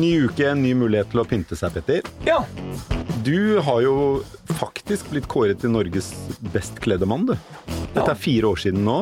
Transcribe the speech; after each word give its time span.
Ny 0.00 0.10
uke, 0.26 0.52
ny 0.56 0.72
mulighet 0.78 1.10
til 1.12 1.20
å 1.22 1.26
pynte 1.28 1.56
seg, 1.58 1.74
Petter. 1.76 2.06
Ja. 2.26 2.38
Du 3.26 3.58
har 3.66 3.82
jo 3.84 3.94
faktisk 4.56 5.10
blitt 5.12 5.26
kåret 5.30 5.60
til 5.60 5.74
Norges 5.74 6.08
best 6.54 6.80
kledde 6.80 7.08
mann, 7.10 7.26
du. 7.28 7.34
Dette 7.92 8.06
er 8.14 8.18
fire 8.18 8.52
år 8.54 8.60
siden 8.62 8.86
nå. 8.86 8.96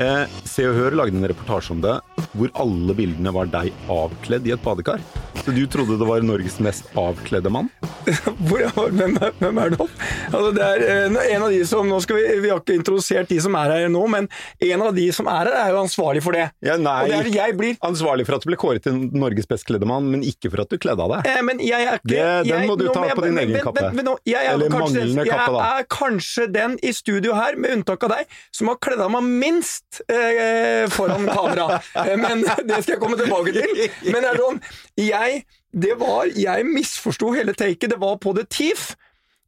Eh, 0.00 0.24
Se 0.48 0.64
og 0.70 0.78
Hør 0.78 0.96
lagde 1.02 1.18
en 1.20 1.28
reportasje 1.28 1.74
om 1.74 1.82
det, 1.84 1.98
hvor 2.32 2.52
alle 2.62 2.96
bildene 2.96 3.32
var 3.36 3.50
deg 3.52 3.74
avkledd 3.92 4.48
i 4.48 4.54
et 4.56 4.62
badekar. 4.64 5.02
Så 5.40 5.54
du 5.56 5.62
trodde 5.72 5.96
det 5.98 6.06
var 6.06 6.20
Norges 6.22 6.58
mest 6.60 6.84
avkledde 7.00 7.50
mann? 7.52 7.68
Hvor, 8.46 8.60
hvem, 8.92 9.14
er, 9.24 9.32
hvem 9.40 9.58
er 9.62 9.72
det 9.72 9.78
nå? 9.80 9.86
Altså, 10.30 10.50
det 10.56 10.66
er 10.66 10.82
eh, 10.84 11.16
en 11.34 11.44
av 11.46 11.50
de 11.54 11.60
som, 11.68 11.88
nå 11.88 11.96
skal 12.04 12.18
vi, 12.18 12.24
vi 12.44 12.50
har 12.52 12.60
ikke 12.60 12.76
introdusert 12.76 13.30
de 13.30 13.38
som 13.42 13.56
er 13.58 13.72
her 13.72 13.86
nå, 13.92 14.02
men 14.12 14.28
en 14.66 14.84
av 14.84 14.92
de 14.96 15.06
som 15.16 15.28
er 15.32 15.48
her, 15.48 15.50
er 15.62 15.72
jo 15.74 15.80
ansvarlig 15.80 16.22
for 16.24 16.36
det. 16.36 16.44
Ja, 16.66 16.76
nei. 16.80 16.96
Og 17.06 17.10
det 17.10 17.18
er 17.22 17.30
jeg 17.38 17.56
blir. 17.58 17.78
Ansvarlig 17.88 18.26
for 18.28 18.36
at 18.36 18.44
du 18.44 18.50
ble 18.52 18.58
kåret 18.60 18.84
til 18.84 18.98
Norges 19.16 19.48
best 19.50 19.64
kledde 19.68 19.88
mann, 19.88 20.10
men 20.12 20.22
ikke 20.28 20.52
for 20.52 20.62
at 20.66 20.70
du 20.72 20.76
kledde 20.82 21.06
av 21.06 21.14
deg. 21.16 21.30
Eh, 21.32 21.40
men 21.48 21.62
jeg 21.64 21.88
er 21.88 21.98
ikke 21.98 22.12
Det- 22.12 22.20
den 22.20 22.52
jeg, 22.52 22.68
må 22.70 22.76
du 22.80 22.86
ta 22.90 23.00
nå, 23.06 23.14
på 23.16 23.24
din 23.24 23.34
men- 23.38 23.44
egen 23.46 23.56
men- 23.56 23.64
kappe. 23.64 23.86
men- 23.96 24.04
nå, 24.10 24.16
jeg 24.28 24.44
er 24.44 24.52
Eller 24.54 24.68
kanskje, 24.76 25.00
manglende 25.00 25.24
jeg 25.24 25.32
kappe, 25.32 25.56
da. 25.56 25.64
Jeg 25.64 25.80
er 25.80 25.88
kanskje 25.96 26.46
den 26.52 26.78
i 26.82 26.92
studio 26.92 27.34
her, 27.40 27.56
med 27.56 27.78
unntak 27.78 28.04
av 28.04 28.14
deg, 28.18 28.36
som 28.52 28.68
har 28.68 28.76
kledd 28.84 29.00
av 29.00 29.10
meg 29.16 29.24
minst 29.24 30.02
eh, 30.08 30.86
foran 30.92 31.26
kamera. 31.32 31.80
Eh, 32.00 32.16
men 32.16 32.40
det 32.42 32.78
skal 32.84 32.94
jeg 32.94 33.00
komme 33.02 33.16
tilbake 33.18 33.52
til. 33.52 33.90
Men 34.12 34.22
det 34.24 34.30
er 34.30 34.38
sånn, 34.40 34.60
jeg, 35.00 35.39
det 35.72 35.94
var, 36.00 36.26
jeg 36.34 36.66
misforsto 36.66 37.30
hele 37.36 37.54
taket. 37.54 37.90
Det 37.92 38.00
var 38.00 38.18
på 38.22 38.34
The 38.36 38.44
Thief. 38.50 38.94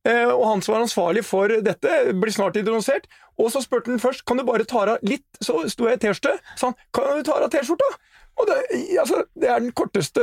Eh, 0.06 0.28
og 0.28 0.44
han 0.48 0.62
som 0.62 0.74
var 0.74 0.84
ansvarlig 0.84 1.24
for 1.26 1.50
dette, 1.62 1.98
blir 2.18 2.34
snart 2.34 2.56
introdusert. 2.58 3.06
Og 3.38 3.52
så 3.54 3.62
spurte 3.62 3.90
han 3.90 4.02
først 4.02 4.24
kan 4.26 4.38
du 4.38 4.44
bare 4.46 4.66
ta 4.68 4.84
av 4.84 5.04
litt 5.06 5.24
Så 5.40 5.62
sto 5.72 5.86
jeg 5.88 5.98
i 5.98 6.02
T-skjorte. 6.02 6.38
sa 6.58 6.70
han 6.70 6.76
kan 6.94 7.18
du 7.18 7.26
ta 7.26 7.38
av 7.38 7.50
T-skjorta. 7.50 7.90
Det, 8.42 8.56
altså, 8.98 9.20
det 9.38 9.48
er 9.48 9.60
den 9.62 9.72
korteste 9.76 10.22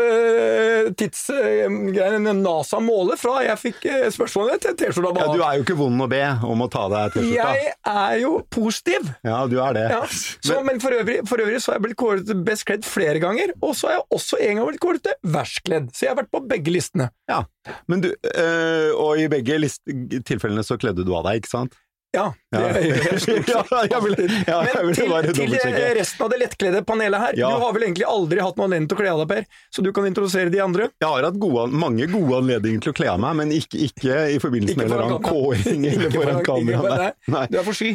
tidsgreien 0.99 2.27
NASA 2.41 2.79
måler 2.83 3.19
fra 3.19 3.39
jeg 3.45 3.59
fikk 3.61 3.85
eh, 3.89 4.07
spørsmålet 4.13 4.63
til 4.65 4.75
T-skjorta 4.79 5.23
Ja, 5.23 5.27
du 5.31 5.43
er 5.45 5.59
jo 5.59 5.65
ikke 5.65 5.77
vond 5.79 6.03
å 6.03 6.07
be 6.11 6.21
om 6.49 6.65
å 6.65 6.67
ta 6.71 6.87
deg 6.91 7.15
T-skjorta. 7.15 7.53
jeg 7.55 7.73
er 7.93 8.15
jo 8.23 8.33
positiv. 8.51 9.07
Ja, 9.25 9.39
du 9.49 9.57
er 9.63 9.77
det. 9.77 9.85
Ja. 9.93 10.01
Så, 10.09 10.59
men 10.67 10.81
for 10.83 10.95
øvrig, 10.95 11.21
for 11.29 11.41
øvrig 11.43 11.61
så 11.63 11.73
har 11.73 11.79
jeg 11.79 11.87
blitt 11.87 11.99
kåret 12.01 12.27
til 12.27 12.43
best 12.45 12.67
kledd 12.67 12.87
flere 12.87 13.21
ganger, 13.23 13.53
og 13.61 13.75
så 13.77 13.89
har 13.89 13.99
jeg 13.99 14.07
også 14.19 14.41
en 14.45 14.59
gang 14.59 14.71
blitt 14.71 14.83
kåret 14.83 15.05
til 15.05 15.33
verst 15.35 15.63
kledd. 15.67 15.91
Så 15.95 16.05
jeg 16.07 16.13
har 16.13 16.19
vært 16.21 16.33
på 16.35 16.43
begge 16.49 16.73
listene. 16.75 17.09
Ja, 17.31 17.43
men 17.91 18.03
du, 18.03 18.09
øh, 18.11 18.89
og 18.99 19.21
i 19.21 19.29
begge 19.31 19.59
list 19.61 19.85
tilfellene 20.27 20.65
så 20.65 20.79
kledde 20.81 21.05
du 21.07 21.13
av 21.15 21.29
deg, 21.29 21.43
ikke 21.43 21.53
sant? 21.53 21.77
Ja, 22.11 22.23
det 22.51 22.57
Ja. 22.59 22.69
gjør 22.81 23.03
jeg 23.05 23.19
stort 23.21 23.45
sett 23.45 23.69
Ja, 23.73 23.81
jeg 23.85 24.01
vil- 24.01 24.15
ja, 24.47 24.55
jeg 24.65 24.85
Men 24.85 24.95
til, 24.97 25.51
til 25.61 25.75
resten 25.99 26.23
av 26.25 26.31
det 26.33 26.39
lettkledde 26.41 26.81
panelet 26.89 27.19
her, 27.21 27.33
Ja. 27.37 27.51
du 27.53 27.61
har 27.61 27.73
vel 27.75 27.83
egentlig 27.85 28.07
aldri 28.09 28.41
hatt 28.41 28.57
noen 28.57 28.65
anledning 28.71 28.89
til 28.89 28.97
å 28.97 29.01
kle 29.03 29.11
av 29.13 29.19
deg, 29.21 29.27
Per, 29.29 29.45
så 29.75 29.83
du 29.85 29.91
kan 29.93 30.07
introdusere 30.09 30.49
de 30.49 30.59
andre? 30.65 30.89
Jeg 30.97 31.05
har 31.09 31.23
hatt 31.29 31.37
gode, 31.39 31.67
mange 31.69 32.07
gode 32.09 32.39
anledninger 32.41 32.81
til 32.81 32.93
å 32.93 32.97
kle 32.97 33.11
av 33.13 33.19
meg, 33.21 33.35
men 33.43 33.53
ikke, 33.53 33.77
ikke 33.91 34.17
i 34.33 34.39
forbindelse 34.41 34.73
Ikke 34.73 34.81
med 34.81 34.89
en 34.89 34.97
eller 34.97 35.05
annen 35.05 35.21
kåring 35.29 35.85
eller 35.85 36.09
foran 36.09 36.41
foran- 36.41 36.45
kamera. 36.49 36.79
ikke- 36.81 36.89
Nei. 36.89 36.97
nei. 37.05 37.39
Nei. 37.39 37.45
Du 37.53 37.57
er 37.59 37.63
for 37.69 37.73
sky. 37.77 37.91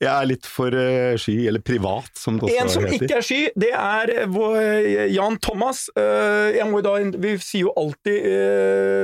Jeg 0.00 0.08
er 0.08 0.28
litt 0.30 0.46
for 0.48 0.72
uh, 0.72 1.12
sky, 1.20 1.34
eller 1.50 1.60
privat, 1.64 2.08
som 2.16 2.38
det 2.40 2.46
også 2.48 2.62
En 2.62 2.70
som 2.72 2.86
heter. 2.88 3.04
ikke 3.04 3.18
er 3.18 3.26
sky, 3.26 3.40
det 3.60 3.70
er 3.76 4.12
uh, 4.32 5.04
Jan 5.12 5.36
Thomas. 5.44 5.84
Uh, 5.92 6.48
Jeg 6.56 6.66
må 6.70 6.80
da, 6.84 6.96
vi 7.20 7.34
sier 7.42 7.66
jo 7.66 7.74
alltid, 7.78 8.26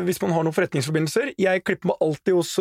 hvis 0.06 0.20
man 0.24 0.32
har 0.34 0.46
noen 0.46 0.56
forretningsforbindelser 0.56 1.34
Jeg 1.40 1.64
klipper 1.68 1.92
meg 1.92 2.04
alltid 2.04 2.36
hos 2.36 2.54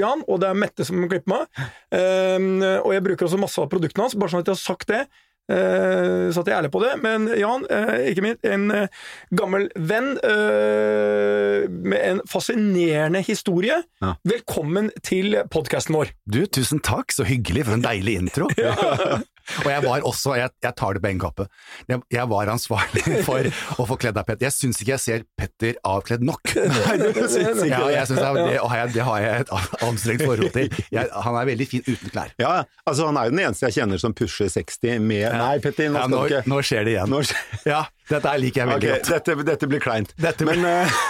Jan, 0.00 0.24
og 0.26 0.42
det 0.42 0.50
er 0.50 0.58
Mette 0.58 0.86
som 0.86 1.00
klipper 1.10 1.30
meg. 1.30 1.64
Og 1.94 2.92
jeg 2.94 3.04
bruker 3.06 3.26
også 3.26 3.40
masse 3.40 3.62
av 3.62 3.70
produktene 3.72 4.06
hans, 4.06 4.16
bare 4.18 4.32
sånn 4.32 4.44
at 4.44 4.50
jeg 4.50 4.58
har 4.58 4.62
sagt 4.62 4.90
det. 4.90 5.02
Eh, 5.50 6.30
Så 6.30 6.42
at 6.42 6.50
jeg 6.50 6.54
er 6.54 6.60
ærlig 6.60 6.72
på 6.74 6.82
det. 6.84 6.92
Men 7.02 7.28
Jan, 7.38 7.66
uh, 7.70 7.96
ikke 8.10 8.24
minst 8.24 8.46
en 8.46 8.68
uh, 8.70 9.08
gammel 9.36 9.68
venn 9.76 10.12
eh, 10.26 11.66
med 11.68 12.00
en 12.00 12.22
fascinerende 12.30 13.22
historie. 13.26 13.80
Ja. 14.02 14.14
Velkommen 14.28 14.90
til 15.06 15.36
podkasten 15.52 15.96
vår. 15.98 16.14
Du, 16.30 16.44
tusen 16.46 16.82
takk, 16.84 17.12
så 17.14 17.26
hyggelig 17.28 17.66
for 17.68 17.78
en 17.78 17.84
deilig 17.84 18.18
intro. 18.20 18.50
og 19.64 19.68
jeg 19.72 19.82
var 19.84 20.04
også, 20.08 20.34
jeg, 20.38 20.50
jeg 20.64 20.74
tar 20.78 20.96
det 20.96 21.02
på 21.04 21.10
egen 21.10 21.20
kappe, 21.22 21.46
jeg, 21.90 22.00
jeg 22.14 22.28
var 22.30 22.50
ansvarlig 22.52 23.04
for 23.28 23.48
å 23.80 23.86
få 23.90 23.96
kledd 24.00 24.18
av 24.20 24.26
Petter. 24.28 24.46
Jeg 24.48 24.56
syns 24.56 24.80
ikke 24.82 24.94
jeg 24.94 25.02
ser 25.04 25.24
Petter 25.38 25.78
avkledd 25.86 26.24
nok. 26.26 26.52
Nei, 26.76 26.96
du 27.00 27.08
syns 27.24 27.62
ikke 27.64 27.70
Ja, 27.70 27.82
jeg 27.94 28.10
synes 28.10 28.20
det, 28.22 28.44
det, 28.50 28.58
har 28.62 28.76
jeg, 28.82 28.92
det 28.96 29.06
har 29.08 29.24
jeg 29.24 29.44
et 29.46 29.54
anstrengt 29.86 30.24
forhold 30.26 30.54
til. 30.56 30.80
Jeg, 30.94 31.10
han 31.26 31.40
er 31.40 31.50
veldig 31.50 31.68
fin 31.70 31.84
uten 31.88 32.14
klær. 32.14 32.34
Ja, 32.40 32.52
altså 32.86 33.08
han 33.10 33.20
er 33.20 33.28
jo 33.30 33.34
den 33.36 33.42
eneste 33.46 33.68
jeg 33.70 33.78
kjenner 33.80 34.02
som 34.02 34.14
pusher 34.16 34.50
60 34.52 35.00
med 35.04 35.26
Nei, 35.40 35.56
Petter, 35.64 35.90
nå 35.90 36.00
Ja, 36.00 36.06
skal 36.06 36.14
nå, 36.16 36.22
du 36.22 36.34
ikke 36.36 36.54
nå 36.54 36.62
skjer 36.70 36.86
det 36.88 36.96
igjen. 36.96 37.14
nå... 37.16 37.22
Ja, 37.70 37.82
dette 38.10 38.36
liker 38.40 38.64
jeg 38.64 38.70
veldig 38.72 38.88
okay, 38.90 39.02
godt. 39.02 39.12
dette, 39.28 39.48
dette 39.52 39.68
blir 39.70 39.82
kleint. 39.84 40.14
Dette 40.20 40.46
blir- 40.48 40.60
Men 40.60 40.88
uh... 40.88 41.00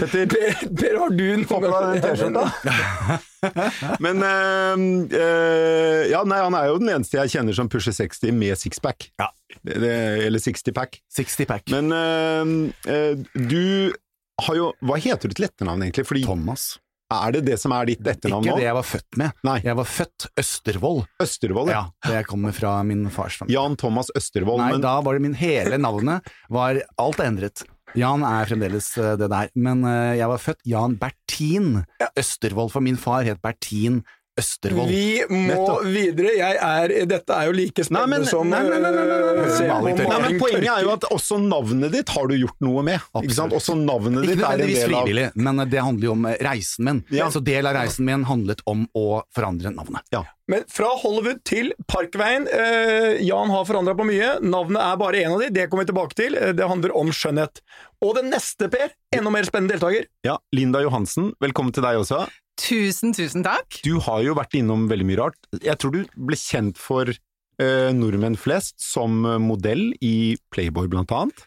Petter, 0.00 0.26
Per, 0.30 0.60
per 0.78 1.00
har 1.02 1.16
du 1.18 1.26
en 1.34 1.44
T-skjorta. 1.50 3.18
Men 4.04 4.22
øh, 4.26 4.84
øh, 5.16 6.10
Ja, 6.10 6.22
nei, 6.28 6.40
han 6.44 6.56
er 6.58 6.68
jo 6.70 6.78
den 6.82 6.92
eneste 6.96 7.20
jeg 7.20 7.32
kjenner 7.36 7.56
som 7.56 7.70
pusher 7.72 7.94
60 7.96 8.30
med 8.36 8.58
sixpack. 8.60 9.10
Ja. 9.20 9.30
Eller 9.64 10.40
60-pack. 10.42 11.00
60-pack. 11.16 11.72
Men 11.74 11.92
øh, 11.92 13.24
du 13.34 13.92
har 14.40 14.56
jo 14.56 14.70
Hva 14.84 15.00
heter 15.00 15.28
du 15.28 15.36
til 15.36 15.50
etternavn, 15.50 15.82
egentlig? 15.84 16.06
Fordi 16.08 16.24
Thomas. 16.24 16.72
Er 17.10 17.32
det 17.34 17.40
det 17.48 17.56
som 17.58 17.72
er 17.74 17.88
ditt 17.90 18.06
etternavn 18.06 18.44
nå? 18.46 18.52
Ikke 18.52 18.60
det 18.62 18.66
jeg 18.68 18.76
var 18.76 18.86
født 18.86 19.16
med. 19.18 19.38
Nei. 19.46 19.56
Jeg 19.66 19.74
var 19.80 19.88
født 19.90 20.26
Østervold. 20.38 21.00
Østervold? 21.24 21.72
Ja, 21.74 21.82
det 22.06 22.20
kommer 22.28 22.54
fra 22.54 22.76
min 22.86 23.08
fars 23.10 23.40
familie. 23.40 23.56
Jan 23.56 23.74
Thomas 23.80 24.12
Østervold. 24.14 24.62
Nei, 24.62 24.70
men 24.76 24.84
da 24.84 24.92
var 25.02 25.18
det 25.18 25.24
min 25.26 25.34
hele 25.34 25.80
navnet 25.82 26.30
var 26.54 26.78
Alt 27.02 27.18
endret. 27.24 27.64
Jan 27.98 28.22
er 28.22 28.46
fremdeles 28.46 28.92
eh, 29.00 29.16
det 29.18 29.28
der, 29.32 29.50
men 29.58 29.82
eh, 29.88 30.18
jeg 30.20 30.30
var 30.30 30.42
født 30.42 30.60
Jan 30.68 30.94
Bertin 31.00 31.80
Østervold, 32.18 32.70
for 32.70 32.84
min 32.84 32.98
far 33.00 33.26
het 33.26 33.42
Bertin 33.42 34.00
Østervold. 34.40 34.90
Vi 34.90 35.22
må 35.30 35.40
Nettopp. 35.52 35.84
videre. 35.94 36.32
Jeg 36.40 36.58
er, 36.66 36.94
dette 37.10 37.36
er 37.36 37.46
jo 37.50 37.54
like 37.56 37.84
Nei, 37.84 37.86
spennende 37.90 38.18
men, 38.18 38.26
som 38.30 38.48
nei, 38.50 38.62
nei, 38.66 38.80
nei, 38.80 38.90
nei, 38.96 39.04
nei, 39.06 39.20
nei. 39.20 39.68
Nei, 39.70 40.20
men 40.26 40.40
Poenget 40.40 40.70
er 40.72 40.84
jo 40.86 40.92
at 40.96 41.06
også 41.12 41.38
navnet 41.44 41.92
ditt 41.94 42.12
har 42.16 42.28
du 42.30 42.36
gjort 42.40 42.58
noe 42.64 42.84
med. 42.86 42.98
Ikke 43.20 43.36
sant? 43.36 43.52
Absolutt. 43.52 43.58
Også 43.60 43.78
navnet 43.78 44.24
Ikke 44.24 44.34
ditt 44.36 44.44
er 44.44 44.52
en 44.52 44.64
del 44.64 44.74
av 44.80 44.90
frivillig, 44.90 45.28
men 45.46 45.64
det 45.70 45.84
handler 45.86 46.08
jo 46.10 46.16
om 46.16 46.26
eh, 46.30 46.36
reisen 46.48 46.88
min. 46.90 47.02
Ja. 47.14 47.30
Så 47.30 47.42
del 47.44 47.68
av 47.70 47.76
reisen 47.78 48.08
min 48.08 48.24
handlet 48.28 48.64
om 48.70 48.86
å 48.96 49.06
forandre 49.36 49.72
navnet. 49.76 50.02
Ja. 50.14 50.24
Men 50.50 50.64
fra 50.66 50.88
Hollywood 50.98 51.44
til 51.46 51.68
Parkveien. 51.86 52.48
Eh, 52.50 53.20
Jan 53.22 53.52
har 53.54 53.68
forandra 53.68 53.94
på 53.94 54.02
mye. 54.08 54.32
Navnet 54.42 54.82
er 54.82 54.96
bare 54.98 55.20
én 55.22 55.30
av 55.36 55.44
de, 55.44 55.50
det 55.54 55.68
kommer 55.70 55.84
vi 55.86 55.92
tilbake 55.92 56.16
til. 56.18 56.34
Eh, 56.40 56.54
Det 56.58 56.66
handler 56.66 56.94
om 56.98 57.12
skjønnhet. 57.14 57.60
Og 58.02 58.16
den 58.16 58.30
neste, 58.32 58.66
Per, 58.72 58.90
enda 59.14 59.30
mer 59.30 59.44
spennende 59.46 59.76
deltaker. 59.76 60.06
ja, 60.26 60.38
Linda 60.56 60.80
Johansen, 60.82 61.34
velkommen 61.42 61.72
til 61.76 61.84
deg 61.84 62.00
også. 62.00 62.24
Tusen, 62.60 63.14
tusen 63.16 63.44
takk. 63.46 63.80
Du 63.86 63.96
har 64.04 64.22
jo 64.26 64.36
vært 64.36 64.56
innom 64.58 64.86
veldig 64.90 65.06
mye 65.08 65.20
rart. 65.22 65.38
Jeg 65.64 65.80
tror 65.80 65.94
du 65.96 66.02
ble 66.14 66.38
kjent 66.38 66.80
for 66.80 67.08
eh, 67.10 67.90
nordmenn 67.96 68.36
flest 68.38 68.76
som 68.84 69.22
modell 69.42 69.90
i 70.04 70.36
Playboy, 70.52 70.90
blant 70.92 71.14
annet. 71.16 71.46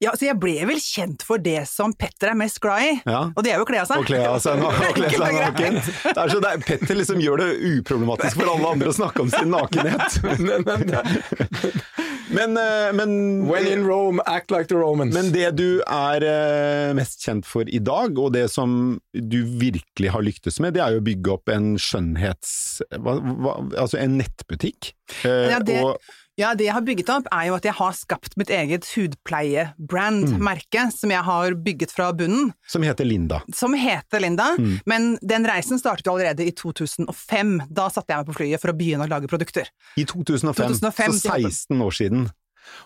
Ja, 0.00 0.14
så 0.16 0.24
jeg 0.30 0.38
ble 0.40 0.54
vel 0.64 0.78
kjent 0.80 1.20
for 1.28 1.36
det 1.44 1.66
som 1.68 1.92
Petter 1.92 2.30
er 2.32 2.36
mest 2.40 2.56
glad 2.64 2.86
i, 2.86 2.92
Ja. 3.04 3.18
og 3.36 3.44
det 3.44 3.50
er 3.52 3.58
jo 3.60 3.66
å 3.66 3.68
kle 3.68 3.82
av 3.82 3.88
seg. 3.90 4.00
Å 4.00 4.06
kle 4.08 4.20
av 4.30 4.38
seg, 4.40 4.62
og 4.64 4.78
å 4.88 4.92
kle 4.96 5.10
seg 5.12 5.34
naken. 5.36 5.74
Det 6.06 6.14
er 6.16 6.32
så 6.32 6.38
det 6.40 6.52
er, 6.54 6.62
Petter 6.64 6.96
liksom 6.96 7.20
gjør 7.20 7.42
det 7.42 7.48
uproblematisk 7.74 8.38
for 8.40 8.48
alle 8.54 8.70
andre 8.72 8.88
å 8.88 8.96
snakke 8.96 9.26
om 9.26 9.32
sin 9.34 9.52
nakenhet. 9.52 10.16
Men, 10.40 10.64
men, 10.64 12.54
Men, 12.54 13.04
eh, 13.04 13.50
when 13.50 13.66
in 13.66 13.84
Rome, 13.84 14.20
act 14.26 14.50
like 14.50 14.68
the 14.68 14.76
Romans. 14.78 15.12
Men 15.14 15.32
det 15.34 15.50
du 15.58 15.82
er 15.82 16.22
eh, 16.24 16.92
mest 16.96 17.20
kjent 17.26 17.44
for 17.48 17.66
i 17.68 17.80
dag, 17.82 18.16
og 18.22 18.32
det 18.36 18.46
som 18.54 19.00
du 19.12 19.40
virkelig 19.60 20.12
har 20.14 20.22
lyktes 20.24 20.60
med, 20.62 20.76
det 20.78 20.84
er 20.84 20.94
jo 20.96 21.02
å 21.02 21.06
bygge 21.10 21.34
opp 21.34 21.50
en 21.52 21.72
skjønnhets... 21.82 22.52
Hva, 22.96 23.16
hva, 23.20 23.56
altså 23.82 23.98
en 24.00 24.16
nettbutikk. 24.22 24.92
Eh, 25.26 25.50
Ja, 25.50 25.58
det- 25.60 25.82
og, 25.84 25.98
Ja, 26.40 26.54
det 26.56 26.64
jeg 26.70 26.72
har 26.72 26.84
bygget 26.86 27.10
opp, 27.12 27.28
er 27.34 27.50
jo 27.50 27.56
at 27.58 27.66
jeg 27.68 27.76
har 27.76 27.96
skapt 27.96 28.36
mitt 28.40 28.50
eget 28.54 28.86
hudpleiebrand, 28.94 30.30
mm. 30.30 30.44
merke, 30.46 30.86
som 30.94 31.12
jeg 31.12 31.20
har 31.26 31.56
bygget 31.66 31.92
fra 31.92 32.10
bunnen, 32.16 32.54
som 32.70 32.84
heter 32.86 33.04
Linda. 33.04 33.42
som 33.54 33.76
heter 33.76 34.24
Linda. 34.24 34.54
Men 34.88 35.12
den 35.20 35.48
reisen 35.48 35.80
startet 35.80 36.08
jo 36.08 36.14
allerede 36.16 36.46
i 36.48 36.54
2005. 36.56 37.56
Da 37.68 37.90
satte 37.92 38.14
jeg 38.14 38.22
meg 38.22 38.30
på 38.30 38.38
flyet 38.38 38.62
for 38.62 38.72
å 38.72 38.76
begynne 38.78 39.04
å 39.04 39.10
lage 39.10 39.28
produkter. 39.30 39.68
I 40.00 40.06
2005, 40.08 40.80
2005, 40.80 41.18
så 41.20 41.36
16 41.36 41.84
år 41.84 41.98
siden. 42.00 42.26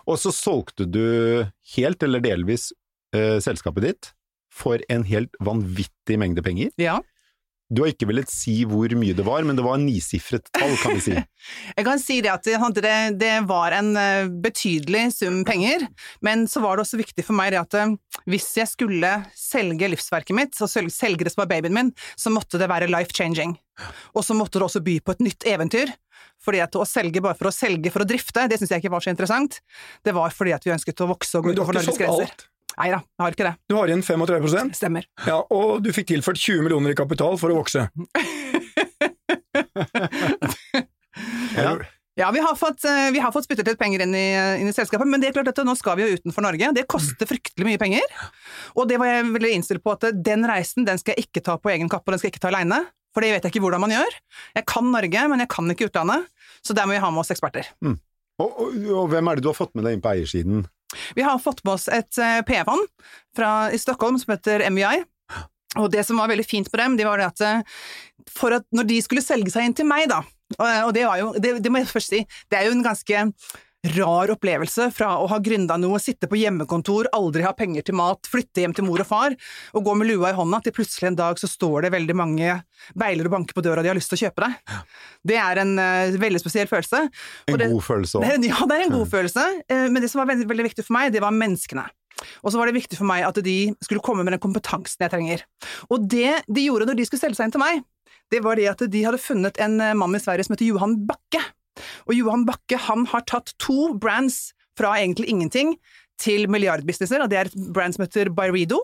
Og 0.09 0.19
så 0.19 0.33
solgte 0.35 0.87
du 0.89 1.05
helt 1.75 2.03
eller 2.03 2.23
delvis 2.23 2.71
eh, 3.15 3.37
selskapet 3.43 3.87
ditt 3.87 4.11
for 4.55 4.83
en 4.91 5.03
helt 5.07 5.35
vanvittig 5.43 6.19
mengde 6.19 6.43
penger. 6.43 6.71
Ja. 6.79 6.99
Du 7.73 7.81
har 7.81 7.89
ikke 7.89 8.05
villet 8.05 8.29
si 8.29 8.59
hvor 8.69 8.91
mye 8.93 9.15
det 9.17 9.23
var, 9.25 9.41
men 9.47 9.57
det 9.57 9.63
var 9.65 9.79
en 9.79 9.87
nisifret 9.87 10.51
tall, 10.53 10.75
kan 10.83 10.93
vi 10.99 11.01
si. 11.01 11.15
Jeg 11.77 11.85
kan 11.87 12.01
si 12.01 12.19
det 12.21 12.29
at 12.29 12.45
det, 12.45 12.93
det 13.17 13.33
var 13.49 13.73
en 13.73 13.91
eh, 13.97 14.29
betydelig 14.29 15.07
sum 15.15 15.41
penger, 15.47 15.87
men 16.25 16.45
så 16.49 16.61
var 16.61 16.77
det 16.77 16.85
også 16.85 16.99
viktig 17.01 17.25
for 17.25 17.37
meg 17.37 17.55
det 17.55 17.63
at 17.63 17.77
eh, 17.81 17.95
hvis 18.29 18.51
jeg 18.57 18.69
skulle 18.69 19.11
selge 19.37 19.89
livsverket 19.91 20.37
mitt, 20.37 20.57
og 20.61 20.69
selge 20.69 21.25
det 21.25 21.33
som 21.33 21.43
var 21.43 21.51
babyen 21.55 21.75
min, 21.75 21.93
så 22.17 22.33
måtte 22.33 22.61
det 22.61 22.69
være 22.69 22.89
life 22.91 23.13
changing. 23.17 23.57
Og 24.13 24.25
så 24.25 24.37
måtte 24.37 24.61
det 24.61 24.69
også 24.69 24.85
by 24.85 24.99
på 25.03 25.15
et 25.15 25.25
nytt 25.25 25.47
eventyr, 25.49 25.93
Fordi 26.45 26.61
at 26.61 26.75
å 26.77 26.85
selge 26.87 27.21
bare 27.23 27.35
for 27.37 27.49
å 27.49 27.53
selge 27.53 27.91
for 27.91 28.03
å 28.03 28.07
drifte, 28.07 28.45
det 28.47 28.59
syns 28.59 28.71
jeg 28.71 28.83
ikke 28.83 28.93
var 28.93 29.03
så 29.03 29.11
interessant. 29.11 29.59
Det 30.05 30.13
var 30.15 30.33
fordi 30.33 30.53
at 30.55 30.65
vi 30.65 30.73
ønsket 30.75 31.01
å 31.01 31.09
vokse 31.09 31.39
og 31.39 31.47
gå 31.47 31.55
utenfor 31.55 31.77
Norges 31.79 31.97
grenser. 31.97 32.29
alt. 32.29 32.45
Nei 32.75 32.89
da, 32.91 32.99
jeg 32.99 33.23
har 33.23 33.35
ikke 33.37 33.47
det. 33.47 33.53
Du 33.71 33.75
har 33.77 33.87
igjen 33.91 34.03
35% 34.03 34.75
Stemmer. 34.75 35.05
ja, 35.27 35.37
og 35.53 35.77
du 35.85 35.91
fikk 35.95 36.09
tilført 36.11 36.39
20 36.41 36.65
millioner 36.65 36.91
i 36.91 36.97
kapital 36.97 37.37
for 37.39 37.53
å 37.53 37.59
vokse. 37.63 37.87
Ja. 41.55 41.77
Ja, 42.15 42.29
vi 42.31 42.39
har 42.39 42.55
fått, 42.55 42.83
eh, 42.87 43.11
vi 43.11 43.19
har 43.19 43.31
fått 43.35 43.43
spyttet 43.43 43.67
litt 43.67 43.79
penger 43.79 44.05
inn 44.05 44.13
i, 44.15 44.25
inn 44.61 44.69
i 44.69 44.73
selskapet, 44.75 45.07
men 45.07 45.19
det 45.19 45.29
er 45.29 45.35
klart 45.35 45.49
at 45.51 45.59
nå 45.67 45.73
skal 45.75 45.97
vi 45.99 46.05
jo 46.05 46.17
utenfor 46.19 46.45
Norge. 46.45 46.69
Det 46.75 46.85
koster 46.91 47.27
fryktelig 47.27 47.67
mye 47.67 47.79
penger. 47.79 48.05
Og 48.79 48.87
det 48.87 48.99
var 49.01 49.09
jeg 49.09 49.25
veldig 49.33 49.51
innstilt 49.57 49.83
på 49.83 49.91
at 49.97 50.05
den 50.23 50.47
reisen 50.47 50.87
den 50.87 50.99
skal 51.01 51.15
jeg 51.15 51.27
ikke 51.27 51.43
ta 51.43 51.57
på 51.59 51.71
egen 51.73 51.91
kappe, 51.91 52.07
og 52.07 52.15
den 52.15 52.21
skal 52.21 52.29
jeg 52.29 52.35
ikke 52.37 52.45
ta 52.47 52.51
aleine. 52.53 52.79
For 53.15 53.23
det 53.23 53.33
vet 53.35 53.47
jeg 53.47 53.51
ikke 53.55 53.63
hvordan 53.65 53.83
man 53.83 53.95
gjør. 53.95 54.15
Jeg 54.59 54.67
kan 54.71 54.87
Norge, 54.91 55.25
men 55.31 55.43
jeg 55.43 55.51
kan 55.51 55.71
ikke 55.75 55.89
utlandet. 55.89 56.27
Så 56.63 56.75
der 56.75 56.87
må 56.87 56.95
vi 56.95 57.03
ha 57.03 57.11
med 57.11 57.23
oss 57.23 57.31
eksperter. 57.35 57.67
Og, 57.83 58.47
og, 58.47 58.79
og 58.95 59.11
hvem 59.11 59.31
er 59.31 59.35
det 59.39 59.43
du 59.43 59.51
har 59.51 59.59
fått 59.59 59.75
med 59.75 59.87
deg 59.87 59.95
inn 59.97 60.03
på 60.03 60.11
eiersiden? 60.15 60.65
Vi 61.17 61.25
har 61.25 61.41
fått 61.41 61.63
med 61.65 61.77
oss 61.77 61.87
et 61.91 62.19
eh, 62.21 62.41
PE-fond 62.47 62.87
i 63.73 63.79
Stockholm 63.81 64.19
som 64.21 64.35
heter 64.35 64.63
MVI. 64.69 65.03
Og 65.81 65.89
det 65.91 66.05
som 66.07 66.19
var 66.21 66.31
veldig 66.31 66.45
fint 66.47 66.71
på 66.71 66.79
dem, 66.79 66.95
det 66.97 67.07
var 67.07 67.19
det 67.19 67.27
at 67.27 67.43
eh, 67.43 67.79
for 68.31 68.55
at 68.55 68.65
når 68.75 68.87
de 68.89 69.01
skulle 69.03 69.23
selge 69.25 69.51
seg 69.53 69.67
inn 69.67 69.75
til 69.77 69.87
meg, 69.89 70.07
da, 70.11 70.21
og, 70.55 70.67
og 70.87 70.91
det 70.95 71.03
jo, 71.05 71.31
det, 71.41 71.55
det 71.63 71.71
må 71.73 71.81
jeg 71.81 71.91
først 71.91 72.13
si, 72.13 72.21
det 72.51 72.59
er 72.59 72.69
jo 72.69 72.75
en 72.77 72.85
ganske 72.85 73.25
rar 73.93 74.31
opplevelse 74.33 74.87
fra 74.95 75.11
å 75.21 75.27
ha 75.31 75.39
gründa 75.43 75.77
noe, 75.79 75.99
sitte 76.01 76.29
på 76.31 76.39
hjemmekontor, 76.39 77.09
aldri 77.15 77.45
ha 77.45 77.53
penger 77.57 77.85
til 77.87 77.97
mat, 77.99 78.27
flytte 78.31 78.63
hjem 78.63 78.75
til 78.77 78.87
mor 78.87 79.03
og 79.03 79.09
far, 79.09 79.35
og 79.75 79.85
gå 79.85 79.95
med 79.99 80.09
lua 80.09 80.31
i 80.31 80.37
hånda 80.37 80.61
til 80.65 80.75
plutselig 80.75 81.11
en 81.11 81.19
dag 81.19 81.41
så 81.41 81.49
står 81.49 81.85
det 81.85 81.93
veldig 81.95 82.15
mange 82.17 82.59
beiler 82.97 83.29
og 83.29 83.35
banker 83.37 83.57
på 83.57 83.65
døra, 83.65 83.83
de 83.85 83.91
har 83.91 83.97
lyst 83.97 84.11
til 84.13 84.19
å 84.19 84.23
kjøpe 84.25 84.45
deg. 84.45 84.79
Det 85.31 85.37
er 85.41 85.61
en 85.63 85.75
uh, 85.79 86.17
veldig 86.21 86.41
spesiell 86.41 86.71
følelse. 86.71 87.03
En 87.49 87.59
det- 87.61 87.71
god 87.73 87.85
følelse 87.85 88.21
òg. 88.21 88.47
ja, 88.51 88.61
det 88.69 88.79
er 88.79 88.87
en 88.87 88.97
god 88.97 89.11
følelse, 89.11 89.45
Uh, 89.65 89.87
men 89.89 90.01
det 90.03 90.09
som 90.11 90.19
var 90.21 90.27
veldig, 90.29 90.45
veldig 90.49 90.65
viktig 90.67 90.83
for 90.85 90.95
meg, 90.97 91.11
det 91.13 91.21
var 91.23 91.33
menneskene. 91.33 91.85
Og 92.43 92.51
så 92.51 92.59
var 92.59 92.69
det 92.69 92.77
viktig 92.77 92.97
for 92.99 93.07
meg 93.09 93.25
at 93.27 93.39
de 93.43 93.57
skulle 93.83 94.03
komme 94.03 94.23
med 94.25 94.35
den 94.35 94.41
kompetansen 94.43 95.03
jeg 95.05 95.13
trenger. 95.13 95.43
Og 95.91 96.07
det 96.09 96.41
de 96.47 96.65
gjorde 96.67 96.87
når 96.89 96.99
de 96.99 97.05
skulle 97.07 97.23
selge 97.23 97.39
seg 97.39 97.49
inn 97.49 97.55
til 97.55 97.63
meg, 97.63 97.83
det 98.33 98.41
var 98.45 98.57
det 98.59 98.69
at 98.71 98.81
de 98.89 99.03
hadde 99.05 99.21
funnet 99.21 99.59
en 99.61 99.77
eh, 99.83 99.95
mann 99.97 100.15
i 100.17 100.21
Sverige 100.21 100.47
som 100.47 100.55
heter 100.55 100.69
Johan 100.71 100.97
Bakke. 101.07 101.43
Og 102.07 102.15
Johan 102.17 102.45
Bakke 102.47 102.79
han 102.87 103.05
har 103.11 103.25
tatt 103.29 103.53
to 103.61 103.93
brands 104.01 104.49
fra 104.77 104.95
egentlig 104.99 105.31
ingenting 105.31 105.75
til 106.21 106.49
milliardbusinesser, 106.51 107.23
og 107.23 107.31
det 107.31 107.39
er 107.39 107.49
et 107.51 107.71
brand 107.75 107.95
som 107.95 108.05
heter 108.05 108.31
Byredo 108.35 108.81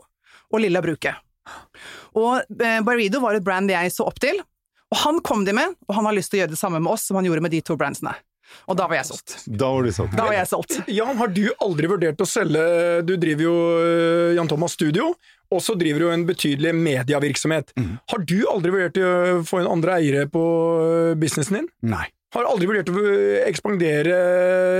og 0.52 0.64
Lilla 0.64 0.82
Bruket. 0.84 1.20
Og 2.20 2.42
eh, 2.62 2.82
Byredo 2.86 3.22
var 3.24 3.38
et 3.38 3.46
brand 3.46 3.72
jeg 3.72 3.94
så 3.96 4.08
opp 4.08 4.20
til, 4.24 4.42
og 4.92 5.00
han 5.06 5.22
kom 5.24 5.46
de 5.48 5.56
med, 5.56 5.78
og 5.88 5.96
han 5.96 6.10
har 6.10 6.18
lyst 6.18 6.34
til 6.34 6.42
å 6.42 6.44
gjøre 6.44 6.56
det 6.56 6.60
samme 6.60 6.82
med 6.84 6.92
oss 6.92 7.08
som 7.08 7.20
han 7.20 7.28
gjorde 7.28 7.46
med 7.46 7.56
de 7.56 7.64
to 7.64 7.78
brandsene. 7.80 8.14
Og 8.68 8.76
da 8.76 8.84
var 8.90 9.00
jeg 9.00 9.08
solgt. 9.08 9.36
Da 9.48 9.70
var 9.72 9.86
du 9.88 9.94
solgt. 9.96 10.16
Da 10.18 10.26
var 10.28 10.36
jeg 10.36 10.48
solgt. 10.50 10.80
Jan, 11.00 11.16
har 11.22 11.32
du 11.32 11.46
aldri 11.64 11.88
vurdert 11.88 12.20
å 12.20 12.28
selge 12.28 12.64
Du 13.08 13.14
driver 13.16 13.46
jo 13.46 13.54
øh, 13.80 14.34
Jan 14.36 14.50
Thomas 14.52 14.76
Studio, 14.76 15.14
og 15.52 15.62
så 15.64 15.76
driver 15.80 16.04
du 16.04 16.10
en 16.12 16.26
betydelig 16.28 16.74
medievirksomhet. 16.76 17.72
Har 18.12 18.26
du 18.28 18.38
aldri 18.52 18.74
vurdert 18.76 19.00
å 19.00 19.42
få 19.48 19.62
inn 19.62 19.72
andre 19.72 20.02
eiere 20.02 20.26
på 20.32 20.44
øh, 20.82 21.14
businessen 21.20 21.62
din? 21.62 21.72
Nei. 21.96 22.10
Har 22.31 22.48
aldri 22.48 22.68
vurdert 22.69 22.89
å 22.92 23.01
ekspandere 23.44 24.16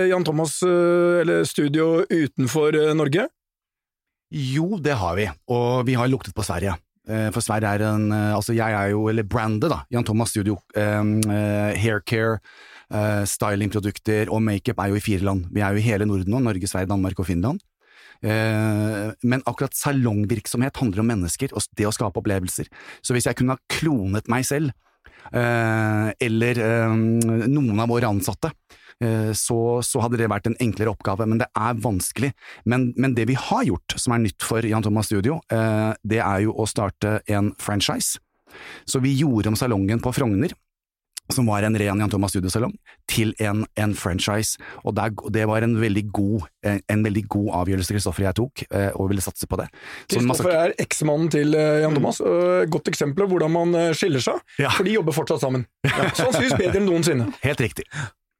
Jan 0.08 0.24
Thomas 0.24 0.62
øh, 0.64 1.20
eller 1.20 1.44
studio 1.48 2.06
utenfor 2.08 2.78
øh, 2.80 2.94
Norge? 2.96 3.26
Jo, 4.32 4.78
det 4.80 4.96
har 4.96 5.18
vi, 5.20 5.26
og 5.52 5.84
vi 5.90 5.98
har 6.00 6.08
luktet 6.08 6.36
på 6.38 6.46
Sverige. 6.48 6.78
Eh, 7.10 7.28
For 7.36 7.44
Sverige 7.44 7.74
er 7.76 7.84
en 7.90 8.06
eh, 8.16 8.36
Altså, 8.38 8.54
jeg 8.56 8.72
er 8.72 8.94
jo, 8.94 9.10
eller 9.12 9.28
brandet, 9.28 9.68
da, 9.74 9.82
Jan 9.92 10.08
Thomas 10.08 10.32
Studio, 10.32 10.62
Um, 10.78 11.18
eh, 11.28 11.76
haircare, 11.76 12.38
uh, 12.94 13.26
stylingprodukter 13.28 14.32
og 14.32 14.40
makeup 14.46 14.80
er 14.80 14.94
jo 14.94 15.00
i 15.00 15.04
fire 15.04 15.26
land. 15.28 15.50
Vi 15.52 15.60
er 15.60 15.76
jo 15.76 15.82
i 15.82 15.84
hele 15.84 16.08
Norden 16.08 16.32
nå, 16.32 16.40
Norge, 16.40 16.70
Sverige, 16.72 16.88
Danmark 16.88 17.20
og 17.20 17.28
Finland. 17.28 17.60
Uh, 18.24 19.12
Men 19.28 19.44
akkurat 19.50 19.76
salongvirksomhet 19.76 20.80
handler 20.80 21.04
om 21.04 21.12
mennesker 21.12 21.52
og 21.52 21.68
det 21.76 21.90
å 21.90 21.92
skape 21.92 22.22
opplevelser. 22.22 22.72
Så 23.04 23.12
hvis 23.18 23.28
jeg 23.28 23.36
kunne 23.36 23.58
ha 23.58 23.76
klonet 23.76 24.32
meg 24.32 24.48
selv, 24.48 24.72
eh, 24.72 24.91
eller 25.30 26.60
eh, 26.60 26.96
noen 27.52 27.80
av 27.80 27.92
våre 27.92 28.10
ansatte, 28.10 28.52
eh, 29.04 29.32
så, 29.38 29.60
så 29.86 30.04
hadde 30.04 30.20
det 30.22 30.30
vært 30.32 30.50
en 30.50 30.58
enklere 30.64 30.94
oppgave, 30.94 31.28
men 31.30 31.42
det 31.42 31.50
er 31.58 31.80
vanskelig. 31.84 32.34
Men, 32.66 32.92
men 32.98 33.16
det 33.18 33.28
vi 33.30 33.38
har 33.40 33.68
gjort, 33.68 33.98
som 33.98 34.16
er 34.16 34.26
nytt 34.26 34.44
for 34.46 34.66
Jan 34.66 34.86
Thomas 34.86 35.12
Studio, 35.12 35.40
eh, 35.54 35.92
det 36.04 36.22
er 36.24 36.46
jo 36.48 36.56
å 36.58 36.68
starte 36.70 37.20
en 37.32 37.54
franchise. 37.62 38.22
Så 38.86 39.00
vi 39.04 39.14
gjorde 39.16 39.54
om 39.54 39.60
salongen 39.60 40.02
på 40.04 40.12
Frogner, 40.16 40.54
som 41.32 41.48
var 41.48 41.64
en 41.64 41.78
ren 41.80 42.00
Jan 42.02 42.10
Thomas 42.12 42.34
Studio-salong, 42.34 42.74
til 43.08 43.34
en, 43.40 43.66
en 43.80 43.94
franchise. 43.96 44.58
Og 44.84 44.96
der, 44.98 45.14
det 45.32 45.46
var 45.48 45.64
en 45.64 45.78
veldig 45.80 46.04
god, 46.12 46.48
en, 46.68 46.82
en 46.92 47.04
veldig 47.06 47.24
god 47.32 47.50
avgjørelse 47.62 47.96
Kristoffer 47.96 48.26
og 48.26 48.30
jeg 48.30 48.38
tok, 48.42 48.64
eh, 48.72 48.90
og 49.00 49.10
ville 49.12 49.24
satse 49.24 49.48
på 49.48 49.60
det. 49.62 49.68
Kristoffer 50.12 50.52
er 50.58 50.74
eksmannen 50.82 51.30
til 51.32 51.56
øh, 51.56 51.82
Jan 51.86 51.96
Thomas. 51.96 52.20
Godt 52.72 52.92
eksempel 52.92 53.26
på 53.28 53.36
hvordan 53.36 53.54
man 53.56 53.78
skiller 53.96 54.24
seg, 54.24 54.42
Ja. 54.60 54.74
for 54.76 54.88
de 54.88 54.98
jobber 54.98 55.16
fortsatt 55.16 55.44
sammen. 55.44 55.68
Sannsynligvis 55.88 56.58
bedre 56.60 56.82
enn 56.82 56.90
noensinne. 56.90 57.30
Helt 57.46 57.64
riktig. 57.64 57.88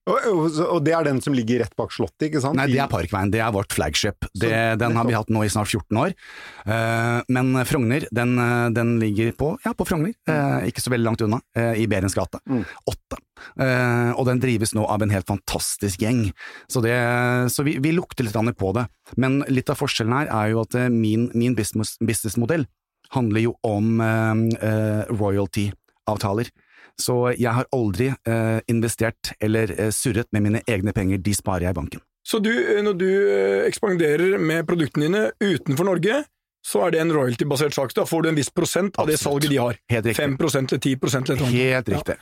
Og, 0.10 0.56
og, 0.66 0.80
det 0.82 0.96
er 0.98 1.06
den 1.06 1.20
som 1.22 1.36
ligger 1.38 1.60
rett 1.62 1.76
bak 1.78 1.92
Slottet, 1.94 2.32
ikke 2.32 2.40
sant? 2.42 2.58
Nei, 2.58 2.66
det 2.72 2.80
er 2.82 2.90
Parkveien. 2.90 3.30
Det 3.34 3.42
er 3.44 3.52
vårt 3.54 3.74
flagship. 3.76 4.26
Det, 4.34 4.50
den 4.82 4.96
har 4.98 5.06
vi 5.06 5.14
hatt 5.14 5.30
nå 5.30 5.44
i 5.46 5.52
snart 5.54 5.70
14 5.70 6.00
år. 6.02 6.16
Uh, 6.66 7.22
men 7.30 7.54
Frogner, 7.70 8.08
den, 8.10 8.34
eh, 8.42 8.70
den 8.74 8.96
ligger 9.02 9.30
på, 9.38 9.52
ja, 9.62 9.76
på 9.78 9.86
Frogner, 9.86 10.16
uh, 10.30 10.66
ikke 10.66 10.82
så 10.82 10.94
veldig 10.94 11.06
langt 11.06 11.22
unna, 11.22 11.38
uh, 11.58 11.74
i 11.78 11.86
Berens 11.92 12.18
gate. 12.18 12.42
Åtte. 12.90 13.20
Eh, 13.62 14.12
og 14.22 14.28
den 14.28 14.38
drives 14.42 14.74
nå 14.78 14.84
av 14.86 15.02
en 15.02 15.14
helt 15.14 15.26
fantastisk 15.30 16.02
gjeng. 16.04 16.28
Så, 16.70 16.82
det, 16.86 16.98
så 17.54 17.66
vi, 17.66 17.78
vi 17.82 17.94
lukter 17.94 18.26
litt 18.26 18.38
på 18.58 18.74
det. 18.78 18.86
Men 19.22 19.40
litt 19.50 19.70
av 19.74 19.80
forskjellen 19.82 20.14
her 20.14 20.30
er 20.30 20.52
jo 20.54 20.62
at 20.66 20.78
min, 20.94 21.30
min, 21.34 21.56
businessmodell 21.58 21.58
business, 21.58 21.98
businessmodell 22.02 22.68
handler 23.16 23.48
jo 23.48 23.56
om 23.66 23.98
royalty-avtaler. 25.10 26.54
Så 27.00 27.18
jeg 27.38 27.54
har 27.56 27.70
aldri 27.76 28.12
eh, 28.12 28.60
investert 28.72 29.34
eller 29.40 29.72
eh, 29.78 29.92
surret 29.96 30.30
med 30.32 30.48
mine 30.48 30.64
egne 30.68 30.94
penger, 30.96 31.22
de 31.22 31.36
sparer 31.38 31.70
jeg 31.70 31.78
i 31.78 31.80
banken. 31.82 32.04
Så 32.28 32.40
du, 32.40 32.52
øh, 32.52 32.84
når 32.84 32.94
du 32.94 33.08
øh, 33.08 33.66
ekspanderer 33.68 34.38
med 34.38 34.68
produktene 34.68 35.08
dine 35.08 35.26
utenfor 35.42 35.88
Norge, 35.88 36.24
så 36.62 36.84
er 36.86 36.94
det 36.94 37.00
en 37.02 37.12
royalty-basert 37.14 37.74
sak. 37.74 37.94
Da 37.98 38.04
får 38.06 38.22
du 38.22 38.30
en 38.30 38.38
viss 38.38 38.52
prosent 38.54 38.98
av 39.02 39.08
det 39.10 39.18
salget 39.18 39.50
de 39.50 39.58
har. 39.58 39.80
Helt 39.90 40.06
riktig. 40.06 40.22
5% 40.22 40.76
eller 40.76 40.84
10% 40.84 41.32
eller 41.32 41.42
noe. 41.42 41.50
Helt 41.50 41.90
riktig. 41.90 42.18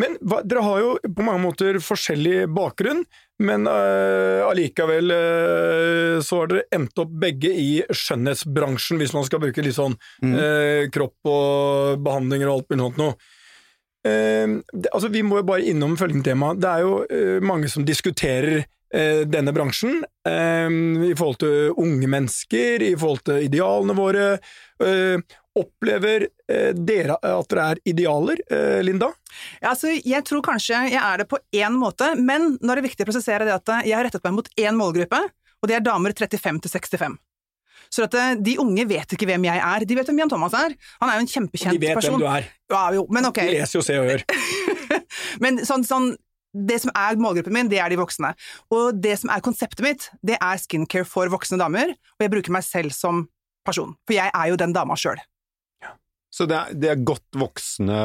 Men 0.00 0.16
hva, 0.24 0.38
dere 0.48 0.62
har 0.64 0.80
jo 0.80 0.94
på 1.04 1.26
mange 1.26 1.42
måter 1.44 1.76
forskjellig 1.84 2.46
bakgrunn, 2.56 3.04
men 3.42 3.68
uh, 3.68 4.48
allikevel 4.48 5.12
uh, 5.12 6.16
så 6.24 6.40
har 6.40 6.52
dere 6.54 6.64
endt 6.72 7.04
opp 7.04 7.12
begge 7.20 7.52
i 7.52 7.68
skjønnhetsbransjen, 7.90 9.02
hvis 9.02 9.12
man 9.16 9.28
skal 9.28 9.42
bruke 9.44 9.64
litt 9.64 9.76
sånn 9.76 9.98
øh, 10.24 10.88
kropp 10.94 11.28
og 11.28 12.02
behandlinger 12.06 12.48
og 12.48 12.62
alt 12.62 12.72
mulig 12.72 12.86
sånt 12.86 13.02
noe. 13.02 13.20
Eh, 14.02 14.58
det, 14.72 14.90
altså, 14.90 15.10
vi 15.12 15.22
må 15.26 15.40
jo 15.40 15.48
bare 15.48 15.66
innom 15.70 15.96
følgende 15.98 16.26
tema. 16.30 16.54
Det 16.58 16.70
er 16.70 16.86
jo 16.86 17.02
øh, 17.06 17.42
mange 17.42 17.70
som 17.70 17.86
diskuterer 17.86 18.64
øh, 18.64 19.22
denne 19.30 19.54
bransjen 19.54 20.02
øh, 20.26 21.06
i 21.10 21.14
forhold 21.18 21.38
til 21.42 21.70
unge 21.78 22.10
mennesker, 22.10 22.82
i 22.82 22.96
forhold 22.98 23.24
til 23.28 23.46
idealene 23.46 23.96
våre. 23.98 24.26
Øh, 24.82 25.22
opplever 25.52 26.30
dere 26.48 27.18
at 27.20 27.50
dere 27.52 27.64
er 27.68 27.80
idealer, 27.84 28.38
Linda? 28.80 29.10
Ja, 29.60 29.74
altså, 29.74 29.90
jeg 30.00 30.24
tror 30.24 30.40
kanskje 30.46 30.78
jeg 30.88 30.96
er 30.96 31.20
det 31.20 31.26
på 31.28 31.36
én 31.52 31.76
måte, 31.76 32.08
men 32.16 32.54
nå 32.56 32.72
er 32.72 32.80
det 32.80 32.86
viktig 32.86 33.04
å 33.04 33.10
presisere 33.10 33.44
det 33.44 33.58
at 33.58 33.74
jeg 33.84 33.98
har 33.98 34.08
rettet 34.08 34.24
meg 34.24 34.38
mot 34.38 34.48
én 34.56 34.80
målgruppe, 34.80 35.20
og 35.60 35.68
det 35.68 35.76
er 35.76 35.84
damer 35.84 36.16
35 36.16 36.62
til 36.64 36.72
65. 36.72 37.20
Så 37.92 38.06
at 38.08 38.16
eh, 38.16 38.34
de 38.40 38.56
unge 38.62 38.86
vet 38.88 39.14
ikke 39.14 39.28
hvem 39.28 39.46
jeg 39.50 39.60
er. 39.60 39.86
De 39.88 39.96
vet 39.98 40.08
hvem 40.08 40.22
Jan 40.24 40.32
Thomas 40.32 40.56
er. 40.56 40.74
Han 41.02 41.12
er 41.12 41.18
jo 41.18 41.26
en 41.26 41.32
kjempekjent 41.34 41.76
person. 41.76 41.80
De 41.80 41.86
vet 41.86 41.98
person. 41.98 42.16
hvem 42.16 42.24
du 42.24 42.28
er. 42.30 42.50
Ja, 42.72 42.84
jo, 42.96 43.06
men 43.12 43.28
ok. 43.28 43.40
De 43.44 43.56
leser 43.58 43.78
jo 43.78 43.84
Se 43.84 43.98
og 44.00 44.08
Hør. 44.08 44.24
Men 45.42 45.60
sånn, 45.66 45.84
sånn 45.84 46.12
det 46.52 46.78
som 46.82 46.92
er 46.96 47.16
målgruppen 47.20 47.54
min, 47.54 47.68
det 47.72 47.80
er 47.80 47.92
de 47.92 47.96
voksne. 48.00 48.32
Og 48.72 48.98
det 49.00 49.16
som 49.22 49.32
er 49.32 49.44
konseptet 49.44 49.84
mitt, 49.84 50.08
det 50.24 50.36
er 50.36 50.60
skincare 50.60 51.08
for 51.08 51.32
voksne 51.32 51.56
damer, 51.60 51.94
og 51.96 52.24
jeg 52.24 52.32
bruker 52.32 52.52
meg 52.52 52.66
selv 52.66 52.92
som 52.96 53.26
person. 53.66 53.94
For 54.08 54.16
jeg 54.18 54.28
er 54.28 54.50
jo 54.50 54.58
den 54.60 54.74
dama 54.76 54.96
sjøl. 54.98 55.20
Så 56.32 56.46
det 56.48 56.56
er, 56.56 56.72
det 56.80 56.88
er 56.88 57.00
godt 57.04 57.36
voksne 57.36 57.96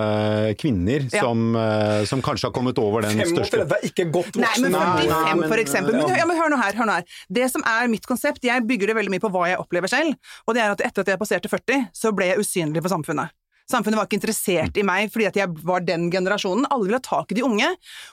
kvinner 0.60 1.06
Ja. 1.14 1.22
som, 1.24 1.56
eh, 1.56 2.04
som 2.10 2.22
kanskje 2.22 2.50
har 2.50 2.52
kommet 2.52 2.78
over 2.84 3.02
den 3.06 3.16
35 3.16 3.32
største 3.48 3.62
er 3.78 3.88
ikke 3.88 4.10
godt 4.12 4.36
Nei, 4.36 4.52
men 4.60 4.76
voksne. 4.76 4.96
Nei, 4.98 5.08
nei, 5.08 5.34
men- 5.40 5.50
for 5.50 5.64
eksempel. 5.64 5.96
Men, 5.96 6.10
ja. 6.12 6.18
ja, 6.18 6.26
men 6.28 6.36
hør 6.36 6.52
nå 6.52 6.60
her, 6.62 6.74
hør 6.76 6.86
nå 6.90 6.98
her. 7.00 7.06
Det 7.32 7.50
som 7.52 7.64
er 7.64 7.88
mitt 7.88 8.06
konsept, 8.06 8.44
jeg 8.44 8.68
bygger 8.68 8.88
det 8.92 8.96
veldig 9.00 9.14
mye 9.16 9.24
på 9.24 9.32
hva 9.32 9.48
jeg 9.48 9.58
opplever 9.64 9.88
selv, 9.88 10.18
og 10.46 10.56
det 10.56 10.62
er 10.64 10.72
at 10.76 10.82
etter 10.82 11.06
at 11.06 11.08
jeg 11.16 11.20
passerte 11.24 11.48
40, 11.50 11.88
så 11.96 12.12
ble 12.14 12.28
jeg 12.34 12.44
usynlig 12.44 12.82
for 12.84 12.90
samfunnet. 12.92 13.32
Samfunnet 13.68 13.98
var 14.00 14.06
ikke 14.08 14.16
interessert 14.22 14.78
i 14.80 14.84
meg 14.88 15.10
fordi 15.12 15.26
at 15.28 15.36
jeg 15.36 15.50
var 15.68 15.82
den 15.84 16.10
generasjonen. 16.10 16.64
Alle 16.72 16.86
ville 16.88 17.00
ha 17.00 17.04
tak 17.04 17.34
i 17.34 17.36
de 17.36 17.44
unge. 17.44 17.68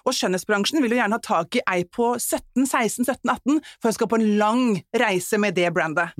Og 0.04 0.12
skjønnhetsbransjen 0.12 0.82
vil 0.82 0.90
jo 0.90 0.98
gjerne 0.98 1.14
ha 1.14 1.22
tak 1.22 1.54
i 1.54 1.62
ei 1.70 1.84
på 1.84 2.08
17, 2.18 2.66
16, 2.66 3.04
17, 3.06 3.30
18 3.30 3.60
for 3.80 3.90
å 3.90 3.94
skal 3.94 4.10
på 4.10 4.18
en 4.18 4.26
lang 4.40 4.64
reise 4.98 5.38
med 5.38 5.54
det 5.54 5.70
brandet. 5.72 6.10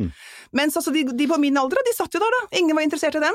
Mens 0.55 0.77
altså 0.79 0.95
de, 0.95 1.03
de 1.11 1.27
på 1.27 1.39
min 1.43 1.59
alder, 1.59 1.83
de 1.83 1.97
satt 1.97 2.15
jo 2.15 2.23
der, 2.23 2.31
da. 2.31 2.47
Ingen 2.61 2.77
var 2.79 2.87
interessert 2.87 3.19
i 3.19 3.25
dem. 3.27 3.35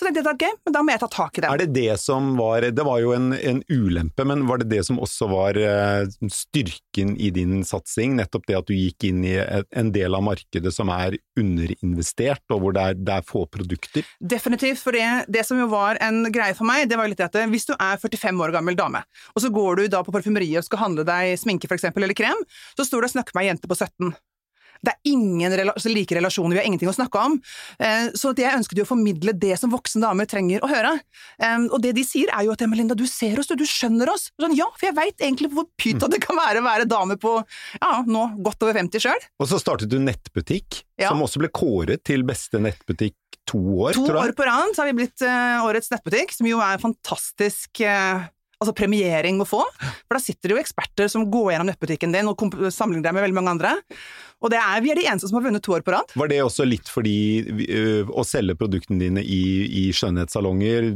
Så 0.00 0.06
tenkte 0.06 0.22
jeg 0.22 0.28
at 0.30 0.36
ok, 0.38 0.60
men 0.64 0.72
da 0.72 0.80
må 0.80 0.94
jeg 0.94 1.00
ta 1.02 1.06
tak 1.12 1.36
i 1.36 1.42
det. 1.44 1.48
Er 1.52 1.60
det 1.60 1.72
det 1.74 1.96
som 2.00 2.30
var 2.38 2.64
Det 2.72 2.84
var 2.88 3.02
jo 3.02 3.10
en, 3.12 3.34
en 3.36 3.58
ulempe, 3.68 4.24
men 4.24 4.46
var 4.48 4.62
det 4.62 4.70
det 4.70 4.80
som 4.86 4.96
også 4.96 5.28
var 5.28 5.58
eh, 5.60 6.08
styrken 6.32 7.12
i 7.20 7.28
din 7.36 7.60
satsing? 7.68 8.14
Nettopp 8.16 8.46
det 8.48 8.56
at 8.56 8.70
du 8.70 8.72
gikk 8.72 9.04
inn 9.10 9.20
i 9.28 9.34
en 9.36 9.90
del 9.92 10.16
av 10.16 10.24
markedet 10.24 10.72
som 10.72 10.88
er 10.94 11.18
underinvestert, 11.36 12.46
og 12.48 12.64
hvor 12.64 12.78
det 12.78 12.86
er, 12.86 12.96
det 12.96 13.18
er 13.18 13.28
få 13.28 13.44
produkter? 13.52 14.08
Definitivt, 14.24 14.80
for 14.80 14.96
det, 14.96 15.04
det 15.28 15.44
som 15.44 15.60
jo 15.60 15.68
var 15.68 16.00
en 16.00 16.22
greie 16.32 16.56
for 16.56 16.70
meg, 16.70 16.88
det 16.88 16.96
var 16.96 17.04
jo 17.04 17.12
litt 17.12 17.26
at 17.28 17.36
hvis 17.52 17.68
du 17.68 17.74
er 17.76 18.00
45 18.00 18.40
år 18.46 18.56
gammel 18.56 18.80
dame, 18.80 19.04
og 19.36 19.44
så 19.44 19.52
går 19.52 19.82
du 19.82 19.92
da 19.92 20.00
på 20.06 20.16
parfymeriet 20.16 20.62
og 20.62 20.70
skal 20.70 20.84
handle 20.86 21.04
deg 21.04 21.36
sminke 21.44 21.68
for 21.68 21.76
eksempel, 21.76 22.08
eller 22.08 22.16
krem, 22.16 22.40
så 22.72 22.88
står 22.88 23.04
du 23.04 23.10
og 23.10 23.16
snakker 23.18 23.36
med 23.36 23.44
ei 23.44 23.52
jente 23.52 23.68
på 23.68 23.76
17. 23.76 24.16
Det 24.80 24.94
er 24.94 25.12
ingen 25.12 25.52
rela 25.52 25.74
altså, 25.76 25.92
like 25.92 26.16
relasjoner, 26.16 26.56
vi 26.56 26.60
har 26.62 26.68
ingenting 26.68 26.90
å 26.90 26.96
snakke 26.96 27.20
om. 27.20 27.38
Eh, 27.78 28.10
så 28.16 28.32
jeg 28.38 28.56
ønsket 28.56 28.80
jo 28.80 28.86
å 28.86 28.90
formidle 28.90 29.34
det 29.36 29.58
som 29.60 29.72
voksne 29.72 30.02
damer 30.04 30.28
trenger 30.30 30.64
å 30.64 30.70
høre. 30.70 30.94
Og 31.70 31.78
det 31.82 31.92
de 31.96 32.04
sier 32.06 32.30
er 32.32 32.46
jo 32.46 32.54
at 32.54 32.62
Melinda, 32.70 32.94
du 32.96 33.04
ser 33.08 33.38
oss, 33.40 33.48
du, 33.50 33.56
du 33.60 33.66
skjønner 33.68 34.08
oss. 34.12 34.28
Sånn, 34.40 34.54
ja, 34.56 34.66
for 34.78 34.88
jeg 34.88 34.96
veit 34.96 35.20
egentlig 35.24 35.50
hvor 35.52 35.66
pyta 35.80 36.08
det 36.10 36.20
kan 36.24 36.38
være 36.38 36.62
å 36.62 36.66
være 36.66 36.88
dame 36.88 37.16
på 37.20 37.34
ja, 37.80 37.92
nå 38.06 38.26
godt 38.44 38.64
over 38.66 38.76
50 38.80 39.04
sjøl. 39.04 39.26
Og 39.40 39.50
så 39.50 39.60
startet 39.60 39.90
du 39.92 39.98
nettbutikk, 40.02 40.84
Ja. 41.00 41.08
som 41.08 41.22
også 41.24 41.40
ble 41.40 41.48
kåret 41.48 42.04
til 42.04 42.24
beste 42.28 42.60
nettbutikk 42.60 43.16
to 43.48 43.58
år, 43.86 43.94
To 43.96 44.04
tror 44.06 44.20
år 44.20 44.34
på 44.36 44.44
rad 44.46 44.74
så 44.76 44.82
har 44.84 44.90
vi 44.90 44.98
blitt 45.00 45.22
eh, 45.24 45.64
årets 45.64 45.90
nettbutikk, 45.92 46.34
som 46.36 46.46
jo 46.48 46.60
er 46.62 46.80
fantastisk 46.82 47.80
eh, 47.80 48.26
altså 48.60 48.74
premiering 48.76 49.40
å 49.40 49.46
få. 49.48 49.62
For 49.80 50.16
da 50.18 50.20
sitter 50.22 50.50
det 50.52 50.56
jo 50.58 50.62
eksperter 50.62 51.08
som 51.08 51.28
går 51.32 51.54
gjennom 51.54 51.70
nettbutikken 51.72 52.12
din 52.12 52.28
og 52.28 52.36
sammenligner 52.72 53.08
deg 53.10 53.16
med 53.16 53.24
veldig 53.26 53.38
mange 53.40 53.54
andre. 53.56 53.76
Og 54.40 54.48
det 54.48 54.56
er, 54.56 54.80
vi 54.80 54.88
er 54.88 54.96
de 54.96 55.02
eneste 55.04 55.28
som 55.28 55.36
har 55.36 55.44
vunnet 55.44 55.60
to 55.60 55.74
år 55.76 55.82
på 55.84 55.92
rad. 55.92 56.12
Var 56.16 56.28
det 56.32 56.38
også 56.40 56.64
litt 56.64 56.88
fordi 56.88 57.12
ø, 57.68 57.82
å 58.08 58.22
selge 58.24 58.54
produktene 58.56 58.96
dine 59.02 59.20
i, 59.20 59.40
i 59.82 59.82
skjønnhetssalonger, 59.92 60.86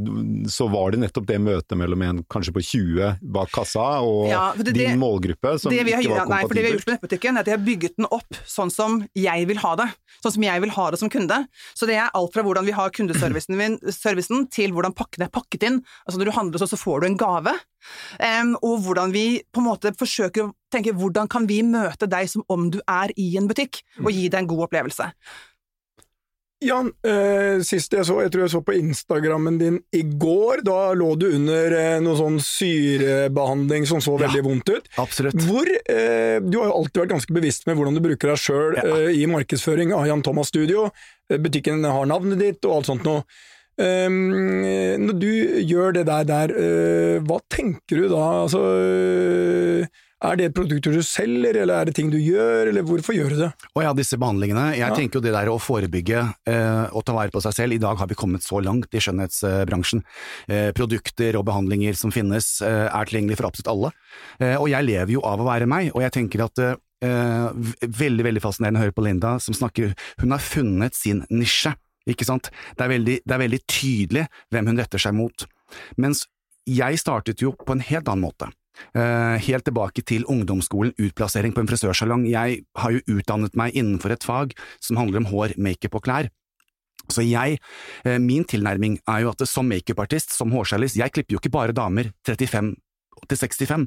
så 0.48 0.64
var 0.72 0.94
det 0.94 1.02
nettopp 1.02 1.26
det 1.28 1.36
møtet 1.44 1.76
mellom 1.76 2.04
en 2.06 2.22
kanskje 2.32 2.54
på 2.56 2.62
20 2.64 3.18
bak 3.36 3.52
kassa 3.52 3.84
og 4.00 4.30
Ja, 4.30 4.46
det- 4.56 4.72
din 4.78 4.96
målgruppe 5.00 5.58
som 5.60 5.72
det 5.74 5.84
vi 5.84 5.92
har, 5.92 6.00
ikke 6.00 6.14
var 6.16 6.24
kompatibel? 6.24 6.34
nei, 6.38 6.48
for 6.48 6.54
det 6.56 6.62
vi 6.64 6.68
har 6.70 6.76
gjort 6.78 6.86
med 6.88 6.96
nettbutikken, 6.96 7.36
er 7.36 7.40
at 7.44 7.50
jeg 7.52 7.58
har 7.58 7.66
bygget 7.68 7.96
den 8.00 8.08
opp 8.16 8.40
sånn 8.48 8.72
som 8.72 8.96
jeg 9.14 9.46
vil 9.52 9.60
ha 9.60 9.74
det. 9.82 9.88
Sånn 10.24 10.36
som 10.38 10.48
jeg 10.48 10.64
vil 10.64 10.74
ha 10.78 10.86
det 10.94 10.98
som 11.04 11.12
kunde. 11.12 11.40
Så 11.76 11.86
det 11.90 11.96
er 12.00 12.08
alt 12.16 12.32
fra 12.32 12.42
hvordan 12.48 12.64
vi 12.64 12.72
har 12.80 12.90
kundeservicen 12.96 13.56
min- 13.60 13.78
servicen, 13.92 14.48
til 14.48 14.72
hvordan 14.72 14.96
pakken 14.96 15.26
er 15.28 15.28
pakket 15.28 15.68
inn. 15.68 15.82
Altså 16.08 16.16
når 16.20 16.32
du 16.32 16.36
handler 16.40 16.58
så, 16.64 16.70
så 16.72 16.80
får 16.80 17.04
du 17.04 17.06
en 17.12 17.20
gave. 17.20 17.53
Em, 18.18 18.54
og 18.64 18.78
hvordan 18.86 19.12
vi 19.12 19.42
på 19.52 19.60
en 19.60 19.66
måte 19.68 19.92
forsøker 19.98 20.46
å 20.46 20.52
tenke 20.72 20.94
hvordan 20.96 21.28
kan 21.28 21.46
vi 21.46 21.60
møte 21.62 22.08
deg 22.08 22.28
som 22.32 22.44
om 22.48 22.70
du 22.72 22.80
er 22.88 23.12
i 23.20 23.34
en 23.36 23.48
butikk, 23.50 23.82
og 24.02 24.10
gi 24.12 24.28
deg 24.28 24.40
en 24.44 24.48
god 24.54 24.64
opplevelse. 24.68 25.10
Jan, 26.64 26.86
eh, 27.04 27.58
sist 27.66 27.92
jeg 27.92 28.06
så, 28.08 28.14
jeg 28.24 28.30
tror 28.32 28.44
jeg 28.46 28.52
så 28.54 28.60
på 28.64 28.72
Instagrammen 28.78 29.58
din 29.60 29.74
i 29.92 30.00
går, 30.02 30.62
da 30.64 30.94
lå 30.96 31.10
du 31.20 31.26
under 31.36 31.74
eh, 31.76 31.98
noe 32.00 32.16
sånn 32.16 32.38
syrebehandling 32.40 33.84
som 33.90 34.00
så 34.00 34.14
Ja. 34.16 34.28
veldig 34.28 34.42
vondt 34.46 34.70
ut. 34.72 34.88
Absolutt. 34.96 35.34
Hvor, 35.44 35.66
eh, 35.68 36.38
du 36.40 36.56
har 36.58 36.70
jo 36.70 36.78
alltid 36.78 37.02
vært 37.02 37.12
ganske 37.12 37.34
bevisst 37.36 37.66
med 37.66 37.76
hvordan 37.76 37.94
du 37.98 38.00
bruker 38.00 38.32
deg 38.32 38.40
sjøl 38.40 38.76
Ja. 38.78 38.96
eh, 38.96 39.12
i 39.12 39.26
markedsføring 39.26 39.92
av 39.92 40.06
Jan 40.06 40.22
Thomas 40.22 40.48
Studio. 40.48 40.90
Eh, 41.28 41.36
Butikken 41.36 41.84
har 41.84 42.06
navnet 42.06 42.38
ditt 42.38 42.64
og 42.64 42.76
alt 42.78 42.86
sånt 42.86 43.04
noe. 43.04 43.24
Um, 43.78 44.62
eh, 44.64 44.94
når 45.02 45.16
du 45.18 45.30
gjør 45.66 45.96
det 45.96 46.06
der, 46.06 46.24
der 46.28 46.52
eh, 46.54 47.20
hva 47.26 47.40
tenker 47.50 48.04
du 48.04 48.08
da? 48.12 48.24
Altså, 48.44 48.60
eh, 48.62 49.86
er 50.24 50.38
det 50.40 50.46
produkter 50.56 50.94
du 50.94 51.02
selger, 51.04 51.56
eller 51.60 51.82
er 51.82 51.88
det 51.90 51.94
ting 51.98 52.08
du 52.12 52.16
gjør, 52.16 52.70
eller 52.70 52.86
hvorfor 52.86 53.12
gjør 53.16 53.34
du 53.34 53.40
det? 53.42 53.50
Og 53.74 53.82
ja, 53.84 53.90
disse 53.92 54.16
behandlingene. 54.16 54.70
Jeg 54.72 54.86
Ja. 54.88 54.94
tenker 54.96 55.18
jo 55.18 55.24
det 55.26 55.34
der 55.34 55.50
å 55.52 55.58
forebygge 55.60 56.22
eh, 56.48 56.86
og 56.94 57.04
ta 57.04 57.12
vare 57.12 57.34
på 57.34 57.42
seg 57.44 57.52
selv. 57.52 57.74
I 57.76 57.82
dag 57.82 57.98
har 57.98 58.08
vi 58.08 58.14
kommet 58.16 58.40
så 58.46 58.62
langt 58.64 58.88
i 58.94 59.02
skjønnhetsbransjen. 59.04 60.00
Eh, 60.48 60.70
produkter 60.72 61.36
og 61.36 61.44
behandlinger 61.44 61.94
som 61.98 62.14
finnes 62.14 62.62
eh, 62.62 62.86
er 62.88 63.04
tilgjengelig 63.10 63.36
for 63.36 63.50
absolutt 63.50 63.68
alle. 63.74 63.92
Eh, 64.40 64.56
og 64.56 64.70
jeg 64.70 64.86
lever 64.88 65.12
jo 65.18 65.20
av 65.28 65.42
å 65.42 65.50
være 65.50 65.68
meg, 65.68 65.90
og 65.94 66.00
jeg 66.06 66.12
tenker 66.20 66.46
at 66.46 66.80
Veldig 67.04 68.24
veldig 68.24 68.40
fascinerende 68.40 68.80
å 68.80 68.84
høre 68.86 68.94
på 68.96 69.02
Linda 69.04 69.34
som 69.42 69.52
snakker 69.52 69.90
Hun 70.22 70.30
har 70.32 70.40
funnet 70.40 70.94
sin 70.96 71.18
nisje, 71.28 71.74
ikke 72.10 72.26
sant. 72.28 72.50
Det 72.76 72.84
er 72.84 72.92
veldig, 72.92 73.16
det 73.24 73.36
er 73.36 73.42
veldig 73.44 73.62
tydelig 73.70 74.26
hvem 74.52 74.70
hun 74.72 74.80
retter 74.82 75.00
seg 75.00 75.16
mot. 75.16 75.46
Mens 76.00 76.26
jeg 76.68 77.00
startet 77.00 77.42
jo 77.44 77.52
på 77.56 77.76
en 77.76 77.84
helt 77.84 78.08
annen 78.08 78.24
måte. 78.24 78.50
Uh, 78.94 79.38
helt 79.38 79.66
tilbake 79.68 80.02
til 80.02 80.24
ungdomsskolen, 80.30 80.94
utplassering 80.98 81.54
på 81.54 81.62
en 81.62 81.68
frisørsalong. 81.70 82.24
Jeg 82.26 82.64
har 82.80 82.94
jo 82.94 83.18
utdannet 83.18 83.54
meg 83.58 83.76
innenfor 83.78 84.14
et 84.14 84.26
fag 84.26 84.56
som 84.82 84.98
handler 84.98 85.22
om 85.22 85.28
hår, 85.30 85.54
makeup 85.62 86.00
og 86.00 86.06
klær. 86.08 86.30
Så 87.12 87.22
jeg, 87.26 87.60
uh, 88.08 88.18
min 88.18 88.46
tilnærming 88.48 88.98
er 89.10 89.24
jo 89.24 89.34
at 89.34 89.44
som 89.48 89.68
makeupartist, 89.70 90.34
som 90.34 90.52
hårstylist, 90.54 90.98
jeg 90.98 91.14
klipper 91.14 91.36
jo 91.36 91.42
ikke 91.42 91.54
bare 91.54 91.76
damer 91.76 92.10
35 92.26 92.74
til 93.30 93.38
65. 93.40 93.86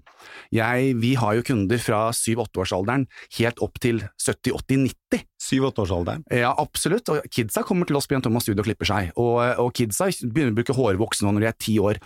Jeg, 0.56 0.94
vi 1.02 1.14
har 1.20 1.38
jo 1.38 1.46
kunder 1.48 1.82
fra 1.82 2.02
7-8-årsalderen 2.16 3.08
helt 3.40 3.62
opp 3.64 3.80
til 3.84 4.04
70-80-90. 4.22 5.26
Syv-åtteårsalderen. 5.48 6.26
Ja, 6.34 6.54
absolutt. 6.58 7.10
Og 7.14 7.28
kidsa 7.34 7.64
kommer 7.68 7.88
til 7.88 8.00
oss 8.00 8.10
på 8.10 8.18
Jan 8.18 8.26
Thomas 8.26 8.48
Studio 8.48 8.64
og 8.64 8.70
klipper 8.70 8.90
seg. 8.90 9.12
Og, 9.22 9.40
og 9.64 9.72
kidsa 9.78 10.10
begynner 10.26 10.56
å 10.56 10.60
bruke 10.60 10.78
hårvoks 10.78 11.24
nå 11.24 11.34
når 11.36 11.46
de 11.46 11.52
er 11.52 11.60
ti 11.62 11.78
år. 11.84 12.02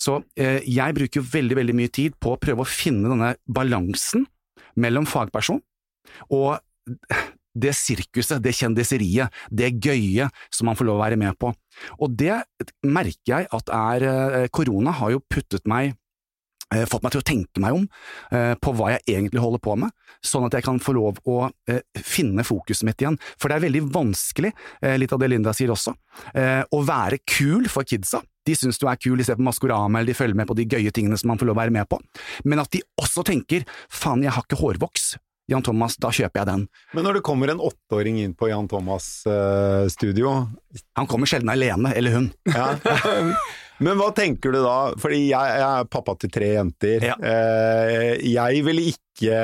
Så 0.00 0.20
eh, 0.40 0.60
jeg 0.66 0.96
bruker 0.96 1.20
jo 1.20 1.28
veldig, 1.32 1.58
veldig 1.60 1.76
mye 1.76 1.92
tid 1.92 2.16
på 2.20 2.34
å 2.34 2.40
prøve 2.40 2.64
å 2.64 2.70
finne 2.70 3.10
denne 3.12 3.34
balansen 3.50 4.26
mellom 4.80 5.06
fagperson 5.08 5.60
og 6.30 6.58
det 7.60 7.72
sirkuset, 7.74 8.38
det 8.42 8.54
kjendiseriet, 8.54 9.34
det 9.50 9.72
gøye 9.82 10.28
som 10.54 10.70
man 10.70 10.78
får 10.78 10.86
lov 10.86 11.00
å 11.00 11.04
være 11.04 11.18
med 11.20 11.36
på. 11.40 11.50
Og 11.98 12.14
det 12.14 12.36
merker 12.86 13.32
jeg 13.32 13.48
at 13.56 13.72
er 13.74 14.06
eh, 14.06 14.46
Korona 14.54 14.94
har 15.00 15.16
jo 15.16 15.24
puttet 15.30 15.66
meg 15.70 15.96
fått 16.90 17.02
meg 17.04 17.14
til 17.14 17.22
å 17.22 17.26
tenke 17.26 17.62
meg 17.62 17.76
om 17.76 17.86
eh, 18.34 18.54
på 18.62 18.74
hva 18.78 18.92
jeg 18.94 19.04
egentlig 19.16 19.42
holder 19.42 19.62
på 19.64 19.76
med, 19.80 19.94
sånn 20.24 20.46
at 20.46 20.56
jeg 20.56 20.66
kan 20.66 20.80
få 20.82 20.94
lov 20.96 21.20
å 21.28 21.38
eh, 21.70 21.82
finne 21.96 22.44
fokuset 22.46 22.86
mitt 22.88 23.02
igjen. 23.02 23.18
For 23.40 23.50
det 23.50 23.58
er 23.58 23.66
veldig 23.66 23.84
vanskelig, 23.94 24.52
eh, 24.82 24.98
litt 25.00 25.14
av 25.14 25.22
det 25.22 25.30
Linda 25.32 25.54
sier 25.56 25.72
også, 25.74 25.94
eh, 26.34 26.62
å 26.62 26.82
være 26.86 27.22
kul 27.26 27.68
for 27.72 27.88
kidsa. 27.88 28.22
De 28.46 28.56
syns 28.56 28.80
du 28.80 28.86
er 28.88 29.00
kul, 29.00 29.18
de 29.20 29.26
ser 29.26 29.38
på 29.38 29.46
Maskorama 29.46 30.00
eller 30.00 30.12
de 30.12 30.18
følger 30.18 30.38
med 30.38 30.48
på 30.48 30.56
de 30.58 30.68
gøye 30.70 30.92
tingene 30.94 31.18
som 31.20 31.32
man 31.32 31.40
får 31.40 31.50
lov 31.50 31.58
å 31.58 31.62
være 31.62 31.74
med 31.74 31.90
på, 31.90 32.00
men 32.48 32.62
at 32.62 32.70
de 32.72 32.82
også 33.00 33.26
tenker 33.26 33.66
faen, 33.92 34.24
jeg 34.24 34.32
har 34.36 34.46
ikke 34.46 34.62
hårvoks. 34.62 35.12
Jan 35.50 35.64
Thomas, 35.66 35.96
da 35.98 36.12
kjøper 36.14 36.42
jeg 36.42 36.48
den. 36.50 36.66
Men 36.94 37.06
når 37.06 37.18
det 37.18 37.24
kommer 37.26 37.50
en 37.50 37.62
åtteåring 37.62 38.20
inn 38.22 38.36
på 38.38 38.50
Jan 38.52 38.68
Thomas 38.70 39.26
eh, 39.26 39.88
studio 39.90 40.34
Han 40.98 41.08
kommer 41.10 41.30
sjelden 41.30 41.50
alene, 41.50 41.90
eller 41.96 42.18
hun. 42.18 42.30
ja. 42.46 42.74
Men 43.80 43.96
hva 43.96 44.10
tenker 44.12 44.52
du 44.52 44.60
da? 44.60 44.92
Fordi 45.00 45.22
jeg, 45.30 45.56
jeg 45.56 45.64
er 45.64 45.88
pappa 45.88 46.14
til 46.20 46.32
tre 46.32 46.52
jenter. 46.52 47.06
Ja. 47.10 47.16
Uh, 47.16 48.12
jeg 48.20 48.64
ville 48.66 48.90
ikke 48.92 49.38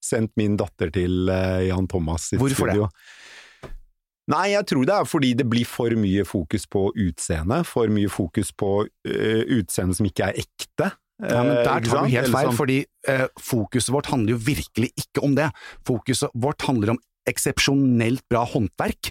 sendt 0.00 0.32
min 0.40 0.56
datter 0.56 0.88
til 0.94 1.28
uh, 1.28 1.60
Jan 1.60 1.88
Thomas 1.90 2.30
sitt 2.30 2.40
Hvorfor 2.40 2.72
det? 2.72 2.88
Nei, 4.32 4.46
jeg 4.56 4.66
tror 4.66 4.86
det 4.88 4.94
er 4.96 5.06
fordi 5.06 5.34
det 5.38 5.44
blir 5.46 5.68
for 5.68 5.92
mye 6.00 6.24
fokus 6.26 6.64
på 6.66 6.88
utseende, 6.90 7.60
for 7.68 7.92
mye 7.92 8.10
fokus 8.10 8.50
på 8.56 8.70
uh, 8.88 9.42
utseende 9.58 9.98
som 9.98 10.08
ikke 10.08 10.30
er 10.30 10.40
ekte. 10.46 10.90
Ja, 11.22 11.42
men 11.42 11.56
Eh, 11.56 11.64
Der 11.64 11.80
tar 11.80 12.02
du 12.04 12.10
helt 12.12 12.28
feil, 12.28 12.48
sånn- 12.50 12.56
fordi 12.56 12.84
eh, 13.08 13.26
fokuset 13.40 13.88
vårt 13.94 14.06
handler 14.12 14.36
jo 14.36 14.38
virkelig 14.38 14.90
ikke 15.00 15.22
om 15.24 15.34
det. 15.34 15.50
Fokuset 15.86 16.30
vårt 16.34 16.60
handler 16.68 16.90
om 16.90 16.98
eksepsjonelt 17.26 18.22
bra 18.30 18.44
håndverk, 18.46 19.08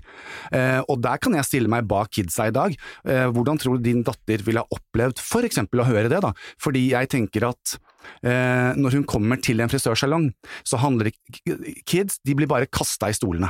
eh, 0.54 0.80
og 0.88 1.02
der 1.04 1.18
kan 1.18 1.34
jeg 1.34 1.44
stille 1.50 1.68
meg 1.68 1.88
bak 1.88 2.12
kidsa 2.16 2.48
i 2.48 2.54
dag. 2.56 2.76
Eh, 3.06 3.26
hvordan 3.28 3.58
tror 3.60 3.76
du 3.78 3.84
din 3.84 4.04
datter 4.08 4.38
ville 4.46 4.62
ha 4.64 4.68
opplevd 4.72 5.20
for 5.20 5.42
eksempel 5.44 5.82
å 5.84 5.88
høre 5.90 6.08
det, 6.10 6.22
da? 6.24 6.32
Fordi 6.62 6.90
jeg 6.92 7.10
tenker 7.12 7.50
at 7.50 7.78
eh, 8.24 8.72
når 8.80 8.92
hun 9.00 9.04
kommer 9.04 9.42
til 9.42 9.60
en 9.60 9.68
frisørsalong, 9.68 10.30
så 10.64 10.78
handler 10.80 11.10
det 11.12 11.84
Kids 11.86 12.20
de 12.24 12.36
blir 12.36 12.48
bare 12.48 12.68
kasta 12.72 13.10
i 13.12 13.18
stolene, 13.18 13.50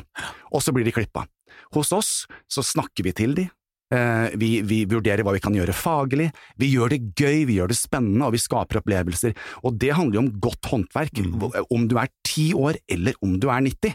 og 0.51 0.61
så 0.65 0.73
blir 0.73 0.85
de 0.87 0.91
klippa. 0.95 1.27
Hos 1.75 1.91
oss 1.93 2.25
så 2.49 2.63
snakker 2.65 3.03
vi 3.03 3.11
til 3.13 3.35
de, 3.35 3.49
vi, 4.35 4.49
vi 4.65 4.79
vurderer 4.89 5.21
hva 5.25 5.35
vi 5.35 5.41
kan 5.43 5.55
gjøre 5.55 5.75
faglig, 5.77 6.31
vi 6.57 6.71
gjør 6.71 6.95
det 6.95 7.01
gøy, 7.13 7.43
vi 7.49 7.59
gjør 7.59 7.69
det 7.69 7.77
spennende, 7.77 8.25
og 8.25 8.33
vi 8.33 8.41
skaper 8.41 8.79
opplevelser. 8.81 9.35
Og 9.63 9.77
det 9.81 9.93
handler 9.93 10.17
jo 10.17 10.23
om 10.25 10.31
godt 10.41 10.71
håndverk. 10.71 11.21
Om 11.69 11.85
du 11.91 11.99
er 12.01 12.09
ti 12.25 12.49
år 12.57 12.79
eller 12.91 13.15
om 13.23 13.37
du 13.39 13.47
er 13.53 13.61
90, 13.63 13.93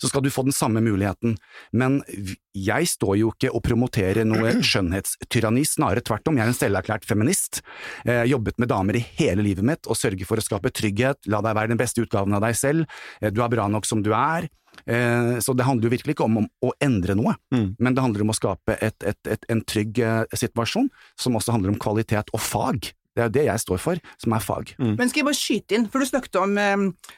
så 0.00 0.10
skal 0.10 0.24
du 0.24 0.30
få 0.32 0.44
den 0.46 0.54
samme 0.56 0.82
muligheten. 0.84 1.36
Men 1.72 2.00
jeg 2.56 2.88
står 2.90 3.16
jo 3.20 3.32
ikke 3.34 3.52
og 3.54 3.62
promoterer 3.66 4.26
noe 4.28 4.56
skjønnhetstyranni, 4.70 5.64
snarere 5.68 6.04
tvert 6.06 6.30
om. 6.30 6.38
Jeg 6.38 6.46
er 6.46 6.54
en 6.54 6.60
selverklært 6.60 7.08
feminist. 7.08 7.62
Eh, 8.04 8.24
jobbet 8.30 8.60
med 8.62 8.72
damer 8.72 8.98
i 8.98 9.04
hele 9.20 9.44
livet 9.46 9.66
mitt 9.66 9.90
og 9.90 9.98
sørger 9.98 10.28
for 10.28 10.40
å 10.40 10.44
skape 10.44 10.72
trygghet, 10.74 11.22
la 11.30 11.42
deg 11.44 11.58
være 11.58 11.74
den 11.74 11.80
beste 11.80 12.04
utgaven 12.04 12.36
av 12.36 12.44
deg 12.44 12.58
selv, 12.58 13.00
eh, 13.20 13.32
du 13.32 13.42
er 13.44 13.52
bra 13.52 13.68
nok 13.70 13.88
som 13.88 14.04
du 14.04 14.12
er. 14.16 14.50
Eh, 14.86 15.38
Så 15.40 15.54
det 15.56 15.64
handler 15.66 15.88
jo 15.90 15.96
virkelig 15.96 16.14
ikke 16.16 16.24
om, 16.24 16.38
om 16.38 16.48
å 16.62 16.72
endre 16.80 17.14
noe, 17.14 17.34
Mm. 17.52 17.74
men 17.78 17.94
det 17.94 18.02
handler 18.02 18.22
om 18.22 18.30
å 18.30 18.36
skape 18.38 18.78
et, 18.80 18.96
et, 19.02 19.18
et, 19.26 19.44
en 19.48 19.60
trygg 19.62 19.98
eh, 19.98 20.24
situasjon, 20.34 20.88
som 21.18 21.34
også 21.36 21.52
handler 21.52 21.70
om 21.74 21.78
kvalitet 21.78 22.30
og 22.32 22.40
fag. 22.40 22.92
Det 23.16 23.22
er 23.24 23.26
jo 23.26 23.32
det 23.34 23.44
jeg 23.48 23.58
står 23.64 23.78
for, 23.82 23.98
som 24.22 24.32
er 24.32 24.38
fag. 24.44 24.74
Men 24.78 25.08
skal 25.10 25.20
jeg 25.20 25.26
bare 25.26 25.34
skyte 25.34 25.74
inn, 25.74 25.88
for 25.90 25.98
du 25.98 26.06
snakket 26.06 26.36
om, 26.40 26.56
eh, 26.58 26.76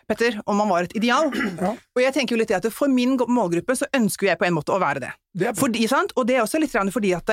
Petter, 0.08 0.40
om 0.46 0.56
man 0.56 0.68
var 0.72 0.82
et 0.88 0.96
ideal. 0.96 1.30
Ja. 1.62 1.74
Og 1.94 2.00
jeg 2.02 2.14
tenker 2.14 2.34
jo 2.34 2.40
litt 2.40 2.48
det 2.48 2.64
at 2.64 2.72
for 2.72 2.88
min 2.88 3.16
målgruppe 3.18 3.76
så 3.76 3.86
ønsker 3.94 4.26
jeg 4.32 4.38
på 4.40 4.46
en 4.48 4.54
måte 4.56 4.72
å 4.72 4.80
være 4.80 5.00
det. 5.04 5.12
Det 5.36 5.48
er 5.48 5.52
Fordi, 5.54 5.86
sant? 5.88 6.12
Og 6.16 6.26
det 6.26 6.36
er 6.36 6.42
også 6.46 6.58
litt 6.58 6.72
fordi 6.72 7.12
at 7.14 7.28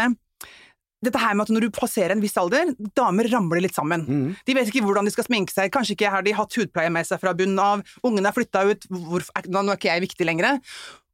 dette 1.06 1.20
her 1.22 1.36
med 1.38 1.46
at 1.48 1.54
når 1.56 1.68
du 1.68 1.70
passerer 1.76 2.12
en 2.16 2.22
viss 2.24 2.36
alder, 2.38 2.74
damer 2.98 3.30
ramler 3.32 3.62
litt 3.64 3.76
sammen. 3.78 4.02
Mm. 4.08 4.30
De 4.46 4.56
vet 4.58 4.68
ikke 4.72 4.84
hvordan 4.84 5.08
de 5.08 5.14
skal 5.16 5.28
sminke 5.30 5.54
seg, 5.56 5.72
kanskje 5.72 5.96
ikke 5.96 6.10
har 6.12 6.26
de 6.26 6.34
hatt 6.36 6.58
hudpleie 6.60 6.92
med 6.92 7.08
seg 7.08 7.22
fra 7.22 7.32
bunnen 7.38 7.60
av, 7.64 7.84
ungene 8.04 8.28
er 8.32 8.36
flytta 8.36 8.66
ut, 8.68 8.90
hvorfor, 8.92 9.32
er- 9.40 9.48
nå 9.48 9.64
er 9.70 9.78
ikke 9.80 9.94
jeg 9.94 10.06
viktig 10.10 10.28
lenger. 10.28 10.60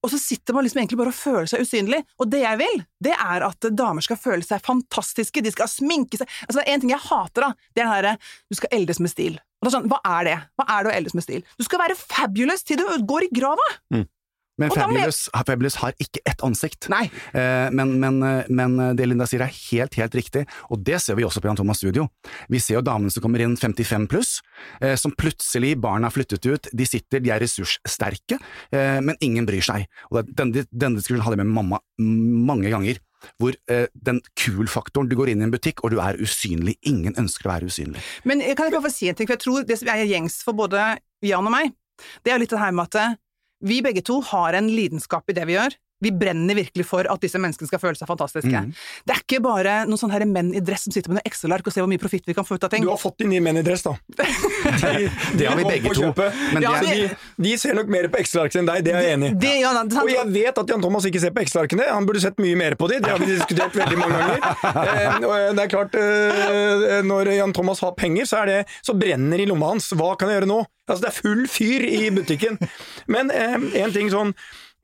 Og 0.06 0.12
så 0.14 0.20
sitter 0.22 0.54
man 0.54 0.66
liksom 0.66 0.82
egentlig 0.84 1.00
bare 1.00 1.10
og 1.10 1.18
føler 1.18 1.48
seg 1.50 1.64
usynlig. 1.66 2.04
Og 2.22 2.28
det 2.30 2.44
jeg 2.44 2.60
vil, 2.62 2.84
det 3.02 3.14
er 3.18 3.46
at 3.48 3.66
damer 3.74 4.06
skal 4.06 4.20
føle 4.22 4.46
seg 4.46 4.62
fantastiske, 4.62 5.42
de 5.42 5.50
skal 5.54 5.70
sminke 5.72 6.20
seg 6.22 6.30
Altså, 6.46 6.60
det 6.60 6.66
er 6.68 6.74
en 6.76 6.84
ting 6.84 6.92
jeg 6.94 7.02
hater, 7.08 7.42
da, 7.48 7.50
det 7.74 7.82
er 7.82 7.86
den 7.88 7.94
herre 7.96 8.12
du 8.50 8.58
skal 8.60 8.70
eldes 8.78 9.00
med 9.02 9.10
stil. 9.10 9.40
Og 9.62 9.66
det 9.66 9.72
er 9.72 9.78
sånn, 9.80 9.88
hva 9.90 9.98
er 10.20 10.28
det? 10.28 10.36
Hva 10.60 10.66
er 10.76 10.84
det 10.86 10.92
å 10.92 10.96
eldes 11.00 11.16
med 11.18 11.26
stil? 11.26 11.42
Du 11.58 11.66
skal 11.66 11.82
være 11.82 11.98
fabulous 11.98 12.62
til 12.68 12.78
du 12.78 12.86
går 13.10 13.26
i 13.26 13.32
grava! 13.34 13.66
Men 14.62 14.72
Fabulous, 14.72 15.26
Fabulous 15.48 15.76
har 15.82 15.96
ikke 16.00 16.22
ett 16.28 16.44
ansikt. 16.46 16.88
Nei. 16.92 17.06
Eh, 17.36 17.68
men, 17.76 17.98
men, 18.00 18.22
eh, 18.24 18.52
men 18.56 18.78
det 18.96 19.08
Linda 19.10 19.28
sier 19.28 19.44
er 19.44 19.52
helt, 19.52 19.98
helt 20.00 20.16
riktig, 20.16 20.46
og 20.72 20.84
det 20.88 21.02
ser 21.04 21.18
vi 21.20 21.26
også 21.28 21.44
på 21.44 21.50
Jan 21.50 21.60
Thomas 21.60 21.82
Studio. 21.82 22.08
Vi 22.52 22.62
ser 22.64 22.80
jo 22.80 22.86
damene 22.86 23.12
som 23.12 23.24
kommer 23.26 23.44
inn 23.44 23.58
55 23.60 24.08
pluss, 24.12 24.38
eh, 24.80 24.96
som 25.00 25.14
plutselig, 25.16 25.76
barna 25.82 26.10
har 26.10 26.16
flyttet 26.16 26.48
ut, 26.48 26.70
de 26.72 26.88
sitter, 26.88 27.24
de 27.24 27.34
er 27.34 27.44
ressurssterke, 27.44 28.40
eh, 28.72 29.02
men 29.04 29.20
ingen 29.26 29.48
bryr 29.48 29.66
seg. 29.66 29.90
Og 30.12 30.32
denne, 30.32 30.66
denne 30.72 31.00
diskusjonen 31.00 31.26
hadde 31.26 31.40
jeg 31.40 31.46
med 31.46 31.56
mamma 31.60 31.82
mange 32.00 32.72
ganger. 32.72 33.02
Hvor 33.42 33.56
eh, 33.72 33.88
den 33.96 34.20
kul-faktoren, 34.38 35.10
du 35.10 35.16
går 35.18 35.32
inn 35.32 35.42
i 35.42 35.48
en 35.48 35.54
butikk 35.54 35.82
og 35.84 35.96
du 35.96 36.00
er 36.04 36.20
usynlig, 36.22 36.78
ingen 36.86 37.16
ønsker 37.18 37.48
å 37.48 37.56
være 37.56 37.72
usynlig. 37.72 38.04
Men 38.28 38.44
kan 38.54 38.68
jeg 38.68 38.76
bare 38.76 38.86
få 38.86 38.94
si 38.94 39.10
en 39.10 39.18
ting, 39.18 39.28
for 39.28 39.38
jeg 39.38 39.46
tror 39.46 39.66
det 39.66 39.80
som 39.82 39.90
er 39.92 40.06
gjengs 40.06 40.44
for 40.46 40.58
både 40.58 40.92
Jan 41.26 41.48
og 41.48 41.56
meg, 41.56 41.74
det 42.22 42.32
er 42.32 42.38
jo 42.38 42.44
litt 42.44 42.54
det 42.54 42.62
her 42.62 42.76
med 42.76 42.90
at 42.92 43.00
eh, 43.02 43.16
vi 43.66 43.82
begge 43.82 44.04
to 44.06 44.20
har 44.22 44.54
en 44.54 44.70
lidenskap 44.70 45.30
i 45.30 45.36
det 45.38 45.48
vi 45.50 45.58
gjør. 45.58 45.74
Vi 46.06 46.12
brenner 46.14 46.58
virkelig 46.58 46.86
for 46.88 47.08
at 47.10 47.24
disse 47.24 47.40
menneskene 47.42 47.70
skal 47.70 47.82
føle 47.82 47.98
seg 47.98 48.10
fantastiske. 48.10 48.52
Mm. 48.54 48.74
Det 49.06 49.16
er 49.16 49.22
ikke 49.24 49.42
bare 49.44 49.76
noen 49.90 50.02
sånne 50.02 50.20
her 50.20 50.26
menn 50.30 50.52
i 50.56 50.62
dress 50.66 50.86
som 50.86 50.94
sitter 50.94 51.12
med 51.12 51.20
noen 51.20 51.30
Excel-ark 51.30 51.66
og 51.66 51.74
ser 51.74 51.86
hvor 51.86 51.90
mye 51.92 52.02
profitt 52.02 52.28
vi 52.30 52.36
kan 52.38 52.46
få 52.48 52.60
ut 52.60 52.68
av 52.68 52.74
ting. 52.74 52.86
Du 52.86 52.92
har 52.92 53.02
fått 53.02 53.18
de 53.24 53.30
nye 53.32 53.42
menn 53.44 53.58
i 53.62 53.64
dress, 53.66 53.86
da. 53.88 53.96
De, 54.16 54.28
Det 55.40 55.48
har 55.50 55.58
vi 55.58 55.66
begge 55.68 55.94
to, 55.98 56.12
men 56.54 56.66
Ja, 56.66 56.76
de, 56.84 56.92
er, 56.92 57.16
de, 57.16 57.48
de 57.48 57.56
ser 57.62 57.78
nok 57.78 57.90
mer 57.92 58.08
på 58.14 58.22
Excel-arkene 58.22 58.64
enn 58.64 58.70
deg, 58.70 58.86
det 58.86 58.94
er 58.94 59.08
jeg 59.08 59.18
enig 59.18 59.32
i. 59.34 59.54
Ja, 59.62 59.72
Og 60.04 60.12
jeg 60.12 60.32
vet 60.36 60.62
at 60.62 60.74
Jan 60.76 60.84
Thomas 60.84 61.08
ikke 61.10 61.22
ser 61.24 61.34
på 61.36 61.44
Excel-arkene, 61.46 61.88
han 61.90 62.08
burde 62.08 62.22
sett 62.24 62.40
mye 62.42 62.60
mer 62.60 62.78
på 62.80 62.90
de, 62.92 63.02
det 63.04 63.12
har 63.12 63.22
vi 63.22 63.32
diskutert 63.34 63.76
veldig 63.78 64.00
mange 64.02 64.22
ganger. 64.22 64.46
Eh, 64.86 65.52
det 65.56 65.64
er 65.64 65.70
klart, 65.72 65.96
eh, 65.98 67.00
når 67.06 67.32
Jan 67.36 67.54
Thomas 67.56 67.82
har 67.86 67.96
penger, 67.98 68.28
så, 68.30 68.44
er 68.44 68.52
det, 68.52 68.60
så 68.86 68.96
brenner 68.98 69.42
i 69.42 69.48
lomma 69.50 69.74
hans. 69.74 69.90
Hva 69.98 70.14
kan 70.20 70.32
jeg 70.32 70.42
gjøre 70.42 70.52
nå? 70.52 70.60
Altså, 70.86 71.02
det 71.02 71.10
er 71.10 71.18
full 71.18 71.48
fyr 71.50 71.86
i 71.88 72.12
butikken. 72.14 72.60
Men 73.12 73.32
eh, 73.34 73.58
en 73.82 73.94
ting 73.96 74.12
sånn 74.14 74.36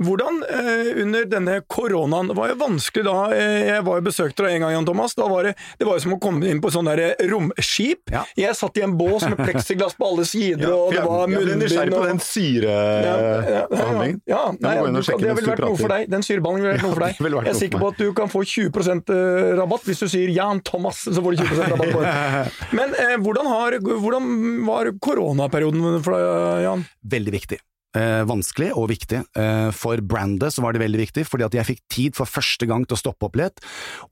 hvordan 0.05 0.41
eh, 0.49 1.01
under 1.03 1.25
denne 1.29 1.59
koronaen 1.71 2.31
Det 2.31 2.37
var 2.37 2.51
jo 2.51 2.57
vanskelig 2.59 3.05
da 3.05 3.15
eh, 3.35 3.57
Jeg 3.69 3.85
var 3.87 3.99
jo 3.99 4.05
besøkte 4.05 4.45
deg 4.45 4.57
en 4.57 4.65
gang, 4.65 4.75
Jan 4.75 4.87
Thomas. 4.87 5.15
Da 5.17 5.27
var 5.31 5.47
det, 5.47 5.55
det 5.79 5.87
var 5.87 5.97
jo 5.97 6.05
som 6.05 6.15
å 6.15 6.19
komme 6.21 6.49
inn 6.51 6.61
på 6.63 6.71
sånn 6.73 6.89
der 6.89 7.03
eh, 7.05 7.25
romskip. 7.31 8.11
Ja. 8.13 8.23
Jeg 8.39 8.57
satt 8.57 8.77
i 8.79 8.85
en 8.85 8.95
bås 8.99 9.25
med 9.27 9.39
pleksiglass 9.41 9.97
på 9.99 10.09
alle 10.09 10.25
sider, 10.27 10.67
Ja, 10.67 10.75
og 10.75 10.95
det 10.95 11.05
var 11.05 11.21
var 11.21 11.35
jeg 11.35 11.45
ble 11.45 11.57
nysgjerrig 11.61 11.95
på 11.95 12.03
den 12.07 12.21
ja, 12.21 12.71
ja, 12.71 13.21
ja, 13.21 13.63
syrebehandlingen. 13.67 14.21
ja, 14.29 14.41
nei, 14.63 14.75
du 14.81 14.99
det 15.01 15.35
ville 15.37 15.51
vært 15.51 15.65
noe 15.65 15.79
for 15.79 15.93
deg. 15.93 16.07
Den 16.11 16.25
syrebehandlingen 16.25 16.67
ville 16.67 16.77
vært 16.77 16.87
noe 16.87 16.97
for 16.97 17.05
deg. 17.07 17.47
Jeg 17.47 17.53
er 17.53 17.59
sikker 17.59 17.83
på 17.83 17.91
at 17.91 18.01
du 18.01 18.07
kan 18.17 18.31
få 18.31 18.43
20% 18.47 19.13
rabatt 19.59 19.89
hvis 19.89 20.03
du 20.03 20.07
sier 20.11 20.31
Jan 20.33 20.61
Thomas, 20.67 21.03
så 21.05 21.17
får 21.23 21.37
du 21.37 21.43
20% 21.43 21.75
rabatt 21.75 21.95
på 21.95 22.03
det. 22.05 22.13
Men 22.79 22.95
eh, 22.97 23.17
hvordan, 23.21 23.49
har, 23.51 23.77
hvordan 23.81 24.31
var 24.67 24.93
koronaperioden 25.03 26.01
for 26.05 26.17
deg, 26.17 26.65
Jan? 26.67 26.87
veldig 27.11 27.33
viktig. 27.33 27.59
Eh, 27.91 28.21
vanskelig 28.23 28.69
og 28.79 28.85
viktig. 28.87 29.19
Eh, 29.35 29.69
for 29.75 29.99
brandet 29.99 30.53
så 30.55 30.63
var 30.63 30.71
det 30.71 30.79
veldig 30.79 31.01
viktig, 31.01 31.25
fordi 31.27 31.43
at 31.43 31.57
jeg 31.57 31.67
fikk 31.67 31.81
tid 31.91 32.15
for 32.15 32.29
første 32.29 32.63
gang 32.69 32.85
til 32.87 32.95
å 32.95 33.01
stoppe 33.01 33.27
opp 33.27 33.35
litt 33.35 33.59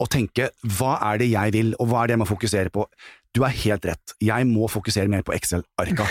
og 0.03 0.09
tenke 0.11 0.49
hva 0.75 0.97
er 1.13 1.21
det 1.21 1.29
jeg 1.31 1.53
vil, 1.55 1.71
og 1.79 1.87
hva 1.87 2.01
er 2.01 2.09
det 2.09 2.17
jeg 2.17 2.21
må 2.25 2.27
fokusere 2.27 2.73
på. 2.75 2.83
Du 3.35 3.43
er 3.45 3.53
helt 3.61 3.85
rett, 3.85 4.13
jeg 4.25 4.45
må 4.49 4.65
fokusere 4.71 5.09
mer 5.11 5.21
på 5.25 5.35
Excel-arka. 5.35 6.07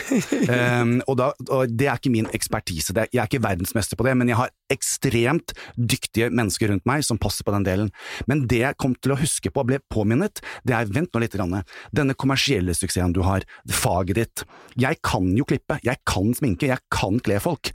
um, 0.83 0.93
og, 1.11 1.23
og 1.51 1.73
det 1.75 1.89
er 1.91 1.99
ikke 1.99 2.13
min 2.15 2.29
ekspertise, 2.37 2.95
det 2.95 3.09
jeg 3.11 3.23
er 3.25 3.31
ikke 3.31 3.43
verdensmester 3.43 3.99
på 3.99 4.07
det, 4.07 4.15
men 4.21 4.31
jeg 4.31 4.39
har 4.39 4.53
ekstremt 4.71 5.55
dyktige 5.75 6.31
mennesker 6.31 6.71
rundt 6.71 6.87
meg 6.87 7.03
som 7.07 7.19
passer 7.19 7.47
på 7.47 7.55
den 7.57 7.67
delen. 7.67 7.91
Men 8.31 8.47
det 8.51 8.63
jeg 8.63 8.79
kom 8.79 8.95
til 8.95 9.17
å 9.17 9.19
huske 9.19 9.51
på 9.51 9.65
og 9.65 9.71
ble 9.73 9.81
påminnet, 9.91 10.43
det 10.69 10.77
er 10.79 10.91
vent 10.95 11.11
nå 11.11 11.25
litt, 11.25 11.35
Ranne. 11.39 11.65
denne 11.91 12.15
kommersielle 12.15 12.77
suksessen 12.77 13.17
du 13.17 13.25
har, 13.27 13.47
faget 13.67 14.21
ditt. 14.21 14.45
Jeg 14.79 15.03
kan 15.03 15.27
jo 15.35 15.47
klippe, 15.49 15.81
jeg 15.83 15.99
kan 16.07 16.31
sminke, 16.39 16.71
jeg 16.71 16.87
kan 16.95 17.19
kle 17.25 17.41
folk. 17.43 17.73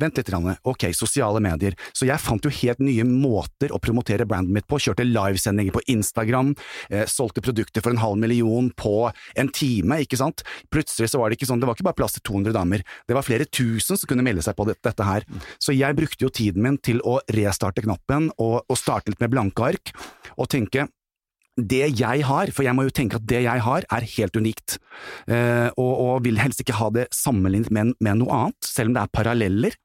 Vent 0.00 0.16
litt, 0.16 0.30
Ranne. 0.32 0.56
ok, 0.64 0.86
sosiale 0.96 1.40
medier. 1.44 1.74
Så 1.92 2.06
jeg 2.08 2.20
fant 2.22 2.44
jo 2.44 2.52
helt 2.62 2.80
nye 2.80 3.04
måter 3.04 3.72
å 3.74 3.80
promotere 3.82 4.24
brandet 4.28 4.54
mitt 4.54 4.66
på. 4.66 4.80
Kjørte 4.80 5.04
livesendinger 5.04 5.74
på 5.74 5.82
Instagram, 5.92 6.54
eh, 6.90 7.04
solgte 7.04 7.44
produkter 7.44 7.82
for 7.82 7.90
en 7.92 8.00
halv 8.00 8.16
million 8.16 8.70
på 8.70 9.12
en 9.36 9.48
time, 9.48 10.00
ikke 10.00 10.16
sant. 10.16 10.42
Plutselig 10.70 11.10
så 11.10 11.20
var 11.20 11.28
det 11.28 11.38
ikke 11.38 11.50
sånn, 11.50 11.60
det 11.60 11.68
var 11.68 11.76
ikke 11.76 11.90
bare 11.90 12.00
plass 12.00 12.16
til 12.16 12.24
200 12.24 12.52
damer, 12.52 12.82
det 13.06 13.14
var 13.14 13.22
flere 13.22 13.44
tusen 13.44 13.98
som 13.98 14.08
kunne 14.08 14.24
melde 14.24 14.42
seg 14.42 14.56
på 14.56 14.66
det, 14.66 14.80
dette 14.82 15.04
her. 15.04 15.24
Så 15.60 15.76
jeg 15.76 15.96
brukte 15.96 16.24
jo 16.24 16.32
tiden 16.32 16.62
min 16.62 16.78
til 16.78 17.00
å 17.04 17.20
restarte 17.28 17.84
knappen 17.84 18.30
og, 18.38 18.64
og 18.68 18.76
starte 18.78 19.12
litt 19.12 19.20
med 19.20 19.30
blanke 19.30 19.72
ark, 19.72 19.92
og 20.38 20.48
tenke 20.48 20.88
det 21.68 21.92
jeg 22.00 22.26
har, 22.28 22.52
for 22.54 22.66
jeg 22.66 22.76
må 22.76 22.86
jo 22.86 22.94
tenke 22.94 23.20
at 23.20 23.28
det 23.28 23.44
jeg 23.44 23.64
har 23.64 23.86
er 23.92 24.08
helt 24.16 24.36
unikt, 24.38 24.78
eh, 25.28 25.68
og, 25.76 25.92
og 25.92 26.26
vil 26.26 26.40
helst 26.42 26.64
ikke 26.64 26.78
ha 26.80 26.90
det 26.94 27.08
sammenlignet 27.16 27.72
med, 27.74 27.96
med 28.02 28.22
noe 28.22 28.44
annet, 28.44 28.68
selv 28.68 28.92
om 28.92 28.98
det 28.98 29.04
er 29.06 29.16
paralleller. 29.20 29.78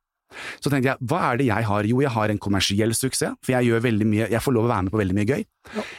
Så 0.59 0.71
tenkte 0.71 0.91
jeg, 0.91 1.07
hva 1.07 1.21
er 1.29 1.39
det 1.39 1.47
jeg 1.47 1.65
har? 1.67 1.87
Jo, 1.87 2.01
jeg 2.03 2.11
har 2.13 2.31
en 2.31 2.39
kommersiell 2.41 2.93
suksess, 2.97 3.37
for 3.43 3.55
jeg 3.55 3.69
gjør 3.69 3.83
veldig 3.85 4.07
mye, 4.09 4.27
jeg 4.31 4.43
får 4.43 4.55
lov 4.57 4.67
å 4.67 4.71
være 4.71 4.87
med 4.87 4.93
på 4.93 4.99
veldig 5.01 5.15
mye 5.17 5.27
gøy. 5.29 5.45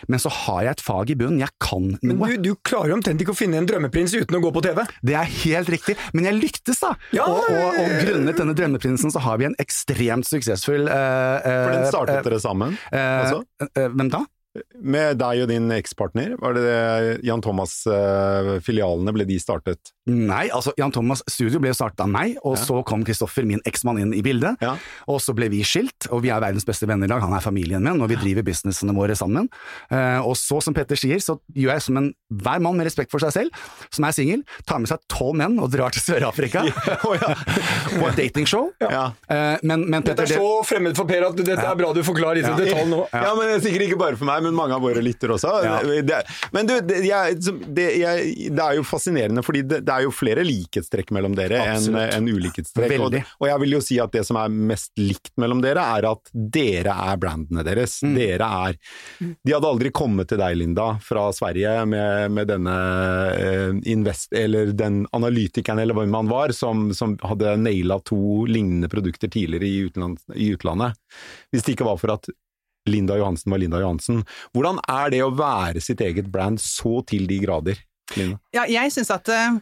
Men 0.09 0.23
så 0.23 0.33
har 0.33 0.61
jeg 0.65 0.77
et 0.77 0.85
fag 0.85 1.11
i 1.13 1.17
bunnen, 1.19 1.41
jeg 1.43 1.53
kan 1.61 1.91
Men 2.01 2.21
du, 2.21 2.37
du 2.41 2.51
klarer 2.65 2.93
jo 2.93 2.99
omtrent 2.99 3.21
ikke 3.25 3.35
å 3.35 3.39
finne 3.39 3.61
en 3.61 3.69
drømmeprins 3.69 4.15
uten 4.17 4.39
å 4.39 4.43
gå 4.45 4.53
på 4.55 4.63
TV. 4.65 4.81
Det 5.05 5.17
er 5.19 5.35
helt 5.43 5.73
riktig, 5.73 5.97
men 6.17 6.29
jeg 6.29 6.39
lyktes 6.39 6.81
da! 6.85 6.95
Ja, 7.17 7.27
og, 7.29 7.45
og, 7.45 7.53
og 7.53 7.83
ja, 7.83 7.85
ja. 7.85 8.01
grunnet 8.05 8.41
denne 8.41 8.57
drømmeprinsen 8.57 9.13
så 9.15 9.25
har 9.25 9.41
vi 9.41 9.49
en 9.51 9.59
ekstremt 9.61 10.29
suksessfull 10.29 10.89
eh, 10.89 11.37
For 11.45 11.75
den 11.75 11.85
eh, 11.85 11.93
startet 11.93 12.21
eh, 12.21 12.27
dere 12.29 12.43
sammen? 12.45 12.77
Uh, 12.93 12.99
altså? 13.01 13.43
eh, 13.69 13.89
Hvem 13.93 14.13
da? 14.13 14.25
Med 14.79 15.19
deg 15.21 15.43
og 15.45 15.49
din 15.51 15.71
ekspartner? 15.75 16.35
Var 16.41 16.55
det 16.57 16.63
det 16.65 17.27
Jan 17.27 17.43
Thomas-filialene 17.45 19.13
ble 19.15 19.27
de 19.29 19.39
startet? 19.43 19.93
Nei, 20.09 20.47
altså 20.55 20.73
Jan 20.81 20.93
Thomas 20.95 21.21
Studio 21.29 21.61
ble 21.61 21.73
startet 21.77 22.01
av 22.01 22.09
meg, 22.09 22.39
og 22.43 22.57
Ja. 22.57 22.63
så 22.65 22.83
kom 22.87 23.03
Kristoffer, 23.05 23.45
min 23.45 23.61
eksmann, 23.69 23.99
inn 24.01 24.15
i 24.15 24.23
bildet. 24.23 24.57
Ja. 24.63 24.77
Og 25.07 25.21
så 25.21 25.35
ble 25.37 25.49
vi 25.51 25.63
skilt, 25.63 26.09
og 26.11 26.23
vi 26.23 26.31
er 26.33 26.41
verdens 26.41 26.65
beste 26.65 26.87
venner 26.89 27.05
i 27.05 27.09
dag, 27.13 27.21
han 27.21 27.33
er 27.37 27.41
familien 27.45 27.83
min, 27.83 28.01
og 28.01 28.09
vi 28.09 28.17
driver 28.17 28.43
businessene 28.43 28.95
våre 28.97 29.15
sammen. 29.15 29.49
Eh, 29.91 30.19
og 30.25 30.35
så, 30.37 30.63
som 30.63 30.73
Petter 30.75 30.97
sier, 30.97 31.19
så 31.21 31.39
gjør 31.55 31.73
jeg 31.77 31.83
som 31.83 31.97
en 32.01 32.15
hver 32.33 32.61
mann 32.61 32.77
med 32.77 32.87
respekt 32.89 33.11
for 33.11 33.19
seg 33.21 33.33
selv, 33.33 33.51
som 33.91 34.05
er 34.05 34.13
singel, 34.17 34.43
tar 34.67 34.79
med 34.81 34.89
seg 34.89 34.99
tolv 35.13 35.37
menn 35.37 35.59
og 35.61 35.71
drar 35.71 35.91
til 35.93 36.01
Sør-Afrika 36.01 36.65
på 37.05 38.09
et 38.09 38.17
datingshow. 38.17 38.71
Ja. 38.81 39.13
Eh, 39.29 39.59
men, 39.63 39.85
Petter, 40.03 40.25
Dette 40.25 40.39
er 40.39 40.41
så 40.41 40.65
fremmed 40.65 40.97
for 40.97 41.05
Per 41.09 41.29
at 41.29 41.37
dette 41.37 41.61
er 41.69 41.77
bra 41.77 41.93
du 41.93 42.03
forklarer 42.03 42.41
disse 42.41 42.55
detaljene 42.57 42.89
nå. 42.97 43.05
Ja. 43.13 43.35
men 43.37 43.45
det 43.49 43.55
er 43.59 43.65
sikkert 43.69 43.87
ikke 43.91 44.01
bare 44.01 44.17
for 44.17 44.25
meg, 44.29 44.43
men 44.43 44.48
mange 44.57 44.77
av 44.77 44.85
våre 44.85 45.03
lytter 45.05 45.35
også. 45.35 45.53
Ja. 45.65 45.79
Det, 45.83 46.21
men 46.55 46.69
du, 46.69 46.75
det, 46.85 47.01
jeg, 47.07 47.39
det, 47.67 47.87
jeg, 48.01 48.33
det 48.55 48.65
er 48.65 48.79
jo 48.79 48.87
fascinerende, 48.87 49.45
fordi 49.47 49.65
det, 49.69 49.83
det 49.87 49.95
er 49.95 50.07
jo 50.07 50.15
flere 50.15 50.45
likhetstrekk 50.47 51.13
mellom 51.15 51.37
dere 51.39 51.61
enn 51.75 51.99
en, 52.03 52.29
ulikhetstrekk. 52.29 52.97
Og, 53.05 53.19
og 53.41 53.49
jeg 53.51 53.63
vil 53.65 53.77
jo 53.79 53.83
si 53.85 53.99
at 54.03 54.15
det 54.15 54.25
som 54.29 54.39
er 54.41 54.53
mest 54.53 54.93
likt 55.01 55.33
mellom 55.41 55.63
dere, 55.65 55.85
er 55.99 56.09
at 56.11 56.33
dere 56.33 56.95
er 57.09 57.21
brandene 57.21 57.65
deres. 57.67 57.99
Mm. 58.05 58.17
Dere 58.19 58.51
er 58.69 58.79
De 59.19 59.55
hadde 59.55 59.71
aldri 59.71 59.93
kommet 59.95 60.31
til 60.31 60.41
deg, 60.41 60.57
Linda, 60.59 60.91
fra 61.05 61.29
Sverige 61.37 61.75
med, 61.89 62.35
med 62.35 62.51
denne 62.53 62.77
eh, 63.37 63.73
invest... 63.93 64.33
Eller 64.39 64.73
den 64.77 65.03
analytikeren, 65.17 65.81
eller 65.83 65.97
hvem 65.97 66.15
han 66.15 66.29
var, 66.31 66.53
som, 66.57 66.89
som 66.95 67.17
hadde 67.25 67.57
naila 67.63 67.99
to 68.07 68.45
lignende 68.49 68.91
produkter 68.93 69.31
tidligere 69.33 69.67
i, 69.67 69.87
utland, 69.89 70.21
i 70.35 70.53
utlandet. 70.55 70.99
Hvis 71.53 71.65
det 71.67 71.77
ikke 71.77 71.89
var 71.89 71.99
for 72.01 72.15
at 72.15 72.29
Linda 72.89 73.19
Johansen 73.21 73.53
var 73.53 73.63
Linda 73.63 73.83
Johansen. 73.83 74.25
Hvordan 74.57 74.81
er 74.89 75.15
det 75.15 75.23
å 75.25 75.35
være 75.35 75.83
sitt 75.85 76.03
eget 76.05 76.31
brand 76.33 76.61
så 76.63 76.99
til 77.09 77.29
de 77.31 77.41
grader, 77.45 77.79
Linda? 78.17 78.41
Ja, 78.57 78.67
jeg 78.69 78.93
syns 78.95 79.13
at 79.15 79.29
eh, 79.33 79.61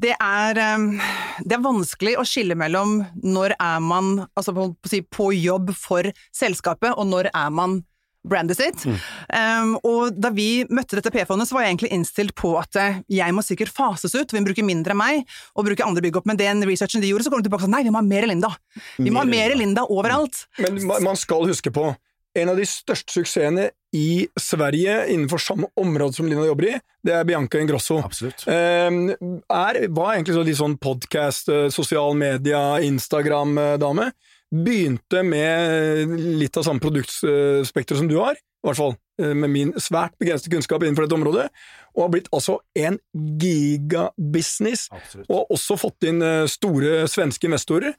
det 0.00 0.14
er, 0.18 0.60
eh, 0.60 1.08
det 1.44 1.56
er 1.56 1.64
vanskelig 1.64 2.18
å 2.18 2.26
skille 2.28 2.58
mellom 2.58 3.00
når 3.22 3.56
er 3.58 3.82
man 3.84 4.24
altså 4.34 4.54
på, 4.56 4.70
på, 5.14 5.32
jobb 5.38 5.74
for 5.78 6.10
selskapet, 6.34 6.94
og 6.96 7.10
når 7.10 7.30
er 7.32 7.50
man 7.54 7.82
brandet 8.24 8.58
sitt. 8.58 8.84
Um, 8.86 9.74
og 9.84 10.16
da 10.16 10.30
vi 10.34 10.64
møtte 10.72 10.98
dette 10.98 11.12
P-fondet, 11.12 11.48
så 11.48 11.58
var 11.58 11.66
jeg 11.66 11.74
egentlig 11.74 11.92
innstilt 11.94 12.34
på 12.38 12.54
at 12.60 12.78
eh, 12.80 13.02
jeg 13.12 13.36
må 13.36 13.44
sikkert 13.44 13.74
fases 13.74 14.16
ut, 14.16 14.32
vi 14.32 14.40
må 14.40 14.48
bruke 14.48 14.64
mindre 14.66 14.96
meg, 14.98 15.28
og 15.54 15.68
bruke 15.68 15.84
andre 15.86 16.04
bygg 16.06 16.20
opp. 16.20 16.30
Men 16.30 16.40
den 16.40 16.64
researchen 16.66 17.04
de 17.04 17.12
gjorde, 17.12 17.26
så 17.26 17.34
kom 17.34 17.44
de 17.44 17.50
tilbake 17.50 17.66
og 17.66 17.68
sa 17.68 17.74
nei, 17.76 17.84
vi 17.86 17.92
må 17.92 18.00
ha 18.00 18.06
mer 18.06 18.28
Linda. 18.30 18.54
Vi 18.96 19.12
må 19.12 19.20
ha 19.20 19.28
Mer 19.28 19.52
mer 19.52 19.58
Linda 19.58 19.84
overalt. 19.90 20.44
Men 20.62 20.80
man 20.86 21.18
skal 21.18 21.48
huske 21.48 21.72
på 21.74 21.90
en 22.34 22.50
av 22.50 22.58
de 22.58 22.66
største 22.68 23.14
suksessene 23.14 23.68
i 23.94 24.26
Sverige 24.40 25.04
innenfor 25.12 25.42
samme 25.42 25.68
område 25.78 26.16
som 26.16 26.26
Lina 26.26 26.46
jobber 26.48 26.72
i, 26.72 26.74
det 27.06 27.14
er 27.14 27.26
Bianca 27.28 27.60
Ingrosso. 27.62 28.00
Absolutt. 28.02 28.46
Um, 28.48 29.12
er, 29.46 29.80
var 29.94 30.14
egentlig 30.14 30.34
så 30.34 30.42
litt 30.46 30.58
sånn 30.58 30.78
podkast, 30.82 31.52
sosial 31.74 32.18
media, 32.18 32.80
Instagram-dame. 32.82 34.10
Begynte 34.54 35.22
med 35.26 36.18
litt 36.40 36.58
av 36.58 36.66
samme 36.66 36.82
produktspekter 36.82 37.98
som 37.98 38.10
du 38.10 38.18
har, 38.18 38.34
i 38.38 38.68
hvert 38.68 38.80
fall. 38.80 38.94
eh, 39.22 39.34
med 39.34 39.50
min 39.50 39.72
svært 39.78 40.16
begrensede 40.18 40.52
kunnskap 40.54 40.82
innenfor 40.82 41.06
dette 41.06 41.18
området, 41.18 41.48
og 41.94 42.02
har 42.02 42.12
blitt 42.14 42.30
altså 42.34 42.58
en 42.78 42.98
gigabusiness. 43.14 44.88
Absolutt. 44.94 45.28
Og 45.28 45.36
har 45.38 45.56
også 45.56 45.78
fått 45.80 46.08
inn 46.10 46.22
eh, 46.24 46.46
store 46.50 47.04
svenske 47.10 47.48
investorer. 47.50 47.94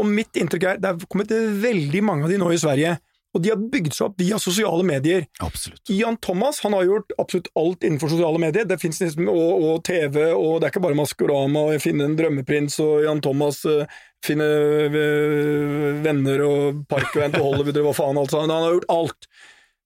Og 0.00 0.08
mitt 0.10 0.34
inntrykk 0.40 0.68
er 0.68 0.80
det 0.82 0.90
er 0.90 1.10
kommet 1.10 1.34
veldig 1.62 2.02
mange 2.06 2.26
av 2.26 2.32
de 2.32 2.40
nå 2.40 2.50
i 2.50 2.60
Sverige, 2.60 2.96
og 3.34 3.42
de 3.42 3.50
har 3.50 3.58
bygd 3.58 3.96
seg 3.96 4.06
opp 4.06 4.20
via 4.22 4.38
sosiale 4.42 4.86
medier. 4.86 5.26
Absolutt. 5.42 5.82
Jan 5.90 6.18
Thomas 6.22 6.60
han 6.62 6.76
har 6.76 6.86
gjort 6.86 7.14
absolutt 7.18 7.50
alt 7.58 7.86
innenfor 7.86 8.12
sosiale 8.12 8.40
medier. 8.42 8.68
Det 8.70 8.78
fins 8.82 9.02
liksom, 9.02 9.26
og, 9.32 9.64
og 9.66 9.82
TV, 9.86 10.20
og 10.32 10.60
det 10.60 10.68
er 10.68 10.74
ikke 10.74 10.84
bare 10.86 10.98
Maskorama 10.98 11.64
og 11.68 11.82
Finne 11.82 12.06
en 12.08 12.14
drømmeprins 12.18 12.78
og 12.84 13.02
Jan 13.04 13.22
Thomas 13.24 13.64
uh, 13.66 13.82
finne 14.24 14.46
uh, 14.46 15.90
venner 16.04 16.46
og 16.46 16.84
Parkvent 16.90 17.40
og 17.40 17.50
Hollywood 17.50 17.82
og 17.82 17.90
hva 17.90 17.98
faen 17.98 18.22
alt. 18.22 18.38
Han 18.38 18.54
har 18.54 18.78
gjort 18.78 18.88
alt. 18.94 19.28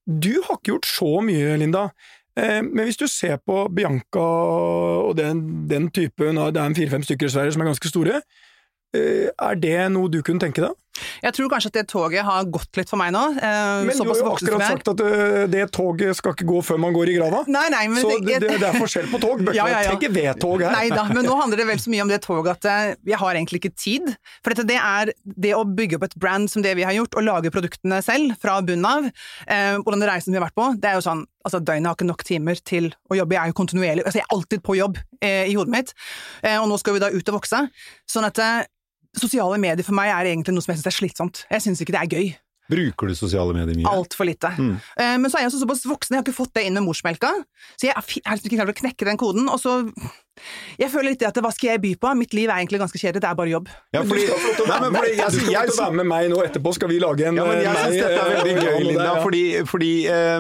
Du 0.09 0.35
har 0.37 0.57
ikke 0.57 0.75
gjort 0.75 0.89
så 0.89 1.11
mye, 1.25 1.57
Linda. 1.61 1.89
Eh, 2.39 2.61
men 2.63 2.87
hvis 2.87 3.01
du 3.01 3.07
ser 3.11 3.41
på 3.43 3.65
Bianca 3.75 4.23
og 4.23 5.17
den, 5.19 5.43
den 5.71 5.91
type, 5.95 6.33
nå 6.33 6.49
er 6.49 6.55
det 6.55 6.63
er 6.63 6.71
en 6.71 6.77
fire-fem 6.79 7.05
stykker 7.07 7.29
i 7.29 7.35
Sverige 7.35 7.57
som 7.57 7.65
er 7.65 7.71
ganske 7.73 7.91
store, 7.91 8.21
eh, 8.95 9.27
er 9.33 9.59
det 9.59 9.79
noe 9.95 10.13
du 10.13 10.21
kunne 10.23 10.43
tenke 10.43 10.63
deg? 10.65 10.77
Jeg 11.23 11.35
tror 11.37 11.49
kanskje 11.53 11.71
at 11.73 11.77
det 11.81 11.87
toget 11.91 12.25
har 12.27 12.45
gått 12.55 12.77
litt 12.81 12.89
for 12.91 13.01
meg 13.01 13.13
nå. 13.15 13.23
eh, 13.39 13.85
Men 13.89 13.97
du 13.97 14.05
har 14.11 14.21
jo 14.23 14.33
akkurat 14.35 14.65
sagt 14.67 14.89
at 14.95 15.01
øh, 15.05 15.47
det 15.53 15.65
toget 15.75 16.17
skal 16.19 16.35
ikke 16.37 16.47
gå 16.49 16.63
før 16.65 16.79
man 16.83 16.93
går 16.97 17.13
i 17.13 17.17
grava. 17.19 17.45
Nei, 17.49 17.67
nei, 17.75 17.85
men 17.89 18.03
Så 18.03 18.11
det- 18.25 18.41
det, 18.41 18.53
det, 18.61 18.69
er 18.69 18.79
forskjell 18.79 19.09
på 19.13 19.21
tog. 19.23 19.43
Bør 19.47 19.55
Ja, 19.55 19.67
ja, 19.69 19.81
ja. 19.87 19.95
tenker 19.97 20.13
V-tog 20.15 20.63
her. 20.63 20.73
Nei 20.73 20.89
da, 20.91 21.05
men 21.11 21.25
nå 21.25 21.37
handler 21.41 21.57
det 21.63 21.67
vel 21.67 21.79
så 21.83 21.91
mye 21.95 22.03
om 22.03 22.09
det 22.13 22.21
toget 22.27 22.59
at 22.59 22.65
eh, 22.71 22.95
jeg 23.07 23.19
har 23.19 23.35
egentlig 23.35 23.63
ikke 23.63 23.75
tid. 23.77 24.13
For 24.43 24.55
dette, 24.55 24.67
det 24.69 24.79
er 24.83 25.13
det 25.25 25.55
å 25.57 25.65
bygge 25.65 25.97
opp 25.99 26.05
et 26.09 26.17
brand 26.19 26.51
som 26.51 26.63
det 26.63 26.77
vi 26.79 26.87
har 26.87 26.93
gjort, 26.97 27.15
og 27.19 27.25
lage 27.27 27.51
produktene 27.55 28.03
selv 28.05 28.37
fra 28.43 28.61
bunnen 28.63 28.87
av, 28.89 29.11
eh, 29.49 29.77
og 29.79 29.91
den 29.95 30.03
reisen 30.09 30.33
vi 30.35 30.39
har 30.41 30.47
vært 30.49 30.57
på, 30.59 30.71
det 30.81 30.91
er 30.93 31.01
jo 31.01 31.07
sånn 31.09 31.27
Altså, 31.49 31.63
døgnet 31.65 31.87
har 31.87 31.95
ikke 31.97 32.05
nok 32.11 32.23
timer 32.29 32.59
til 32.67 32.91
å 33.09 33.17
jobbe. 33.17 33.33
Jeg 33.33 33.41
er 33.41 33.53
jo 33.53 33.55
kontinuerlig 33.57 34.03
Altså, 34.05 34.19
jeg 34.19 34.25
er 34.27 34.35
alltid 34.37 34.61
på 34.67 34.75
jobb 34.77 34.99
eh, 35.23 35.47
i 35.49 35.55
hodet 35.57 35.71
mitt, 35.73 35.93
eh, 36.43 36.59
og 36.61 36.67
nå 36.69 36.77
skal 36.83 36.93
vi 36.99 37.01
da 37.01 37.09
ut 37.09 37.31
og 37.31 37.37
vokse. 37.39 37.61
Sånn 38.11 38.27
at 38.29 38.39
eh, 38.43 38.67
sosiale 39.17 39.59
medier 39.59 39.87
for 39.87 39.97
meg 39.97 40.13
er 40.13 40.33
egentlig 40.33 40.55
noe 40.55 40.65
som 40.65 40.75
jeg 40.75 40.81
syns 40.81 40.91
er 40.91 40.97
slitsomt. 40.99 41.47
Jeg 41.51 41.65
syns 41.65 41.81
ikke 41.83 41.95
det 41.97 42.03
er 42.03 42.13
gøy. 42.13 42.29
Bruker 42.69 43.11
du 43.11 43.17
sosiale 43.17 43.57
medier 43.57 43.79
mye? 43.79 43.89
Altfor 43.91 44.29
lite. 44.29 44.51
Mm. 44.59 44.77
Uh, 44.77 45.17
men 45.23 45.29
så 45.31 45.39
er 45.39 45.47
jeg 45.47 45.53
også 45.53 45.63
såpass 45.65 45.85
voksen, 45.89 46.15
jeg 46.15 46.21
har 46.21 46.27
ikke 46.27 46.37
fått 46.37 46.55
det 46.59 46.67
inn 46.69 46.77
med 46.77 46.85
morsmelka, 46.87 47.31
så 47.75 47.89
jeg 47.89 47.95
er 47.95 48.05
liksom 48.05 48.51
ikke 48.51 48.59
klar 48.59 48.69
til 48.69 48.77
å 48.77 48.81
knekke 48.83 49.09
den 49.09 49.21
koden. 49.21 49.49
Og 49.53 49.61
så 49.63 49.81
Jeg 50.79 50.93
føler 50.93 51.11
litt 51.11 51.19
det 51.19 51.27
at 51.27 51.39
hva 51.43 51.51
skal 51.51 51.73
jeg 51.73 51.81
by 51.83 51.89
på? 51.99 52.11
Mitt 52.15 52.35
liv 52.37 52.47
er 52.47 52.61
egentlig 52.61 52.79
ganske 52.79 53.01
kjedelig, 53.01 53.25
det 53.25 53.27
er 53.27 53.39
bare 53.41 53.51
jobb. 53.51 53.73
Ja, 53.97 54.05
fordi, 54.07 54.29
nei, 54.29 54.77
men 54.85 54.95
fordi 54.95 55.17
jeg, 55.17 55.33
Du 55.33 55.41
skal 55.41 55.57
jeg, 55.57 55.73
være 55.81 55.97
med 55.99 56.09
meg 56.13 56.29
nå 56.31 56.39
etterpå, 56.45 56.75
skal 56.77 56.93
vi 56.93 57.01
lage 57.03 57.27
en 57.27 57.41
Ja, 57.41 57.49
men 57.49 57.65
jeg 57.65 57.73
eh, 57.73 57.81
syns 57.81 57.99
dette 58.05 58.21
er 58.23 58.31
veldig 58.37 58.69
gøy, 58.69 58.79
Linda, 58.93 59.09
ja. 59.09 59.17
fordi, 59.25 59.43
fordi 59.67 59.91
eh, 60.13 60.39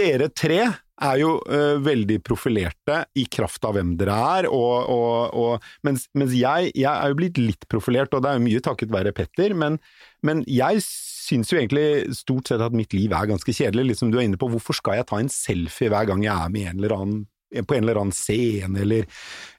dere 0.00 0.30
tre 0.32 0.62
er 1.02 1.18
jo 1.18 1.36
eh, 1.50 1.76
veldig 1.82 2.20
profilerte 2.24 3.00
i 3.18 3.26
kraft 3.30 3.66
av 3.66 3.76
hvem 3.76 3.94
dere 4.00 4.16
er, 4.38 4.48
og, 4.48 4.90
og, 4.94 5.34
og, 5.34 5.70
mens, 5.86 6.06
mens 6.16 6.34
jeg, 6.38 6.70
jeg 6.72 6.90
er 6.90 7.10
jo 7.10 7.18
blitt 7.18 7.40
litt 7.40 7.68
profilert, 7.70 8.14
og 8.14 8.24
det 8.24 8.30
er 8.30 8.38
jo 8.38 8.46
mye 8.46 8.64
takket 8.64 8.94
være 8.94 9.14
Petter, 9.16 9.56
men, 9.58 9.80
men 10.24 10.44
jeg 10.50 10.84
syns 11.24 11.52
jo 11.52 11.58
egentlig 11.60 12.14
stort 12.18 12.50
sett 12.50 12.62
at 12.64 12.76
mitt 12.76 12.94
liv 12.96 13.12
er 13.16 13.30
ganske 13.30 13.54
kjedelig, 13.56 13.92
liksom 13.92 14.12
du 14.12 14.18
er 14.20 14.28
inne 14.28 14.40
på, 14.40 14.50
hvorfor 14.52 14.76
skal 14.76 15.00
jeg 15.00 15.08
ta 15.10 15.20
en 15.22 15.32
selfie 15.32 15.92
hver 15.92 16.10
gang 16.10 16.24
jeg 16.26 16.34
er 16.34 16.52
med 16.52 16.68
en 16.70 16.82
eller 16.82 16.96
annen 16.98 17.22
på 17.62 17.76
en 17.76 17.84
eller 17.84 18.00
annen 18.02 18.14
scene 18.16 18.80
eller 18.82 19.06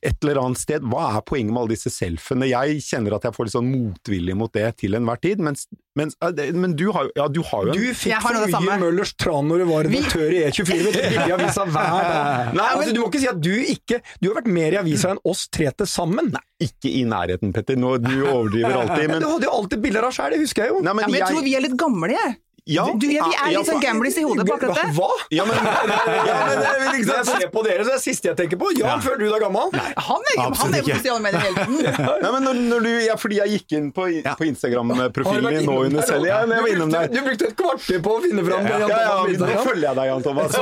et 0.05 0.21
eller 0.21 0.41
annet 0.41 0.59
sted. 0.61 0.83
Hva 0.85 1.07
er 1.15 1.23
poenget 1.25 1.53
med 1.55 1.63
alle 1.63 1.73
disse 1.73 1.89
selfiene? 1.93 2.49
Jeg 2.51 2.81
kjenner 2.85 3.15
at 3.17 3.25
jeg 3.25 3.33
får 3.37 3.47
litt 3.47 3.55
sånn 3.55 3.71
motvilje 3.71 4.35
mot 4.37 4.51
det 4.53 4.67
til 4.83 4.97
enhver 4.99 5.21
tid, 5.23 5.41
mens, 5.41 5.65
mens, 5.97 6.17
men 6.53 6.75
du 6.77 6.89
har, 6.93 7.09
ja, 7.17 7.25
du 7.31 7.39
har 7.47 7.69
jo 7.69 7.73
en 7.73 7.79
Du 7.79 7.97
fikk 7.97 8.19
for 8.21 8.37
mye 8.37 8.51
samme. 8.53 8.77
Møllers 8.83 9.15
tran 9.17 9.49
når 9.49 9.63
du 9.63 9.67
var 9.71 9.87
redaktør 9.87 10.35
i 10.35 10.43
E24. 10.49 10.77
Vet 10.89 10.99
du, 10.99 11.17
i 11.23 11.33
avisa 11.37 11.65
hver 11.65 11.89
dag. 11.95 12.53
Nei, 12.59 12.67
altså, 12.75 12.93
du 12.93 13.01
må 13.01 13.09
ikke 13.09 13.23
si 13.23 13.31
at 13.31 13.41
du 13.41 13.53
ikke 13.55 14.01
Du 14.21 14.29
har 14.29 14.37
vært 14.41 14.51
mer 14.59 14.75
i 14.77 14.81
avisa 14.83 15.13
enn 15.15 15.21
oss 15.25 15.47
tre 15.53 15.71
til 15.71 15.89
sammen. 15.89 16.29
Nei, 16.35 16.43
Ikke 16.67 16.91
i 16.91 17.01
nærheten, 17.09 17.53
Petter. 17.55 17.79
Nå, 17.79 17.95
du 18.03 18.13
overdriver 18.27 18.81
alltid, 18.83 19.07
men 19.13 19.23
Du 19.23 19.29
hadde 19.31 19.49
jo 19.49 19.55
alltid 19.61 19.85
bilder 19.87 20.09
av 20.09 20.15
sjæl, 20.17 20.35
det 20.35 20.43
husker 20.45 20.67
jeg 20.67 20.75
jo. 20.75 20.81
Nei, 20.83 20.91
Ja, 20.91 20.97
men 20.99 21.05
men 21.09 21.17
jeg 21.17 21.25
jeg, 21.25 21.33
tror 21.33 21.47
vi 21.49 21.55
er 21.57 21.65
litt 21.65 21.77
gamle, 21.79 22.11
jeg. 22.13 22.35
Ja, 22.65 22.85
Du, 22.97 23.05
ja, 23.11 23.25
vi 23.29 23.35
er 23.37 23.51
ja, 23.53 23.59
litt 23.59 23.67
sånn 23.69 23.81
gamblers 23.83 24.15
i 24.17 24.23
hodet 24.25 24.45
på 24.47 24.55
akkurat 24.55 24.79
det. 24.79 24.87
Hva? 24.97 25.09
Ja, 25.29 25.43
men, 25.45 25.53
ja, 25.61 26.37
men 26.49 26.55
det 26.57 26.69
er 26.69 26.79
vel 26.81 26.95
ikke 26.97 27.05
se 27.05 27.17
jeg 27.19 27.27
ser 27.29 27.51
på 27.53 27.61
dere, 27.67 27.83
så 27.85 27.91
er 27.91 27.99
det 27.99 28.01
siste 28.01 28.29
jeg 28.31 28.37
tenker 28.39 28.57
på. 28.61 28.71
Jan, 28.79 29.03
føler 29.05 29.21
du 29.21 29.25
deg 29.29 29.43
gammel? 29.45 29.75
Han 30.07 30.25
er, 30.31 30.39
han 30.41 30.73
er 30.73 30.85
på 30.87 30.95
sosiale 30.95 31.21
medier 31.21 31.43
hele 31.45 31.65
tiden. 31.67 31.99
Nei, 32.23 32.31
men 32.33 32.47
når, 32.47 32.61
når 32.71 32.87
du, 32.87 32.89
ja, 33.05 33.17
fordi 33.21 33.37
jeg 33.41 33.53
gikk 33.59 33.75
inn 33.77 33.91
på, 33.93 34.07
Ja. 34.15 34.33
på 34.39 34.47
Instagram-profilen 34.49 35.59
din 35.59 35.69
nå 35.69 35.77
under 35.85 36.07
selv. 36.09 36.25
Ja, 36.25 36.39
jeg 36.41 36.65
var 36.65 36.71
innom 36.73 36.89
du, 36.89 36.97
der. 36.97 37.05
brukte, 37.05 37.19
du 37.21 37.29
brukte 37.29 37.51
et 37.51 37.55
kvarter 37.59 38.01
på 38.07 38.15
å 38.15 38.23
finne 38.25 38.47
fram 38.49 38.65
det. 38.65 38.73
Ja, 38.73 38.79
Jan 38.81 38.89
ja, 38.89 39.13
Thomas 39.13 39.45
nå 39.45 39.67
følger 39.69 39.85
jeg 39.85 39.99
deg, 40.01 40.09
Jan 40.09 40.25
Thomas. 40.25 40.57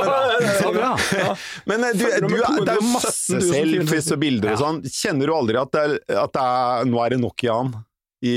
Så 0.60 0.74
bra. 0.76 0.92
Men 1.72 1.88
eh, 1.88 1.96
du, 1.96 2.04
du 2.04 2.36
det 2.36 2.76
er 2.76 2.82
jo 2.82 2.86
masse 2.92 3.40
selfies 3.48 4.12
og 4.12 4.22
bilder 4.26 4.52
og 4.54 4.60
sånn. 4.60 4.84
Kjenner 4.92 5.32
du 5.32 5.36
aldri 5.40 5.60
at, 5.60 5.72
det 5.72 5.88
er, 5.88 5.98
at 6.26 6.36
det 6.36 6.44
er, 6.52 6.88
nå 6.92 7.00
er 7.04 7.16
det 7.16 7.20
nok 7.24 7.48
Jan 7.48 7.72
i 8.24 8.34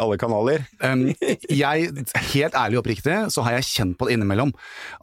alle 0.00 0.18
kanaler? 0.20 0.66
Um, 0.82 1.08
jeg, 1.48 1.90
helt 2.32 2.58
ærlig 2.58 2.78
og 2.78 2.82
oppriktig, 2.82 3.18
så 3.32 3.44
har 3.46 3.58
jeg 3.58 3.68
kjent 3.70 3.98
på 3.98 4.08
det 4.08 4.16
innimellom 4.16 4.52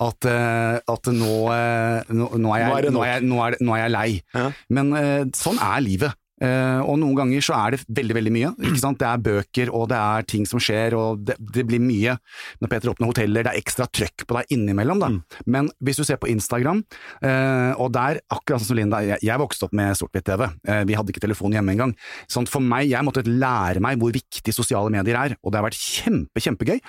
at, 0.04 0.28
eh, 0.30 0.80
at 0.80 1.12
nå, 1.14 1.36
eh, 1.56 2.12
nå, 2.12 2.30
nå, 2.36 2.54
er 2.56 2.66
jeg, 2.66 2.94
nå, 2.94 3.04
er 3.04 3.14
jeg, 3.14 3.60
nå, 3.64 3.76
er, 3.78 3.92
lei. 3.94 4.10
Ja. 4.36 4.50
Men 4.76 4.92
eh, 4.98 5.22
sånn 5.38 5.62
er 5.64 5.84
livet. 5.86 6.19
Eh, 6.40 6.80
og 6.82 6.98
noen 7.02 7.18
ganger 7.18 7.44
så 7.44 7.56
er 7.58 7.76
det 7.76 7.82
veldig 8.00 8.16
veldig 8.18 8.34
mye. 8.36 8.52
Ikke 8.70 8.82
sant? 8.82 9.00
Det 9.02 9.08
er 9.10 9.24
bøker, 9.24 9.72
og 9.76 9.90
det 9.92 10.00
er 10.00 10.28
ting 10.30 10.46
som 10.50 10.62
skjer, 10.64 10.96
og 10.98 11.24
det, 11.28 11.36
det 11.56 11.66
blir 11.68 11.82
mye. 11.84 12.16
Når 12.64 12.72
Peter 12.72 12.92
åpner 12.94 13.12
hoteller, 13.12 13.46
det 13.46 13.54
er 13.54 13.62
ekstra 13.62 13.88
trøkk 13.92 14.26
på 14.30 14.38
deg 14.40 14.54
innimellom. 14.56 15.04
Da. 15.04 15.12
Men 15.50 15.70
hvis 15.84 16.00
du 16.00 16.06
ser 16.08 16.20
på 16.22 16.30
Instagram, 16.32 16.84
uh, 17.24 17.74
og 17.80 17.92
der, 17.96 18.22
akkurat 18.32 18.64
som 18.64 18.80
Linda, 18.80 19.02
jeg, 19.06 19.20
jeg 19.26 19.42
vokste 19.42 19.68
opp 19.68 19.76
med 19.78 19.98
sort-hvitt-TV. 20.00 20.46
Uh, 20.68 20.82
vi 20.90 20.98
hadde 20.98 21.14
ikke 21.14 21.24
telefon 21.24 21.56
hjemme 21.56 21.76
engang. 21.76 21.96
Sånn 22.32 22.48
for 22.50 22.64
meg, 22.64 22.88
jeg 22.92 23.06
måtte 23.08 23.26
lære 23.28 23.84
meg 23.84 24.00
hvor 24.02 24.14
viktig 24.16 24.56
sosiale 24.56 24.92
medier 24.94 25.20
er, 25.20 25.38
og 25.44 25.52
det 25.52 25.60
har 25.60 25.68
vært 25.68 25.80
kjempe, 25.80 26.44
kjempegøy. 26.44 26.80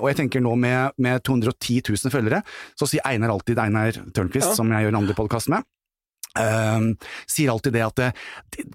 Og 0.00 0.06
jeg 0.10 0.18
tenker 0.18 0.42
nå 0.44 0.54
med, 0.60 0.94
med 1.00 1.22
210 1.26 1.82
000 1.92 2.12
følgere, 2.14 2.40
så 2.78 2.88
sier 2.88 3.04
Einar 3.08 3.32
alltid, 3.34 3.60
Einar 3.60 3.96
Tørnquist, 4.14 4.50
Ja. 4.50 4.56
som 4.56 4.70
jeg 4.72 4.84
gjør 4.86 4.94
en 4.94 5.00
andre 5.02 5.16
podkast 5.16 5.50
med, 5.52 5.64
Ehm, 6.38 6.94
sier 7.30 7.52
alltid 7.52 7.76
det 7.76 7.82
at 7.84 8.02
eh, 8.02 8.22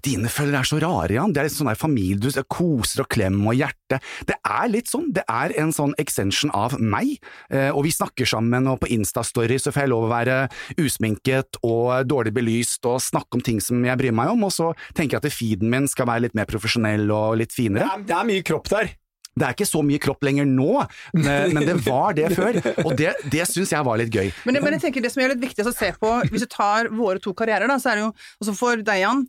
dine 0.04 0.30
følgere 0.32 0.62
er 0.64 0.68
så 0.70 0.78
rare, 0.80 1.12
Jan. 1.16 1.34
Det 1.34 1.42
er 1.42 1.48
litt 1.48 1.56
sånn 1.56 1.68
der 1.70 1.80
familie, 1.80 2.16
du 2.20 2.44
koser 2.48 3.04
og 3.04 3.10
klemmer 3.12 3.52
og 3.52 3.58
hjerte. 3.58 4.00
Det 4.28 4.36
er 4.38 4.70
litt 4.72 4.88
sånn, 4.90 5.10
det 5.16 5.26
er 5.28 5.52
en 5.60 5.74
sånn 5.74 5.92
extension 6.00 6.52
av 6.56 6.76
meg. 6.80 7.18
Uh, 7.52 7.70
og 7.74 7.84
vi 7.84 7.92
snakker 7.94 8.28
sammen, 8.28 8.68
og 8.70 8.80
på 8.82 8.90
Instastory 8.94 9.58
så 9.60 9.72
får 9.74 9.84
jeg 9.84 9.92
lov 9.92 10.06
å 10.06 10.12
være 10.12 10.36
usminket 10.80 11.60
og 11.66 12.06
dårlig 12.08 12.32
belyst 12.36 12.86
og 12.88 13.00
snakke 13.02 13.38
om 13.38 13.44
ting 13.44 13.60
som 13.64 13.82
jeg 13.84 14.00
bryr 14.00 14.14
meg 14.16 14.32
om, 14.32 14.46
og 14.46 14.54
så 14.54 14.70
tenker 14.94 15.18
jeg 15.18 15.24
at 15.24 15.36
feeden 15.36 15.72
min 15.72 15.88
skal 15.90 16.08
være 16.10 16.28
litt 16.28 16.38
mer 16.38 16.48
profesjonell 16.50 17.10
og 17.10 17.40
litt 17.42 17.52
Det 17.52 17.58
finere. 17.58 17.90
er, 17.90 18.06
det 18.06 18.16
er 18.16 18.28
mye 18.30 18.46
kropp 18.46 18.70
der. 18.72 18.94
Det 19.38 19.46
er 19.46 19.54
ikke 19.54 19.68
så 19.68 19.80
mye 19.86 20.00
kropp 20.02 20.24
lenger 20.26 20.48
nå, 20.48 20.72
men 21.14 21.60
det 21.62 21.76
var 21.86 22.16
det 22.18 22.32
før, 22.34 22.58
og 22.82 22.96
det, 22.98 23.12
det 23.30 23.46
syns 23.48 23.70
jeg 23.72 23.86
var 23.86 24.00
litt 24.00 24.10
gøy. 24.10 24.26
Men, 24.48 24.58
men 24.64 24.74
jeg 24.76 24.82
tenker 24.88 25.04
det 25.04 25.12
som 25.14 25.22
er 25.22 25.34
litt 25.34 25.44
viktig 25.44 25.64
å 25.64 25.74
se 25.74 25.92
på, 26.00 26.16
hvis 26.32 26.44
du 26.44 26.50
tar 26.50 26.90
våre 26.92 27.22
to 27.22 27.32
karrierer, 27.38 27.70
da, 27.70 27.78
så 27.80 27.92
er 27.92 28.00
det 28.00 28.04
jo 28.08 28.10
også 28.42 28.56
for 28.58 28.82
deg, 28.82 29.04
Jan. 29.04 29.24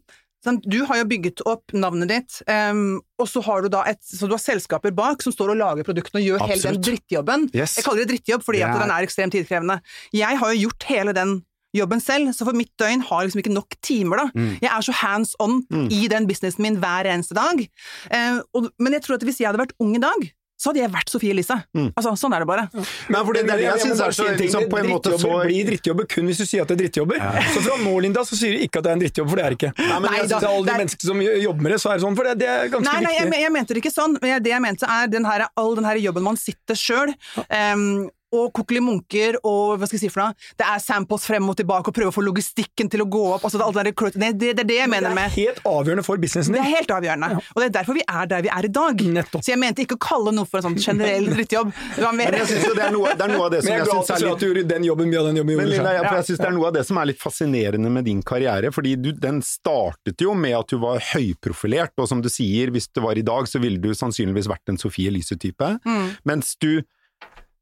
Du 0.66 0.80
har 0.90 0.98
jo 0.98 1.06
bygget 1.06 1.44
opp 1.46 1.70
navnet 1.78 2.10
ditt, 2.10 2.40
um, 2.50 2.98
og 3.22 3.28
så 3.30 3.44
har 3.46 3.62
du 3.62 3.70
da 3.70 3.84
et, 3.92 4.02
så 4.02 4.26
du 4.26 4.34
har 4.34 4.42
selskaper 4.42 4.94
bak 4.98 5.22
som 5.22 5.36
står 5.36 5.54
og 5.54 5.60
lager 5.60 5.86
produktene 5.86 6.24
og 6.24 6.26
gjør 6.32 6.48
hele 6.50 6.66
den 6.66 6.82
drittjobben. 6.82 7.46
Yes. 7.54 7.78
Jeg 7.78 7.86
kaller 7.86 8.02
det 8.02 8.16
drittjobb 8.16 8.46
fordi 8.48 8.64
yeah. 8.64 8.74
at 8.74 8.82
den 8.82 8.94
er 8.96 9.06
ekstremt 9.06 9.38
tidkrevende. 9.38 9.78
Jeg 10.18 10.42
har 10.42 10.56
jo 10.56 10.64
gjort 10.66 10.90
hele 10.90 11.14
den 11.14 11.36
jobben 11.74 12.02
selv, 12.04 12.34
så 12.36 12.44
for 12.48 12.54
mitt 12.58 12.72
døgn 12.82 13.02
har 13.08 13.24
liksom 13.28 13.40
ikke 13.44 13.54
nok 13.56 13.78
timer, 13.82 14.18
da. 14.26 14.28
Mm. 14.36 14.52
Jeg 14.62 14.72
er 14.74 14.82
så 14.90 14.98
hands 15.06 15.36
on 15.40 15.62
i 15.90 16.08
den 16.12 16.28
businessen 16.28 16.62
min 16.66 16.78
hver 16.84 17.08
eneste 17.08 17.38
dag. 17.38 17.64
Eh, 18.12 18.42
og, 18.54 18.70
men 18.80 18.94
jeg 18.98 19.04
tror 19.08 19.16
at 19.22 19.24
hvis 19.28 19.40
jeg 19.40 19.48
hadde 19.52 19.62
vært 19.64 19.76
ung 19.80 19.96
i 19.96 20.04
dag, 20.04 20.32
så 20.62 20.70
hadde 20.70 20.84
jeg 20.84 20.92
vært 20.94 21.10
Sofie 21.10 21.32
Elise. 21.34 21.56
Altså, 21.98 22.12
sånn 22.22 22.36
er 22.38 22.44
det 22.44 22.48
bare. 22.52 22.68
Men 23.10 23.24
fordi 23.26 23.40
det 23.48 23.50
er 23.50 23.58
det 23.58 23.64
jeg 23.66 23.80
synes 23.82 24.02
er 24.06 24.12
så 24.14 24.28
en 24.30 24.36
ting. 24.38 24.46
liksom, 24.46 24.68
på 24.70 24.78
en 24.78 24.90
måte 24.92 25.16
så 25.18 25.32
blir 25.42 25.66
drittjobber 25.72 26.06
kun 26.12 26.28
hvis 26.30 26.38
du 26.38 26.46
sier 26.46 26.62
at 26.62 26.70
det 26.70 26.76
er 26.76 26.82
drittjobber. 26.84 27.18
Så 27.56 27.64
fra 27.66 27.80
nå, 27.82 27.96
Linda, 28.06 28.22
så 28.30 28.38
sier 28.38 28.54
du 28.54 28.62
ikke 28.68 28.78
at 28.78 28.86
det 28.86 28.92
er 28.92 29.00
en 29.00 29.02
drittjobb, 29.02 29.32
for 29.32 29.42
det 29.42 29.46
er 29.48 29.56
det 29.56 29.58
ikke. 29.58 29.72
Nei, 29.80 29.88
men 29.96 30.06
Nei 30.12 30.20
jeg 30.20 30.30
da, 30.30 30.38
synes- 30.38 30.46
Til 30.46 30.52
alle 30.52 30.62
de 30.62 30.68
det 30.70 30.76
er- 30.76 30.82
menneskene 30.84 31.10
som 31.10 31.24
jobber 31.48 31.62
med 31.66 31.72
det, 31.74 31.80
så 31.82 31.90
er 31.90 31.98
det 31.98 32.04
sånn, 32.06 32.16
for 32.20 32.30
det, 32.30 32.38
det 32.44 32.50
er 32.54 32.70
ganske 32.76 32.92
Nei, 32.92 33.02
nei, 33.08 33.14
jeg, 33.18 33.26
viktig. 33.32 33.42
jeg 33.42 33.52
mente 33.58 33.74
det 33.74 33.82
ikke 33.82 33.96
sånn. 33.98 34.18
Men 34.22 34.44
det 34.46 34.54
jeg 34.54 34.62
mente 34.68 34.86
er 35.00 35.08
den 35.18 35.26
her, 35.32 35.48
all 35.58 35.74
den 35.82 35.90
her 35.90 35.96
jobben 36.06 36.28
man 36.30 36.38
sitter 36.38 36.78
sjøl, 36.78 37.16
og 38.32 38.52
kokkeli 38.56 38.80
munker 38.84 39.38
og 39.44 39.78
hva 39.82 39.88
skal 39.90 39.98
jeg 40.00 40.06
si 40.06 40.12
for 40.14 40.24
noe, 40.24 40.36
det 40.60 40.66
er 40.68 40.80
samples 40.84 41.26
frem 41.28 41.50
og 41.52 41.58
tilbake 41.60 41.92
og 41.92 41.96
prøve 41.98 42.12
å 42.14 42.16
få 42.16 42.24
logistikken 42.24 42.90
til 42.92 43.04
å 43.04 43.08
gå 43.12 43.24
opp. 43.36 43.44
Altså, 43.48 43.60
det, 43.60 43.68
er 43.68 43.90
det, 43.92 43.96
det, 44.16 44.32
det 44.40 44.50
er 44.52 44.70
det 44.70 44.78
jeg 44.80 44.90
det 44.92 45.12
er 45.12 45.34
helt 45.36 45.60
avgjørende 45.68 46.06
for 46.06 46.22
businessen 46.22 46.56
det 46.56 46.62
er 46.64 46.70
helt 46.72 46.92
avgjørende. 46.96 47.30
Og 47.56 47.60
det 47.62 47.68
er 47.70 47.74
derfor 47.80 47.98
vi 47.98 48.04
er 48.08 48.30
der 48.32 48.46
vi 48.46 48.52
er 48.54 48.68
i 48.68 48.72
dag. 48.72 49.04
Nettopp. 49.18 49.44
Så 49.44 49.52
jeg 49.54 49.60
mente 49.62 49.84
ikke 49.86 49.98
å 50.00 50.02
kalle 50.04 50.34
noe 50.36 50.48
for 50.50 50.62
en 50.62 50.70
sånn 50.70 50.78
generell 50.82 51.28
drittjobb. 51.36 51.72
Det 51.98 52.06
var 52.06 52.16
mer 52.18 52.32
Men 52.32 52.40
jeg 52.44 52.50
synes 52.54 52.78
det 52.80 52.86
er 52.88 52.96
noe, 52.96 53.14
det 53.20 53.26
er 53.28 53.34
noe 53.36 53.46
av 53.48 53.52
det 53.56 53.62
som 53.66 53.72
jeg 53.74 53.82
jeg 53.82 53.90
syns 53.92 54.12
er 54.12 54.16
at 54.16 54.26
litt 54.26 54.40
du 54.42 54.48
gjorde 54.48 54.66
den 54.72 54.88
jobben 54.88 55.12
mye 55.12 55.22
av 55.22 55.28
den 55.32 55.42
jobben 55.42 55.60
Men 55.62 55.70
Linda, 55.72 55.92
selv. 55.98 56.10
jeg 56.22 56.28
synes 56.30 56.42
det 56.44 56.48
er 56.52 56.56
noe 56.58 56.70
av 56.72 56.76
det 56.80 56.86
som 56.88 57.02
er 57.02 57.10
litt 57.12 57.22
fascinerende 57.22 57.92
med 57.98 58.08
din 58.08 58.22
karriere, 58.32 58.72
fordi 58.76 58.96
du, 59.02 59.12
den 59.18 59.42
startet 59.46 60.24
jo 60.26 60.34
med 60.38 60.56
at 60.58 60.72
du 60.72 60.78
var 60.82 61.04
høyprofilert, 61.12 61.94
og 62.02 62.08
som 62.12 62.22
du 62.24 62.30
sier, 62.32 62.72
hvis 62.74 62.88
det 62.96 63.04
var 63.04 63.20
i 63.20 63.26
dag, 63.26 63.48
så 63.50 63.62
ville 63.64 63.82
du 63.82 63.92
sannsynligvis 63.98 64.50
vært 64.52 64.72
en 64.74 64.80
Sofie 64.82 65.12
Elise-type, 65.12 65.72
Mm. 65.86 66.10
mens 66.28 66.56
du 66.62 66.82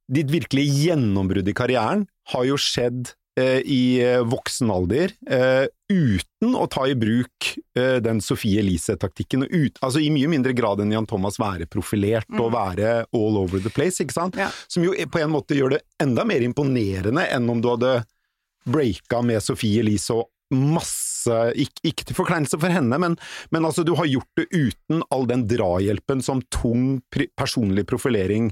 ditt 0.09 0.31
virkelige 0.33 0.89
gjennombrudd 0.89 1.49
i 1.49 1.55
karrieren 1.55 2.05
har 2.33 2.45
jo 2.47 2.57
skjedd 2.59 3.11
eh, 3.39 3.61
i 3.65 3.81
eh, 4.03 4.21
voksen 4.25 4.71
alder, 4.73 5.13
eh, 5.29 5.65
uten 5.89 6.55
å 6.57 6.65
ta 6.71 6.85
i 6.89 6.95
bruk 6.97 7.51
eh, 7.77 7.97
den 8.03 8.21
Sophie 8.23 8.61
Elise-taktikken, 8.61 9.45
altså 9.79 10.01
i 10.01 10.09
mye 10.13 10.29
mindre 10.31 10.53
grad 10.57 10.81
enn 10.83 10.93
Jan 10.95 11.09
Thomas 11.09 11.39
være 11.41 11.69
profilert 11.69 12.29
og 12.39 12.53
være 12.55 13.03
all 13.05 13.39
over 13.41 13.61
the 13.61 13.73
place, 13.73 14.01
ikke 14.03 14.17
sant? 14.17 14.39
Ja. 14.39 14.49
Som 14.67 14.87
jo 14.87 14.93
på 14.93 15.21
en 15.21 15.33
måte 15.33 15.57
gjør 15.57 15.77
det 15.77 15.83
enda 16.01 16.25
mer 16.27 16.45
imponerende 16.45 17.25
enn 17.29 17.49
om 17.49 17.61
du 17.61 17.71
hadde 17.71 17.99
breaka 18.69 19.23
med 19.25 19.41
Sophie 19.45 19.81
Elise 19.81 20.17
og 20.17 20.29
masse 20.49 21.05
Ikke, 21.59 21.81
ikke 21.85 22.05
til 22.07 22.15
forkleinelse 22.17 22.57
for 22.57 22.73
henne, 22.73 22.97
men, 22.97 23.17
men 23.53 23.65
altså, 23.67 23.83
du 23.85 23.91
har 23.99 24.07
gjort 24.09 24.39
det 24.39 24.47
uten 24.49 25.03
all 25.13 25.27
den 25.29 25.43
drahjelpen 25.45 26.23
som 26.25 26.41
tung 26.49 27.03
personlig 27.37 27.83
profilering 27.85 28.47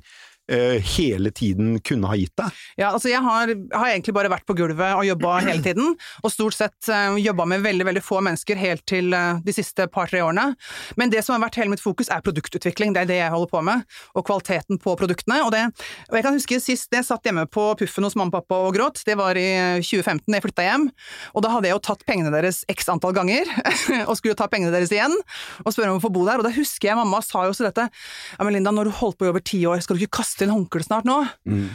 hele 0.47 1.31
tiden 1.35 1.75
kunne 1.83 2.07
ha 2.07 2.15
gitt 2.15 2.33
deg. 2.39 2.59
Ja, 2.79 2.93
altså 2.93 3.09
jeg 3.11 3.19
har, 3.25 3.51
har 3.51 3.89
egentlig 3.89 4.13
bare 4.15 4.31
vært 4.31 4.45
på 4.47 4.55
gulvet 4.57 4.95
og 4.95 5.05
jobba 5.07 5.37
hele 5.43 5.63
tiden, 5.65 5.95
og 6.23 6.31
stort 6.31 6.55
sett 6.55 6.89
uh, 6.91 7.17
jobba 7.19 7.47
med 7.49 7.65
veldig, 7.65 7.87
veldig 7.89 8.03
få 8.03 8.21
mennesker 8.23 8.59
helt 8.59 8.85
til 8.87 9.13
eh, 9.15 9.41
de 9.43 9.53
siste 9.55 9.87
par-tre 9.91 10.21
årene. 10.23 10.51
Men 10.99 11.11
det 11.11 11.23
som 11.25 11.35
har 11.35 11.43
vært 11.45 11.59
hele 11.59 11.71
mitt 11.73 11.83
fokus 11.83 12.09
er 12.13 12.23
produktutvikling, 12.25 12.93
det 12.95 13.03
er 13.03 13.09
det 13.09 13.19
jeg 13.19 13.33
holder 13.33 13.51
på 13.51 13.61
med, 13.65 13.83
og 14.15 14.25
kvaliteten 14.27 14.79
på 14.81 14.95
produktene. 14.99 15.39
Og, 15.45 15.51
det, 15.53 15.63
og 16.09 16.17
jeg 16.17 16.25
kan 16.25 16.37
huske 16.37 16.59
sist 16.63 16.93
jeg 16.93 17.05
satt 17.07 17.27
hjemme 17.27 17.45
på 17.51 17.65
puffen 17.79 18.07
hos 18.07 18.15
mamma 18.17 18.31
og 18.31 18.37
pappa 18.41 18.59
og 18.67 18.75
gråt, 18.75 19.01
det 19.07 19.17
var 19.19 19.37
i 19.39 19.47
2015, 19.83 20.25
jeg 20.33 20.43
flytta 20.43 20.65
hjem, 20.65 20.87
og 21.33 21.45
da 21.45 21.51
hadde 21.53 21.69
jeg 21.69 21.77
jo 21.77 21.83
tatt 21.87 22.03
pengene 22.07 22.31
deres 22.33 22.63
x 22.71 22.89
antall 22.91 23.15
ganger, 23.15 23.47
og 24.09 24.15
skulle 24.19 24.37
ta 24.37 24.49
pengene 24.51 24.73
deres 24.73 24.91
igjen, 24.93 25.15
og 25.63 25.73
spørre 25.73 25.93
om 25.93 26.01
å 26.01 26.03
få 26.03 26.11
bo 26.13 26.25
der, 26.27 26.41
og 26.41 26.47
da 26.47 26.53
husker 26.55 26.91
jeg 26.91 26.99
mamma 26.99 27.21
sa 27.25 27.45
jo 27.47 27.53
også 27.53 27.67
dette, 27.69 27.87
ja 27.87 28.47
men 28.47 28.57
Linda, 28.57 28.73
når 28.75 28.89
du 28.89 28.97
holdt 28.99 29.19
på 29.19 29.27
i 29.27 29.31
over 29.31 29.43
ti 29.43 29.61
år, 29.69 29.81
skal 29.83 29.97
du 29.97 30.03
ikke 30.03 30.19
kaste 30.19 30.36
inn 30.45 30.53
håndkle 30.53 30.83
snart 30.85 31.07
nå? 31.07 31.17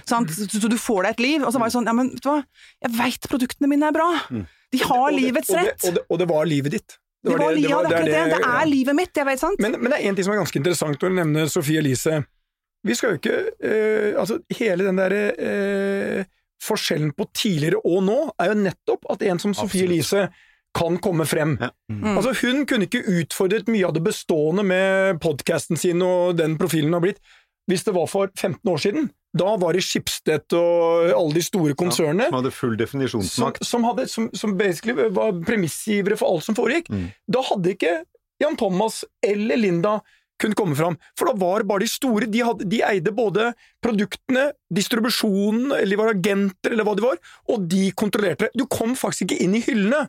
Sant? 0.08 0.30
Så, 0.34 0.46
så 0.62 0.68
du 0.70 0.76
får 0.78 1.06
deg 1.08 1.14
et 1.16 1.22
liv. 1.24 1.44
Og 1.46 1.52
så 1.54 1.58
var 1.62 1.70
jeg 1.70 1.76
sånn, 1.76 1.88
ja 1.90 1.94
men 1.96 2.10
vet 2.14 2.22
du 2.24 2.28
hva, 2.30 2.40
jeg 2.86 2.94
veit 2.98 3.28
produktene 3.32 3.70
mine 3.72 3.88
er 3.90 3.96
bra. 3.96 4.08
De 4.72 4.82
har 4.86 5.06
det- 5.10 5.18
livets 5.20 5.50
og 5.50 5.56
det- 5.58 5.64
rett. 5.70 5.86
Og 5.88 5.94
det, 5.98 6.04
og 6.08 6.18
det 6.22 6.28
var 6.30 6.46
livet 6.46 6.76
ditt. 6.78 6.98
Det 7.22 7.36
var, 7.38 7.52
li- 7.54 7.62
ja, 7.62 7.78
det 7.86 7.92
er 7.92 7.98
akkurat 8.00 8.06
det. 8.10 8.36
Det 8.42 8.46
er 8.50 8.66
livet 8.66 8.96
mitt, 8.98 9.12
jeg 9.14 9.26
vet, 9.28 9.38
sant? 9.38 9.60
Men, 9.62 9.76
men 9.78 9.92
det 9.92 9.98
er 10.00 10.08
en 10.10 10.16
ting 10.18 10.24
som 10.26 10.32
er 10.34 10.40
ganske 10.42 10.58
interessant 10.58 11.04
å 11.06 11.10
nevne, 11.12 11.44
Sofie 11.46 11.52
Sophie 11.52 11.78
Elise. 11.78 12.16
Vi 12.82 12.94
skal 12.98 13.12
jo 13.12 13.18
ikke 13.20 13.36
eh, 13.62 14.16
Altså, 14.18 14.40
hele 14.58 14.88
den 14.88 14.96
derre 14.98 15.20
eh, 15.38 16.24
Forskjellen 16.62 17.12
på 17.14 17.28
tidligere 17.34 17.78
og 17.86 18.02
nå 18.06 18.16
er 18.42 18.50
jo 18.50 18.56
nettopp 18.64 19.06
at 19.14 19.22
en 19.26 19.38
som 19.42 19.54
Sophie 19.54 19.86
Elise 19.86 20.28
kan 20.74 20.96
komme 21.04 21.26
frem. 21.28 21.56
Ja. 21.60 21.68
Mm. 21.92 22.16
Altså, 22.16 22.32
hun 22.40 22.62
kunne 22.66 22.86
ikke 22.88 23.02
utfordret 23.20 23.66
mye 23.70 23.84
av 23.86 23.92
det 23.96 24.02
bestående 24.06 24.64
med 24.66 25.18
podkasten 25.22 25.76
sin 25.78 26.00
og 26.06 26.38
den 26.38 26.54
profilen 26.60 26.88
hun 26.90 26.96
har 26.98 27.04
blitt, 27.04 27.20
hvis 27.70 27.84
det 27.86 27.94
var 27.96 28.08
for 28.10 28.30
15 28.34 28.70
år 28.72 28.80
siden. 28.82 29.10
Da 29.32 29.54
var 29.56 29.72
det 29.72 29.84
Schibsted 29.86 30.52
og 30.58 31.12
alle 31.16 31.38
de 31.38 31.42
store 31.44 31.76
konsernene 31.78 32.26
Som 32.28 32.36
hadde 32.36 32.50
full 32.52 32.74
definisjonsmakt. 32.76 33.64
som, 33.64 33.84
hadde, 33.88 34.04
som, 34.12 34.26
som 34.36 34.56
basically 34.58 35.08
var 35.14 35.32
premissgivere 35.46 36.18
for 36.20 36.34
alt 36.34 36.44
som 36.44 36.58
foregikk. 36.58 36.90
Mm. 36.92 37.06
Da 37.32 37.44
hadde 37.48 37.72
ikke 37.72 37.94
Jan 38.42 38.58
Thomas 38.60 39.04
eller 39.24 39.56
Linda 39.56 40.00
kunnet 40.42 40.58
komme 40.58 40.74
fram, 40.76 40.96
for 41.18 41.30
da 41.30 41.36
var 41.38 41.62
bare 41.68 41.84
de 41.84 41.90
store. 41.90 42.26
De, 42.26 42.40
hadde, 42.42 42.66
de 42.68 42.80
eide 42.82 43.12
både 43.14 43.52
produktene, 43.84 44.48
distribusjonen, 44.74 45.70
eller 45.76 45.92
de 45.94 46.00
var 46.00 46.10
agenter, 46.16 46.74
eller 46.74 46.88
hva 46.88 46.96
de 46.98 47.04
var, 47.04 47.20
og 47.52 47.68
de 47.70 47.84
kontrollerte 47.98 48.48
det. 48.48 48.58
Du 48.58 48.66
kom 48.66 48.96
faktisk 48.98 49.28
ikke 49.28 49.38
inn 49.44 49.54
i 49.58 49.62
hyllene. 49.62 50.08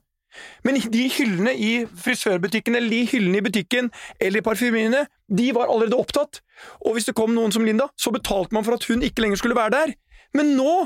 Men 0.63 0.80
de 0.93 1.04
hyllene 1.12 1.54
i 1.56 1.72
frisørbutikken, 2.06 2.76
eller 2.76 2.89
de 2.89 3.04
hyllene 3.12 3.39
i 3.39 3.46
butikken, 3.46 3.91
eller 4.19 4.41
i 4.41 4.46
parfymeriene, 4.46 5.06
de 5.30 5.52
var 5.56 5.69
allerede 5.72 6.00
opptatt. 6.00 6.41
Og 6.86 6.96
hvis 6.96 7.10
det 7.10 7.15
kom 7.17 7.34
noen 7.36 7.54
som 7.56 7.65
Linda, 7.65 7.89
så 7.98 8.13
betalte 8.13 8.56
man 8.56 8.65
for 8.65 8.78
at 8.78 8.88
hun 8.89 9.04
ikke 9.06 9.26
lenger 9.26 9.41
skulle 9.41 9.58
være 9.58 9.76
der. 9.78 9.96
Men 10.34 10.56
nå 10.58 10.86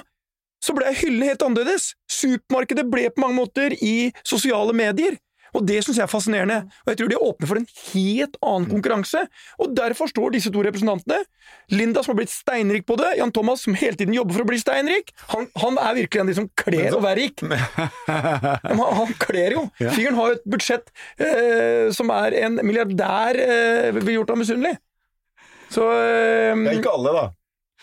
så 0.64 0.74
ble 0.74 0.90
hyllene 0.98 1.30
helt 1.30 1.44
annerledes. 1.46 1.92
Supermarkedet 2.12 2.88
ble 2.92 3.08
på 3.14 3.22
mange 3.24 3.38
måter 3.38 3.76
i 3.78 4.12
sosiale 4.26 4.74
medier. 4.76 5.18
Og 5.58 5.66
det 5.66 5.80
syns 5.84 5.98
jeg 5.98 6.06
er 6.06 6.12
fascinerende, 6.12 6.60
og 6.86 6.92
jeg 6.92 7.00
tror 7.00 7.12
de 7.12 7.20
åpner 7.28 7.50
for 7.50 7.60
en 7.60 7.68
helt 7.90 8.38
annen 8.46 8.70
konkurranse. 8.70 9.24
Og 9.58 9.74
derfor 9.78 10.10
står 10.12 10.36
disse 10.36 10.52
to 10.54 10.64
representantene, 10.66 11.24
Linda 11.72 12.04
som 12.04 12.14
har 12.14 12.20
blitt 12.22 12.32
steinrik 12.34 12.86
på 12.88 12.98
det, 13.00 13.14
Jan 13.20 13.32
Thomas 13.36 13.64
som 13.66 13.76
hele 13.78 13.98
tiden 14.00 14.16
jobber 14.16 14.38
for 14.38 14.46
å 14.46 14.50
bli 14.50 14.60
steinrik, 14.62 15.14
han, 15.34 15.48
han 15.60 15.80
er 15.82 15.98
virkelig 16.02 16.22
en 16.22 16.28
av 16.28 16.32
de 16.32 16.38
som 16.42 16.50
kler 16.60 16.96
å 16.96 17.02
være 17.04 17.20
rik. 17.22 17.44
Han, 18.68 18.82
han 19.00 19.14
kler 19.22 19.58
jo. 19.58 19.64
Fyren 19.80 20.18
har 20.20 20.32
jo 20.32 20.38
et 20.38 20.48
budsjett 20.50 20.92
eh, 21.24 21.88
som 21.96 22.12
er 22.14 22.36
en 22.44 22.60
milliardær 22.62 23.40
eh, 23.42 24.00
gjort 24.18 24.34
ham 24.34 24.44
misunnelig. 24.44 24.78
Så 25.74 25.84
eh, 25.92 26.54
Det 26.54 26.72
er 26.76 26.80
ikke 26.82 26.96
alle, 26.96 27.16
da. 27.16 27.26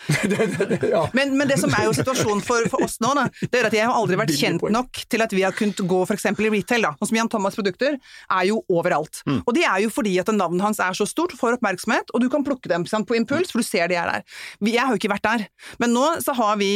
ja. 0.95 1.03
Men, 1.17 1.33
men 1.37 1.49
det 1.49 1.57
som 1.61 1.73
er 1.75 1.87
jo 1.87 1.93
situasjonen 1.97 2.43
for, 2.45 2.67
for 2.71 2.85
oss 2.85 2.97
nå, 3.03 3.13
da, 3.17 3.25
det 3.51 3.59
er 3.61 3.69
at 3.69 3.77
jeg 3.77 3.87
har 3.87 3.95
aldri 3.97 4.19
vært 4.19 4.33
kjent 4.37 4.65
nok 4.73 5.01
til 5.11 5.23
at 5.25 5.33
vi 5.35 5.43
har 5.45 5.55
kunnet 5.55 5.81
gå 5.87 6.01
f.eks. 6.05 6.27
i 6.29 6.49
retail. 6.53 6.85
da, 6.87 6.93
Sånn 6.99 7.11
som 7.11 7.19
Jan 7.19 7.31
Thomas' 7.31 7.57
produkter 7.57 7.97
er 7.97 8.45
jo 8.49 8.61
overalt. 8.71 9.21
Mm. 9.27 9.41
Og 9.45 9.51
det 9.57 9.65
er 9.67 9.83
jo 9.85 9.91
fordi 9.93 10.15
at 10.21 10.31
navnet 10.35 10.65
hans 10.65 10.81
er 10.83 10.97
så 10.97 11.07
stort, 11.09 11.35
får 11.37 11.57
oppmerksomhet, 11.59 12.13
og 12.13 12.23
du 12.23 12.29
kan 12.31 12.45
plukke 12.45 12.71
dem 12.71 12.85
sant, 12.89 13.07
på 13.09 13.17
impuls, 13.17 13.51
for 13.53 13.63
du 13.63 13.67
ser 13.67 13.89
de 13.91 13.97
er 13.99 14.11
der. 14.11 14.25
Vi, 14.61 14.75
jeg 14.75 14.83
har 14.85 14.93
jo 14.93 15.01
ikke 15.01 15.13
vært 15.15 15.27
der. 15.27 15.45
Men 15.81 15.93
nå 15.95 16.05
så 16.25 16.35
har 16.37 16.57
vi 16.61 16.71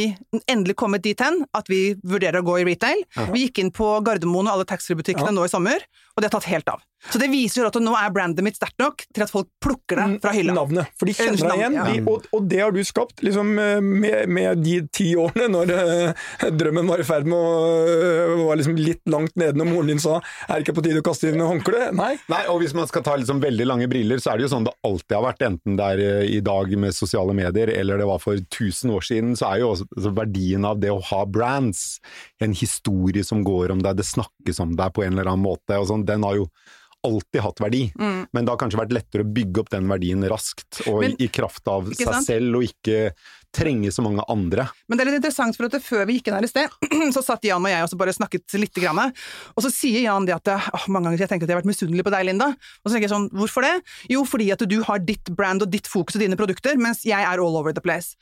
endelig 0.50 0.76
kommet 0.80 1.04
dit 1.06 1.20
hen 1.20 1.42
at 1.56 1.70
vi 1.70 1.94
vurderer 2.02 2.42
å 2.42 2.46
gå 2.46 2.60
i 2.60 2.68
retail. 2.72 3.02
Vi 3.34 3.46
gikk 3.46 3.62
inn 3.64 3.72
på 3.74 3.92
Gardermoen 4.06 4.48
og 4.50 4.58
alle 4.58 4.68
taxfree-butikkene 4.70 5.30
Ja. 5.30 5.36
nå 5.36 5.46
i 5.46 5.52
sommer, 5.52 5.82
og 6.16 6.22
det 6.22 6.30
har 6.30 6.38
tatt 6.38 6.50
helt 6.50 6.70
av. 6.72 6.82
Så 7.08 7.18
det 7.20 7.30
viser 7.32 7.62
jo 7.62 7.68
at 7.70 7.78
nå 7.80 7.94
er 7.96 8.12
brandet 8.12 8.44
mitt 8.44 8.58
sterkt 8.58 8.76
nok 8.80 9.02
til 9.08 9.24
at 9.24 9.32
folk 9.32 9.48
plukker 9.62 9.96
det 9.96 10.20
fra 10.22 10.34
hylla. 10.36 10.52
Navnet. 10.56 10.90
For 11.00 11.08
de 11.08 11.14
kjenner 11.16 11.40
deg 11.40 11.62
igjen, 11.62 11.78
de, 11.80 12.02
og, 12.10 12.26
og 12.36 12.48
det 12.50 12.60
har 12.60 12.74
du 12.74 12.80
skapt 12.84 13.22
liksom, 13.24 13.54
eh, 13.62 13.80
med, 13.80 14.28
med 14.28 14.60
de 14.60 14.76
ti 14.92 15.08
årene, 15.18 15.48
når 15.54 15.72
uh, 15.72 16.50
drømmen 16.60 16.90
var 16.90 17.00
i 17.00 17.06
ferd 17.08 17.28
med 17.30 17.38
å 17.38 17.54
uh, 17.88 18.44
var 18.50 18.60
liksom 18.60 18.76
litt 18.76 19.02
langt 19.10 19.32
nede 19.40 19.56
når 19.56 19.70
moren 19.70 19.92
din 19.94 20.02
sa 20.02 20.18
'er 20.20 20.60
det 20.60 20.66
ikke 20.66 20.76
på 20.76 20.84
tide 20.84 21.00
å 21.00 21.06
kaste 21.06 21.30
inn 21.30 21.40
håndkle'? 21.40 21.90
Nei. 21.96 22.12
Nei, 22.30 22.42
og 22.52 22.60
hvis 22.62 22.76
man 22.76 22.88
skal 22.90 23.04
ta 23.06 23.16
liksom 23.16 23.40
veldig 23.42 23.68
lange 23.70 23.88
briller, 23.90 24.20
så 24.20 24.34
er 24.34 24.40
det 24.40 24.48
jo 24.48 24.52
sånn 24.54 24.68
det 24.68 24.76
alltid 24.86 25.16
har 25.16 25.26
vært, 25.30 25.46
enten 25.48 25.78
det 25.80 25.88
er 25.94 26.28
i 26.28 26.42
dag 26.44 26.74
med 26.84 26.96
sosiale 26.96 27.36
medier, 27.36 27.72
eller 27.72 28.02
det 28.02 28.10
var 28.10 28.20
for 28.22 28.36
1000 28.36 28.92
år 28.96 29.06
siden, 29.06 29.32
så 29.40 29.48
er 29.50 29.62
jo 29.64 29.72
også 29.72 29.88
altså, 29.96 30.12
verdien 30.20 30.68
av 30.68 30.82
det 30.82 30.92
å 30.92 31.00
ha 31.10 31.24
brands, 31.24 31.86
en 32.44 32.52
historie 32.56 33.24
som 33.24 33.44
går 33.46 33.72
om 33.74 33.80
deg, 33.84 33.96
det 34.00 34.08
snakkes 34.08 34.60
om 34.62 34.76
deg 34.76 34.92
på 34.96 35.06
en 35.06 35.16
eller 35.16 35.32
annen 35.32 35.48
måte, 35.48 35.78
og 35.78 35.88
sånn, 35.90 36.06
den 36.08 36.26
har 36.26 36.36
jo 36.42 36.50
alltid 37.06 37.40
hatt 37.40 37.60
verdi, 37.60 37.92
Mm. 37.98 38.26
men 38.32 38.44
det 38.44 38.50
har 38.52 38.58
kanskje 38.58 38.80
vært 38.80 38.92
lettere 38.92 39.24
å 39.24 39.32
bygge 39.32 39.60
opp 39.62 39.70
den 39.70 39.88
verdien 39.88 40.22
raskt, 40.28 40.82
og 40.86 41.00
Men- 41.00 41.12
i, 41.18 41.24
i 41.24 41.28
kraft 41.28 41.66
av 41.68 41.86
seg 41.92 42.06
sant? 42.06 42.26
selv, 42.26 42.56
og 42.56 42.62
ikke 42.68 43.12
trenge 43.54 43.90
så 43.92 44.02
mange 44.04 44.24
andre. 44.30 44.66
Men 44.88 44.98
det 44.98 45.04
er 45.04 45.10
litt 45.10 45.20
interessant, 45.20 45.56
for 45.58 45.66
at 45.66 45.82
før 45.82 46.04
vi 46.08 46.18
gikk 46.18 46.30
inn 46.30 46.36
her 46.38 46.46
i 46.46 46.50
sted, 46.50 46.74
så 47.14 47.22
satt 47.24 47.46
Jan 47.46 47.64
og 47.64 47.72
jeg 47.72 47.86
og 47.86 47.98
bare 48.00 48.14
snakket 48.16 48.58
litt. 48.58 48.70
Grann, 48.80 49.00
og 49.58 49.64
så 49.64 49.68
sier 49.74 50.04
Jan 50.04 50.24
det 50.28 50.36
at 50.36 50.48
åh, 50.54 50.84
mange 50.92 51.08
ganger 51.08 51.24
jeg 51.24 51.30
tenker 51.32 51.44
at 51.44 51.50
jeg 51.50 51.56
har 51.56 51.60
vært 51.64 51.68
misunnelig 51.68 52.04
på 52.06 52.12
deg, 52.14 52.22
Linda. 52.28 52.52
Og 52.54 52.86
så 52.86 52.94
tenker 52.94 53.08
jeg 53.08 53.12
sånn, 53.12 53.26
hvorfor 53.34 53.66
det? 53.66 53.72
Jo, 54.12 54.22
fordi 54.28 54.46
at 54.54 54.62
du 54.70 54.76
har 54.86 55.02
ditt 55.02 55.32
brand 55.36 55.66
og 55.66 55.72
ditt 55.72 55.90
fokus 55.90 56.16
og 56.16 56.22
dine 56.22 56.38
produkter, 56.38 56.78
mens 56.80 57.02
jeg 57.08 57.18
er 57.18 57.42
all 57.42 57.58
over 57.58 57.74
the 57.76 57.82
place. 57.82 58.14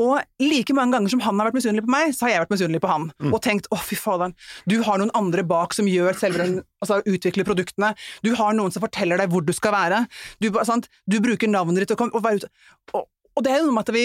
Og 0.00 0.20
like 0.42 0.76
mange 0.76 0.94
ganger 0.94 1.14
som 1.14 1.24
han 1.24 1.40
har 1.40 1.48
vært 1.48 1.58
misunnelig 1.58 1.86
på 1.86 1.94
meg, 1.96 2.12
så 2.14 2.28
har 2.28 2.34
jeg 2.34 2.44
vært 2.44 2.54
misunnelig 2.54 2.82
på 2.84 2.92
han. 2.92 3.08
Og 3.32 3.40
tenkt 3.44 3.70
å, 3.72 3.80
fy 3.80 3.98
faderen, 3.98 4.36
du 4.70 4.76
har 4.84 5.00
noen 5.00 5.14
andre 5.16 5.46
bak 5.48 5.74
som 5.74 5.88
gjør 5.88 6.20
selve 6.20 6.50
altså 6.84 7.00
utvikler 7.08 7.48
produktene. 7.48 7.94
Du 8.24 8.34
har 8.38 8.54
noen 8.56 8.74
som 8.74 8.84
forteller 8.84 9.20
deg 9.20 9.32
hvor 9.32 9.44
du 9.44 9.54
skal 9.56 9.74
være. 9.74 10.04
Du, 10.44 10.50
sant? 10.68 10.90
du 11.10 11.20
bruker 11.24 11.50
navnet 11.50 11.84
ditt 11.84 11.96
og, 11.96 12.10
og. 12.12 12.48
Og, 12.94 13.08
og 13.34 13.44
det 13.44 13.52
er 13.52 13.60
jo 13.60 13.68
noe 13.68 13.76
med 13.76 13.88
at 13.88 13.94
vi 13.94 14.04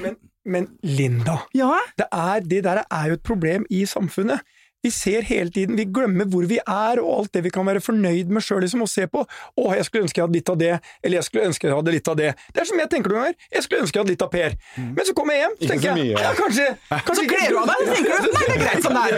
Men, 0.00 0.16
men 0.44 0.68
Linda, 0.82 1.38
Ja, 1.56 1.74
det, 2.00 2.06
er, 2.12 2.40
det 2.40 2.64
der 2.64 2.82
er 2.86 3.10
jo 3.10 3.18
et 3.18 3.22
problem 3.26 3.66
i 3.70 3.84
samfunnet. 3.86 4.40
Vi 4.82 4.90
ser 4.90 5.22
hele 5.28 5.50
tiden, 5.52 5.76
vi 5.76 5.84
glemmer 5.84 6.24
hvor 6.32 6.46
vi 6.48 6.56
er 6.62 7.00
og 7.02 7.10
alt 7.18 7.34
det 7.36 7.42
vi 7.44 7.50
kan 7.52 7.66
være 7.68 7.82
fornøyd 7.84 8.30
med 8.32 8.44
sjøl 8.44 8.62
liksom, 8.64 8.80
og 8.86 8.88
se 8.88 9.04
på. 9.12 9.26
'Å, 9.26 9.74
jeg 9.76 9.84
skulle 9.84 10.06
ønske 10.06 10.20
jeg 10.20 10.24
hadde 10.24 10.38
litt 10.38 10.48
av 10.48 10.56
det', 10.60 10.78
eller 11.04 11.16
'jeg 11.18 11.24
skulle 11.28 11.44
ønske 11.50 11.68
jeg 11.68 11.76
hadde 11.76 11.92
litt 11.92 12.08
av 12.08 12.16
det'. 12.16 12.34
Det 12.54 12.60
er 12.62 12.64
som 12.70 12.78
jeg 12.80 12.88
tenker 12.90 13.10
noen 13.12 13.20
ganger. 13.20 13.36
Jeg 13.52 13.62
skulle 13.66 13.82
ønske 13.84 13.94
jeg 13.96 14.02
hadde 14.04 14.14
litt 14.14 14.24
av 14.24 14.30
Per. 14.30 14.56
Men 14.80 15.04
så 15.04 15.12
kommer 15.12 15.32
jeg 15.36 15.42
hjem, 15.44 15.54
så 15.56 15.62
Ikke 15.64 15.72
tenker 15.72 15.90
så 15.90 15.96
jeg 16.00 16.06
ja, 16.10 16.32
kanskje, 16.40 16.66
kanskje 17.06 17.20
Så 17.20 17.26
kler 17.28 17.48
du 17.50 17.58
av 17.60 17.66
deg, 17.70 17.78
så 17.80 17.92
tenker 17.94 18.10
du 18.10 18.30
nei, 18.36 18.44
det 18.48 18.56
er 18.56 18.62
greit 18.64 18.82
som 18.82 18.92
det 18.96 19.04
er. 19.04 19.14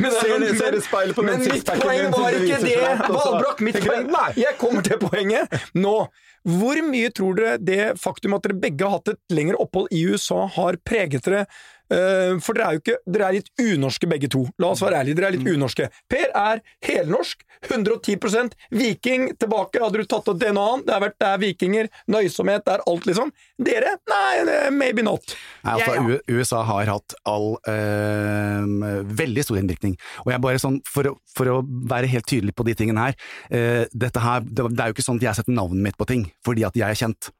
Men 0.00 0.08
det 0.08 0.16
er 0.16 0.24
sånn- 0.24 0.44
den 0.44 1.24
Men 1.24 1.38
mitt 1.44 1.68
poeng 1.84 2.10
var 2.16 2.30
ikke 2.32 2.60
det, 2.64 2.76
frem, 2.80 3.14
Valbrokk. 3.14 3.60
Mitt 3.60 3.80
poeng 3.84 4.08
nei. 4.10 4.30
Jeg 4.40 4.56
kommer 4.58 4.82
til 4.82 4.98
poenget 4.98 5.60
nå. 5.74 6.08
Hvor 6.44 6.76
mye 6.84 7.08
tror 7.08 7.36
dere 7.38 7.56
det 7.58 7.94
faktum 8.00 8.34
at 8.36 8.44
dere 8.44 8.56
begge 8.60 8.84
har 8.84 8.98
hatt 8.98 9.14
et 9.14 9.20
lengre 9.32 9.56
opphold 9.60 9.88
i 9.96 10.02
USA, 10.12 10.46
har 10.56 10.76
preget 10.84 11.24
dere? 11.24 11.46
Eh, 11.92 12.38
For 12.40 12.54
dere 12.56 12.66
er 12.70 12.72
jo 12.78 12.80
ikke 12.80 12.96
Dere 13.12 13.26
er 13.28 13.34
litt 13.36 13.50
unorske 13.60 14.08
begge 14.08 14.28
to. 14.32 14.44
La 14.58 14.70
oss 14.72 14.80
være 14.80 15.02
ærlige, 15.02 15.16
dere 15.18 15.28
er 15.28 15.36
litt 15.36 15.48
unorske. 15.52 15.90
Per 16.08 16.30
er 16.34 16.62
helnorsk, 16.86 17.42
110% 17.68 18.54
viking 18.72 19.26
tilbake. 19.38 19.82
Hadde 19.82 20.00
du 20.00 20.04
tatt 20.08 20.28
opp 20.32 20.38
DNA-en, 20.40 20.84
det 20.86 20.94
har 20.94 21.02
vært 21.04 21.18
det 21.20 21.28
er 21.28 21.38
vikinger, 21.42 21.90
nøysomhet, 22.08 22.64
det 22.64 22.72
er 22.78 22.84
alt, 22.88 23.04
liksom. 23.06 23.30
Dere? 23.60 23.94
Nei, 24.08 24.70
maybe 24.72 25.02
not. 25.04 25.36
Nei, 25.64 25.76
altså, 25.76 25.94
Ja, 25.94 26.08
ja. 26.08 26.18
USA 26.38 26.62
har 26.64 26.86
hatt 26.94 27.14
all 27.28 27.58
øh, 27.68 29.04
veldig 29.20 29.44
stor 29.44 29.60
innvirkning. 29.60 29.96
Og 30.24 30.32
jeg 30.32 30.40
bare 30.44 30.60
sånn, 30.62 30.80
for, 30.88 31.10
å- 31.12 31.18
for 31.36 31.52
å 31.52 31.60
være 31.64 32.08
helt 32.10 32.26
tydelig 32.30 32.54
på 32.56 32.64
de 32.68 32.74
tingene 32.78 33.08
her, 33.10 33.14
øh, 33.52 33.84
dette 33.92 34.20
her 34.24 34.40
det, 34.44 34.68
det 34.74 34.80
er 34.80 34.90
jo 34.90 34.96
ikke 34.96 35.06
sånn 35.06 35.20
at 35.20 35.28
jeg 35.28 35.40
setter 35.42 35.52
navnet 35.56 35.82
mitt 35.90 35.96
på 36.00 36.06
ting 36.08 36.30
fordi 36.44 36.64
at 36.66 36.74
jeg 36.78 36.88
er 36.88 36.98
kjent. 37.06 37.30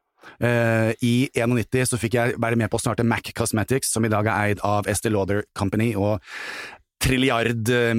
Eh, 0.40 0.92
I 1.02 1.14
91 1.34 1.90
så 1.92 2.00
fikk 2.00 2.18
jeg 2.18 2.38
være 2.40 2.58
med 2.60 2.70
på 2.72 2.80
å 2.80 2.84
starte 2.84 3.06
Mac 3.06 3.30
Cosmetics, 3.36 3.92
som 3.94 4.04
i 4.04 4.12
dag 4.12 4.26
er 4.26 4.54
eid 4.54 4.64
av 4.64 4.88
Estée 4.90 5.12
Lauder 5.12 5.44
Company, 5.56 5.92
og 5.94 6.20
trilliard 7.04 7.68
eh, 7.68 7.92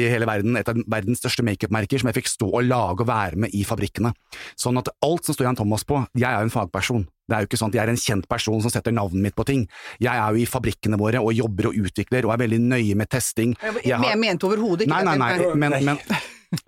i 0.00 0.08
hele 0.08 0.28
verden, 0.28 0.56
et 0.56 0.68
av 0.70 0.78
verdens 0.90 1.20
største 1.20 1.44
makeupmerker, 1.46 2.00
som 2.00 2.10
jeg 2.10 2.20
fikk 2.20 2.30
stå 2.30 2.48
og 2.48 2.64
lage 2.66 3.04
og 3.04 3.08
være 3.10 3.40
med 3.44 3.54
i 3.56 3.62
fabrikkene. 3.68 4.12
Sånn 4.58 4.80
at 4.80 4.88
alt 5.04 5.28
som 5.28 5.36
står 5.36 5.50
Jan 5.50 5.60
Thomas 5.60 5.84
på, 5.84 6.00
jeg 6.16 6.28
er 6.28 6.40
jo 6.40 6.48
en 6.48 6.54
fagperson. 6.54 7.06
Det 7.30 7.36
er 7.36 7.44
jo 7.44 7.50
ikke 7.50 7.60
sånn 7.60 7.70
at 7.70 7.78
jeg 7.78 7.84
er 7.84 7.92
en 7.92 8.00
kjent 8.00 8.28
person 8.30 8.64
som 8.64 8.72
setter 8.72 8.94
navnet 8.96 9.28
mitt 9.28 9.36
på 9.38 9.46
ting. 9.46 9.66
Jeg 10.02 10.10
er 10.16 10.34
jo 10.34 10.42
i 10.42 10.48
fabrikkene 10.50 10.98
våre 11.00 11.22
og 11.22 11.34
jobber 11.36 11.70
og 11.70 11.78
utvikler 11.84 12.26
og 12.26 12.34
er 12.34 12.42
veldig 12.46 12.60
nøye 12.64 12.98
med 12.98 13.10
testing. 13.12 13.54
Jeg, 13.60 13.84
Jeg 13.92 14.00
har- 14.00 14.16
mente 14.18 14.48
overhodet 14.48 14.86
ikke 14.86 14.94
Nei, 14.96 15.04
nei, 15.04 15.16
nei, 15.20 15.54
men, 15.54 15.84
men, 15.84 15.98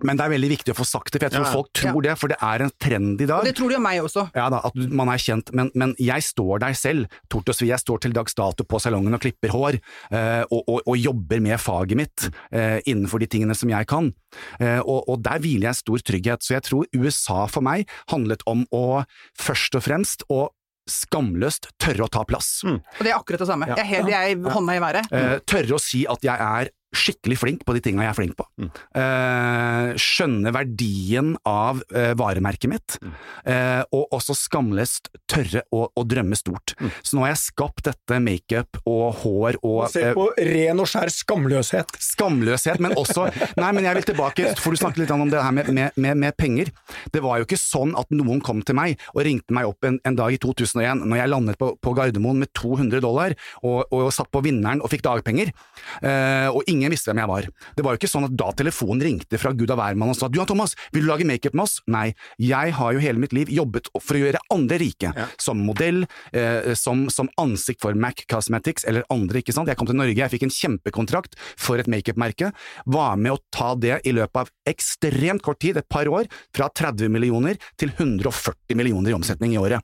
men 0.03 0.15
det 0.19 0.23
er 0.25 0.31
veldig 0.31 0.49
viktig 0.53 0.71
å 0.73 0.77
få 0.77 0.85
sagt 0.87 1.11
det, 1.11 1.19
for 1.19 1.27
jeg 1.27 1.33
tror 1.35 1.45
Ja. 1.45 1.51
folk 1.51 1.69
tror 1.75 2.01
det, 2.05 2.13
for 2.19 2.31
det 2.31 2.37
er 2.41 2.63
en 2.63 2.71
trend 2.79 3.21
i 3.21 3.25
dag. 3.27 3.39
Og 3.43 3.45
det 3.49 3.55
tror 3.57 3.69
de 3.69 3.75
om 3.75 3.83
meg 3.83 3.99
også. 4.01 4.25
Ja 4.35 4.45
da, 4.49 4.61
at 4.69 4.75
man 4.75 5.09
er 5.11 5.17
kjent, 5.19 5.51
men, 5.53 5.71
men 5.75 5.93
jeg 5.99 6.23
står 6.23 6.59
der 6.63 6.73
selv, 6.79 7.07
tort 7.29 7.49
og 7.51 7.55
svi, 7.57 7.67
jeg 7.73 7.79
står 7.83 7.99
til 8.05 8.13
dags 8.15 8.33
dato 8.37 8.63
på 8.63 8.79
salongen 8.79 9.13
og 9.17 9.21
klipper 9.25 9.51
hår, 9.51 9.79
eh, 10.11 10.43
og, 10.49 10.63
og, 10.67 10.81
og 10.87 10.97
jobber 10.97 11.43
med 11.43 11.59
faget 11.59 11.99
mitt 11.99 12.29
eh, 12.51 12.79
innenfor 12.87 13.19
de 13.19 13.27
tingene 13.27 13.55
som 13.55 13.69
jeg 13.69 13.87
kan. 13.91 14.13
Eh, 14.59 14.79
og, 14.79 15.03
og 15.09 15.21
der 15.25 15.39
hviler 15.43 15.69
jeg 15.71 15.81
stor 15.83 15.97
trygghet, 15.99 16.43
så 16.47 16.55
jeg 16.57 16.67
tror 16.69 16.87
USA 16.95 17.43
for 17.51 17.61
meg 17.65 17.87
handlet 18.13 18.43
om 18.47 18.63
å 18.71 19.03
først 19.39 19.75
og 19.75 19.83
fremst 19.85 20.23
å 20.31 20.45
skamløst 20.89 21.69
tørre 21.79 22.03
å 22.07 22.11
ta 22.11 22.23
plass. 22.27 22.49
Og 22.67 22.81
det 22.99 23.11
er 23.13 23.15
akkurat 23.15 23.39
det 23.43 23.47
samme. 23.47 23.67
Jeg 23.71 23.79
er 23.79 23.87
helt, 23.87 24.09
jeg 24.11 24.39
hånda 24.51 24.73
i 24.75 24.81
været. 24.83 25.11
Eh, 25.15 25.35
tørre 25.47 25.77
å 25.77 25.79
si 25.81 26.01
at 26.11 26.25
jeg 26.27 26.35
er 26.35 26.71
skikkelig 26.93 27.37
flink 27.41 27.63
på 27.65 27.75
de 27.75 27.81
tinga 27.83 28.05
jeg 28.05 28.11
er 28.11 28.17
flink 28.17 28.37
på. 28.39 28.45
Eh, 28.99 29.93
skjønne 29.99 30.53
verdien 30.55 31.33
av 31.49 31.81
eh, 31.93 32.13
varemerket 32.19 32.71
mitt, 32.71 32.97
eh, 33.49 33.81
og 33.93 34.13
også 34.15 34.35
skamløst 34.37 35.11
tørre 35.29 35.63
å, 35.73 35.85
å 35.89 36.05
drømme 36.07 36.37
stort. 36.37 36.75
Så 37.01 37.17
nå 37.17 37.25
har 37.25 37.33
jeg 37.33 37.43
skapt 37.43 37.87
dette 37.89 38.19
makeup 38.23 38.79
og 38.89 39.23
hår 39.23 39.59
og 39.61 39.87
Se 39.93 40.05
eh, 40.09 40.15
på 40.17 40.27
ren 40.37 40.81
og 40.83 40.89
skjær 40.89 41.11
skamløshet. 41.13 41.97
Skamløshet, 42.03 42.81
men 42.83 42.95
også 42.99 43.27
Nei, 43.61 43.69
men 43.75 43.85
jeg 43.85 43.97
vil 43.97 44.07
tilbake, 44.07 44.53
for 44.59 44.73
du 44.73 44.79
snakket 44.79 45.03
litt 45.03 45.13
om 45.13 45.29
det 45.31 45.41
her 45.41 45.53
med, 45.55 45.69
med, 45.73 45.97
med, 45.99 46.19
med 46.19 46.37
penger. 46.39 46.71
Det 47.13 47.21
var 47.23 47.39
jo 47.39 47.47
ikke 47.47 47.59
sånn 47.59 47.93
at 47.99 48.11
noen 48.13 48.41
kom 48.43 48.61
til 48.65 48.77
meg 48.77 49.01
og 49.13 49.23
ringte 49.25 49.55
meg 49.55 49.69
opp 49.69 49.87
en, 49.87 49.99
en 50.07 50.17
dag 50.17 50.33
i 50.35 50.39
2001, 50.41 51.05
når 51.07 51.21
jeg 51.21 51.31
landet 51.31 51.59
på, 51.59 51.73
på 51.81 51.93
Gardermoen 51.97 52.41
med 52.43 52.51
200 52.57 53.01
dollar 53.03 53.35
og, 53.63 53.85
og 53.93 54.09
satt 54.13 54.31
på 54.33 54.43
vinneren 54.45 54.81
og 54.83 54.91
fikk 54.91 55.05
dagpenger, 55.05 55.53
eh, 56.03 56.49
og 56.51 56.67
ingen 56.71 56.82
visste 56.91 57.11
hvem 57.11 57.21
jeg 57.23 57.31
var. 57.31 57.47
Det 57.77 57.85
var 57.85 57.95
jo 57.95 58.01
ikke 58.01 58.11
sånn 58.11 58.27
at 58.27 58.35
da 58.39 58.49
telefonen 58.57 59.03
ringte 59.05 59.39
fra 59.41 59.53
Gud 59.55 59.71
av 59.73 59.79
hvermann 59.79 60.11
og 60.11 60.17
sa 60.17 60.29
du 60.29 60.39
Jan 60.39 60.49
Thomas, 60.49 60.75
vil 60.93 61.05
du 61.05 61.09
lage 61.11 61.27
makeup 61.27 61.55
med 61.55 61.65
oss? 61.65 61.77
Nei, 61.91 62.09
jeg 62.41 62.73
har 62.77 62.95
jo 62.95 63.03
hele 63.03 63.21
mitt 63.21 63.35
liv 63.35 63.51
jobbet 63.53 63.89
for 63.95 64.17
å 64.17 64.23
gjøre 64.23 64.41
andre 64.53 64.79
rike, 64.81 65.13
som 65.41 65.61
modell, 65.63 66.03
eh, 66.33 66.73
som, 66.79 67.05
som 67.13 67.31
ansikt 67.41 67.83
for 67.83 67.97
Mac 67.97 68.25
Cosmetics 68.29 68.87
eller 68.89 69.07
andre, 69.13 69.43
ikke 69.43 69.55
sant. 69.55 69.71
Jeg 69.71 69.79
kom 69.79 69.89
til 69.89 69.99
Norge, 69.99 70.17
jeg 70.19 70.33
fikk 70.33 70.47
en 70.47 70.55
kjempekontrakt 70.57 71.37
for 71.39 71.81
et 71.81 71.89
makeupmerke, 71.91 72.51
var 72.85 73.17
med 73.21 73.35
å 73.35 73.41
ta 73.53 73.73
det 73.79 74.01
i 74.07 74.15
løpet 74.15 74.45
av 74.45 74.73
ekstremt 74.73 75.45
kort 75.45 75.61
tid, 75.63 75.79
et 75.79 75.89
par 75.89 76.09
år, 76.09 76.29
fra 76.55 76.69
30 76.73 77.11
millioner 77.13 77.59
til 77.79 77.93
140 77.95 78.77
millioner 78.79 79.13
i 79.13 79.17
omsetning 79.17 79.55
i 79.55 79.61
året. 79.61 79.83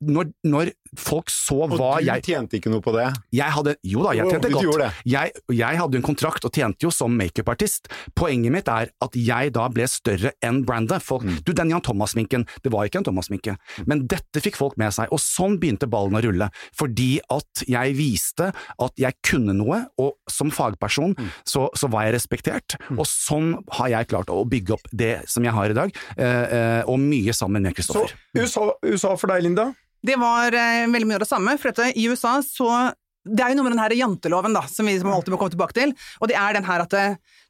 Når, 0.00 0.30
når 0.48 0.70
folk 0.98 1.30
så 1.32 1.62
Og 1.66 1.74
du 1.76 1.82
jeg 2.06 2.22
tjente 2.26 2.56
ikke 2.58 2.70
noe 2.72 2.82
på 2.84 2.92
det? 2.94 3.06
jeg 3.34 3.50
hadde, 3.54 3.74
jo 3.86 4.02
da, 4.04 4.12
jeg 4.16 4.28
tjente 4.30 4.48
du 4.50 4.56
godt. 4.56 5.00
Jeg, 5.08 5.32
jeg 5.52 5.78
hadde 5.80 5.98
en 5.98 6.04
kontrakt 6.04 6.44
og 6.48 6.52
tjente 6.54 6.84
jo 6.86 6.90
som 6.94 7.12
makeupartist. 7.16 7.88
Poenget 8.18 8.52
mitt 8.54 8.68
er 8.72 8.90
at 9.04 9.16
jeg 9.18 9.52
da 9.56 9.66
ble 9.72 9.86
større 9.90 10.32
enn 10.44 10.62
brandet. 10.68 11.02
Folk, 11.02 11.22
Mm. 11.22 11.36
Du, 11.46 11.52
den 11.54 11.70
Jan 11.70 11.80
Thomas-sminken, 11.84 12.42
det 12.64 12.72
var 12.72 12.88
ikke 12.88 12.98
en 12.98 13.04
Thomas-sminke, 13.06 13.52
men 13.86 14.00
dette 14.10 14.40
fikk 14.42 14.56
folk 14.58 14.74
med 14.80 14.90
seg, 14.96 15.06
og 15.14 15.20
sånn 15.22 15.54
begynte 15.62 15.86
ballen 15.86 16.16
å 16.18 16.22
rulle. 16.24 16.48
Fordi 16.74 17.20
at 17.30 17.62
jeg 17.70 17.94
viste 17.94 18.48
at 18.52 18.98
jeg 18.98 19.14
kunne 19.22 19.54
noe, 19.54 19.84
og 20.02 20.16
som 20.30 20.50
fagperson 20.50 21.12
Mm. 21.12 21.28
så, 21.46 21.66
så 21.78 21.88
var 21.92 22.06
jeg 22.08 22.14
respektert, 22.16 22.74
og 22.96 23.04
sånn 23.06 23.52
har 23.78 23.88
jeg 23.92 24.08
klart 24.10 24.30
å 24.32 24.42
bygge 24.48 24.74
opp 24.74 24.88
det 24.92 25.12
som 25.30 25.44
jeg 25.46 25.52
har 25.54 25.70
i 25.70 25.76
dag, 25.76 25.94
eh, 26.16 26.26
eh, 26.58 26.82
og 26.90 26.98
mye 27.02 27.32
sammen 27.36 27.62
med 27.62 27.76
Kristoffer. 27.78 28.14
USA, 28.34 28.66
USA 28.86 29.14
for 29.20 29.31
deg, 29.32 29.46
Linda? 29.48 29.70
Det 30.02 30.18
var 30.18 30.54
eh, 30.58 30.88
veldig 30.90 31.08
mye 31.08 31.20
av 31.20 31.24
det 31.24 31.30
samme, 31.30 31.54
for 31.60 31.70
dette, 31.70 31.92
i 31.98 32.08
USA 32.10 32.40
så 32.44 32.68
det 33.22 33.38
er 33.44 33.52
jo 33.52 33.58
noe 33.60 33.68
med 33.68 33.76
den 33.76 33.82
her 33.82 33.92
janteloven 33.94 34.56
da, 34.56 34.64
som 34.66 34.88
vi 34.88 34.96
som 34.98 35.12
alltid 35.14 35.30
må 35.34 35.38
komme 35.38 35.54
tilbake 35.54 35.76
til, 35.76 35.92
og 36.18 36.30
det 36.30 36.34
er 36.38 36.56
den 36.56 36.66
her 36.66 36.82
at 36.82 36.90
det, 36.90 37.04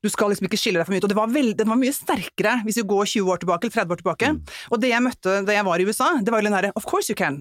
du 0.04 0.10
skal 0.12 0.32
liksom 0.32 0.48
ikke 0.48 0.60
skille 0.60 0.80
deg 0.80 0.84
for 0.84 0.92
mye 0.92 1.00
ut. 1.00 1.06
Og 1.08 1.12
det 1.14 1.16
var, 1.16 1.30
veld, 1.32 1.54
den 1.56 1.70
var 1.72 1.80
mye 1.80 1.94
sterkere 1.96 2.58
hvis 2.66 2.82
vi 2.82 2.84
går 2.90 3.08
20 3.14 3.32
år 3.32 3.40
tilbake, 3.40 3.68
eller 3.68 3.78
30 3.78 3.96
år 3.96 4.02
tilbake. 4.02 4.32
Og 4.68 4.82
det 4.82 4.92
jeg 4.92 5.06
møtte 5.06 5.38
da 5.46 5.56
jeg 5.56 5.68
var 5.68 5.80
i 5.80 5.86
USA, 5.88 6.10
det 6.20 6.34
var 6.34 6.42
jo 6.42 6.50
den 6.50 6.58
herre 6.58 6.74
Of 6.76 6.88
course 6.90 7.08
you 7.08 7.16
can. 7.16 7.40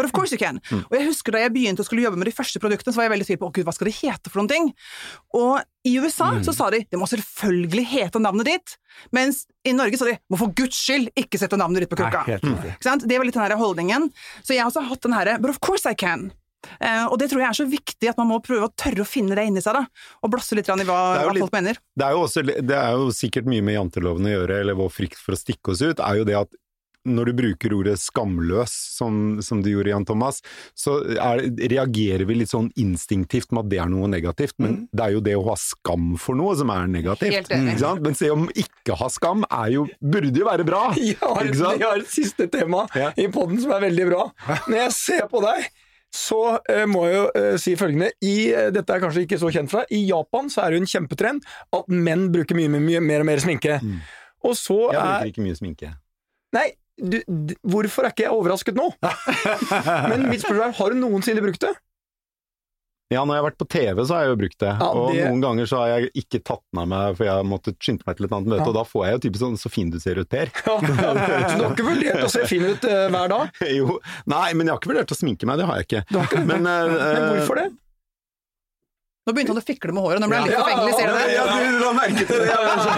But 0.00 0.08
of 0.08 0.14
course 0.16 0.32
you 0.32 0.40
can. 0.40 0.62
Og 0.72 0.96
jeg 0.96 1.04
husker 1.10 1.36
da 1.36 1.42
jeg 1.44 1.52
begynte 1.52 1.84
å 1.84 1.88
skulle 1.88 2.06
jobbe 2.06 2.16
med 2.22 2.30
de 2.30 2.32
første 2.32 2.62
produktene, 2.62 2.94
så 2.96 3.02
var 3.02 3.10
jeg 3.10 3.14
veldig 3.18 3.28
tvil 3.28 3.40
på 3.42 3.50
å 3.50 3.54
gud, 3.58 3.66
hva 3.68 3.76
skal 3.76 3.90
det 3.90 3.94
hete 4.00 4.32
for 4.32 4.40
noen 4.40 4.48
ting. 4.54 4.70
Og 5.36 5.60
i 5.84 5.94
USA 6.00 6.32
så 6.44 6.54
sa 6.56 6.70
de 6.72 6.82
det 6.88 6.98
må 7.00 7.08
selvfølgelig 7.08 7.84
hete 7.92 8.20
navnet 8.24 8.48
ditt, 8.48 8.74
mens 9.16 9.44
i 9.68 9.76
Norge 9.76 10.00
sa 10.00 10.08
de 10.08 10.16
må 10.32 10.40
for 10.40 10.52
guds 10.56 10.80
skyld 10.80 11.12
ikke 11.20 11.40
sette 11.40 11.60
navnet 11.60 11.84
ditt 11.84 11.92
på 11.92 12.00
krukka. 12.00 12.24
Det 13.04 13.16
var 13.20 13.28
litt 13.28 13.36
den 13.36 13.44
her 13.44 13.56
holdningen. 13.60 14.10
Så 14.42 14.56
jeg 14.56 14.64
har 14.64 14.72
også 14.72 14.86
hatt 14.88 15.04
den 15.04 15.16
herre 15.16 15.38
But 15.40 15.52
of 15.54 15.60
course 15.60 15.84
I 15.88 15.94
can. 15.94 16.30
Uh, 16.76 17.06
og 17.08 17.16
det 17.20 17.30
tror 17.30 17.40
jeg 17.40 17.48
er 17.48 17.56
så 17.56 17.66
viktig 17.68 18.10
at 18.10 18.18
man 18.20 18.28
må 18.28 18.40
prøve 18.44 18.68
å 18.68 18.72
tørre 18.76 19.04
å 19.04 19.08
finne 19.08 19.36
det 19.36 19.46
inni 19.48 19.62
seg, 19.64 19.78
da. 19.78 19.86
Og 20.20 20.32
blåse 20.32 20.56
litt 20.58 20.68
i 20.68 20.74
hva, 20.76 20.98
hva 21.24 21.32
litt- 21.32 21.44
folk 21.46 21.54
mener. 21.56 21.80
Det 21.96 22.06
er, 22.06 22.16
jo 22.16 22.24
også, 22.26 22.44
det 22.44 22.76
er 22.76 22.96
jo 22.98 23.06
sikkert 23.16 23.48
mye 23.50 23.64
med 23.64 23.78
janteloven 23.78 24.28
å 24.28 24.34
gjøre, 24.34 24.60
eller 24.60 24.76
vår 24.78 24.92
frykt 24.92 25.20
for 25.20 25.36
å 25.36 25.40
stikke 25.40 25.72
oss 25.72 25.80
ut, 25.80 26.02
er 26.04 26.20
jo 26.20 26.26
det 26.28 26.36
at 26.42 26.52
når 27.08 27.30
du 27.30 27.32
bruker 27.38 27.72
ordet 27.72 27.94
skamløs, 28.02 28.72
som, 28.98 29.38
som 29.44 29.62
du 29.64 29.70
gjorde, 29.72 29.88
Jan 29.94 30.04
Thomas, 30.08 30.42
så 30.76 30.98
er, 31.16 31.42
reagerer 31.72 32.26
vi 32.28 32.36
litt 32.42 32.50
sånn 32.52 32.68
instinktivt 32.80 33.54
med 33.56 33.64
at 33.64 33.70
det 33.72 33.78
er 33.80 33.88
noe 33.92 34.08
negativt, 34.12 34.56
men 34.60 34.82
det 34.92 35.06
er 35.06 35.14
jo 35.16 35.22
det 35.24 35.36
å 35.38 35.44
ha 35.48 35.56
skam 35.60 36.10
for 36.20 36.36
noe 36.36 36.52
som 36.60 36.72
er 36.74 36.90
negativt. 36.92 37.48
Men 38.04 38.18
se 38.18 38.28
om 38.34 38.48
ikke 38.52 38.96
ha 39.00 39.08
skam 39.12 39.46
er 39.48 39.72
jo, 39.78 39.86
burde 40.02 40.34
jo 40.42 40.48
være 40.50 40.66
bra! 40.68 40.82
Jeg 41.00 41.16
har, 41.22 41.46
jeg 41.48 41.84
har 41.86 42.00
et 42.02 42.10
siste 42.12 42.46
tema 42.52 42.84
Ja. 42.96 43.10
i 43.18 43.26
podden 43.32 43.58
som 43.62 43.72
er 43.74 43.82
veldig 43.88 44.04
bra. 44.10 44.26
Når 44.68 44.76
jeg 44.84 44.92
ser 44.96 45.24
på 45.30 45.40
deg, 45.44 45.66
så 46.14 46.38
eh, 46.68 46.84
må 46.90 47.04
jeg 47.06 47.14
jo 47.16 47.24
eh, 47.38 47.56
si 47.62 47.74
følgende 47.78 48.08
I, 48.26 48.32
eh, 48.50 48.68
Dette 48.74 48.96
er 48.96 49.02
kanskje 49.04 49.22
ikke 49.26 49.38
så 49.38 49.50
kjent 49.54 49.70
for 49.70 49.84
deg. 49.84 49.92
I 49.94 50.00
Japan 50.08 50.48
så 50.50 50.64
er 50.64 50.72
det 50.72 50.80
jo 50.80 50.82
en 50.84 50.90
kjempetrend 50.90 51.44
at 51.76 51.92
menn 51.92 52.24
bruker 52.34 52.58
mye, 52.58 52.70
mye, 52.72 52.82
mye 52.88 53.02
mer 53.06 53.22
og 53.24 53.28
mer 53.30 53.42
sminke. 53.44 53.76
Og 54.42 54.56
så 54.58 54.78
Jeg 54.90 54.98
er 54.98 55.06
bruker 55.12 55.30
ikke 55.34 55.44
mye 55.46 55.58
sminke. 55.60 55.92
Nei, 56.56 56.66
du, 57.00 57.54
hvorfor 57.66 58.06
er 58.06 58.14
ikke 58.14 58.26
jeg 58.26 58.34
overrasket 58.36 58.76
nå? 58.78 58.90
Men 60.10 60.28
mitt 60.28 60.42
spørsmål 60.44 60.66
er, 60.68 60.76
har 60.80 60.92
du 60.92 61.00
noensinne 61.00 61.44
brukt 61.44 61.64
det? 61.64 61.72
Ja, 63.10 63.24
når 63.26 63.34
jeg 63.34 63.40
har 63.40 63.46
vært 63.48 63.58
på 63.58 63.66
TV, 63.66 64.00
så 64.06 64.14
har 64.14 64.20
jeg 64.22 64.30
jo 64.30 64.36
brukt 64.38 64.60
det. 64.62 64.70
Ja, 64.70 64.88
Og 64.94 65.16
noen 65.16 65.40
ganger 65.42 65.66
så 65.66 65.80
har 65.80 65.88
jeg 65.96 66.12
ikke 66.20 66.38
tatt 66.46 66.62
den 66.62 66.78
av 66.84 66.86
meg, 66.92 67.16
for 67.18 67.26
jeg 67.26 67.46
måtte 67.50 67.72
skynde 67.82 68.06
meg 68.06 68.20
til 68.20 68.28
et 68.28 68.36
annet 68.36 68.52
møte, 68.52 68.68
og 68.70 68.76
da 68.76 68.84
får 68.86 69.06
jeg 69.08 69.16
jo 69.16 69.22
typisk 69.24 69.42
sånn 69.42 69.58
'så 69.58 69.72
fin 69.74 69.90
du 69.90 69.98
ser 69.98 70.20
ut', 70.22 70.30
Per. 70.30 70.52
Så 70.62 70.76
du 70.86 70.94
har 70.94 71.72
ikke 71.72 71.88
vurdert 71.88 72.22
å 72.22 72.30
se 72.30 72.46
fin 72.46 72.62
ut 72.70 72.86
uh, 72.86 73.08
hver 73.10 73.32
dag? 73.34 73.58
jo, 73.80 73.98
nei, 74.30 74.46
men 74.54 74.70
jeg 74.70 74.76
har 74.76 74.78
ikke 74.78 74.92
vurdert 74.92 75.10
å 75.10 75.18
sminke 75.18 75.48
meg, 75.50 75.58
det 75.58 75.66
har 75.66 75.82
jeg 75.82 75.88
ikke. 75.88 76.04
Har 76.14 76.30
ikke? 76.30 76.44
Men, 76.52 76.70
uh, 76.70 76.98
Men 77.02 77.26
hvorfor 77.34 77.58
det? 77.58 77.66
Nå 79.26 79.34
begynte 79.34 79.52
han 79.52 79.60
å 79.60 79.66
fikle 79.66 79.92
med 79.94 80.06
håret, 80.06 80.22
nå 80.22 80.30
ble 80.30 80.38
han 80.38 80.46
litt 80.46 80.54
Ja, 80.54 80.62
forfengelig, 80.62 80.94
ser 80.96 81.10
du 81.10 81.18
det? 81.18 81.26
Ja, 81.34 81.42
du 81.50 81.79
la 81.90 81.94
merke 81.98 82.24
til 82.30 82.40
det! 82.40 82.48
Ja, 82.50 82.58
men 82.64 82.80
så- 82.80 82.96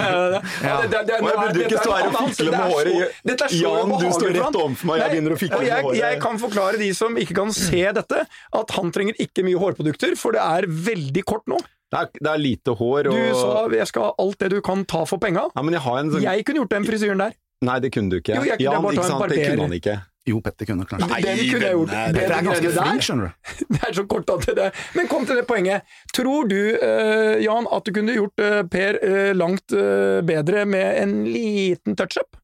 Ja, 0.63 0.77
det- 0.83 0.91
det- 0.93 1.07
det- 1.09 1.19
Og 1.23 1.29
jeg 1.29 1.39
burde 1.43 1.65
ikke 1.65 1.77
er 1.79 1.83
stå 1.83 1.93
her 1.97 2.07
og 2.07 2.31
fikle 2.31 2.51
med 2.53 2.65
håret. 2.73 2.93
Er 2.93 3.57
Jan, 3.63 3.93
du 3.99 4.09
står 4.13 4.33
rett 4.37 4.57
overfor 4.63 4.87
meg, 4.93 5.01
jeg 5.03 5.11
begynner 5.17 5.33
å 5.33 5.41
fikle 5.43 5.61
med 5.61 5.85
håret. 5.89 5.99
Jeg 6.03 6.21
kan 6.21 6.39
forklare 6.39 6.79
de 6.79 6.91
som 6.95 7.17
ikke 7.17 7.35
kan 7.35 7.53
se 7.53 7.83
dette, 7.93 8.27
at 8.63 8.71
han 8.79 8.93
trenger 8.93 9.15
ikke 9.19 9.45
mye 9.49 9.59
hårprodukter, 9.59 10.17
for 10.17 10.33
det 10.33 10.41
er 10.45 10.67
veldig 10.69 11.25
kort 11.25 11.47
nå. 11.49 11.59
Det 11.93 12.01
er, 12.01 12.09
det 12.25 12.31
er 12.33 12.39
lite 12.41 12.73
hår 12.79 13.07
og 13.11 13.13
Du 13.13 13.35
sa 13.37 13.69
jeg 13.69 13.87
skal 13.87 14.03
ha 14.03 14.13
alt 14.19 14.39
det 14.39 14.49
du 14.51 14.61
kan 14.63 14.85
ta 14.89 15.05
for 15.05 15.19
penga. 15.19 15.51
ja, 15.55 15.63
jeg 15.63 15.81
sånn 15.83 16.23
Jeg 16.23 16.45
kunne 16.47 16.57
gjort 16.65 16.71
den 16.71 16.85
frisyren 16.89 17.19
der. 17.19 17.33
Nei, 17.63 17.79
det 17.79 17.93
kunne 17.93 18.09
du 18.11 18.17
ikke. 18.19 18.35
Jo, 18.35 18.43
jeg 18.43 18.59
kunne 18.59 18.73
Jan, 18.73 18.83
bare 18.83 18.95
ta 18.95 19.03
ikke 19.03 19.05
en 19.05 19.11
sant? 19.13 19.29
Det 19.29 19.47
kunne 19.47 19.61
han 19.69 19.77
ikke. 19.77 20.03
Jo, 20.29 20.39
Petter 20.45 20.69
kunne 20.69 20.85
klart 20.87 21.03
Nei, 21.03 21.21
Den 21.25 21.41
kunne 21.51 21.67
jeg 21.67 21.75
gjort. 21.75 21.91
Det 21.91 22.03
Petter 22.15 22.35
er 22.37 22.45
ganske 22.47 22.71
flink, 22.77 23.03
skjønner 23.03 23.33
du. 23.33 23.65
Det 23.75 23.81
er 23.89 23.97
så 23.97 24.05
kort 24.07 24.29
at 24.31 24.45
det 24.55 24.69
Men 24.95 25.09
kom 25.11 25.25
til 25.27 25.41
det 25.41 25.47
poenget. 25.49 25.83
Tror 26.15 26.47
du, 26.51 26.59
eh, 26.77 27.41
Jan, 27.43 27.67
at 27.75 27.89
du 27.89 27.91
kunne 27.97 28.15
gjort 28.15 28.39
eh, 28.45 28.61
Per 28.71 29.01
eh, 29.03 29.33
langt 29.35 29.75
eh, 29.75 30.21
bedre 30.29 30.63
med 30.71 31.03
en 31.03 31.17
liten 31.27 31.99
touch-up? 31.99 32.39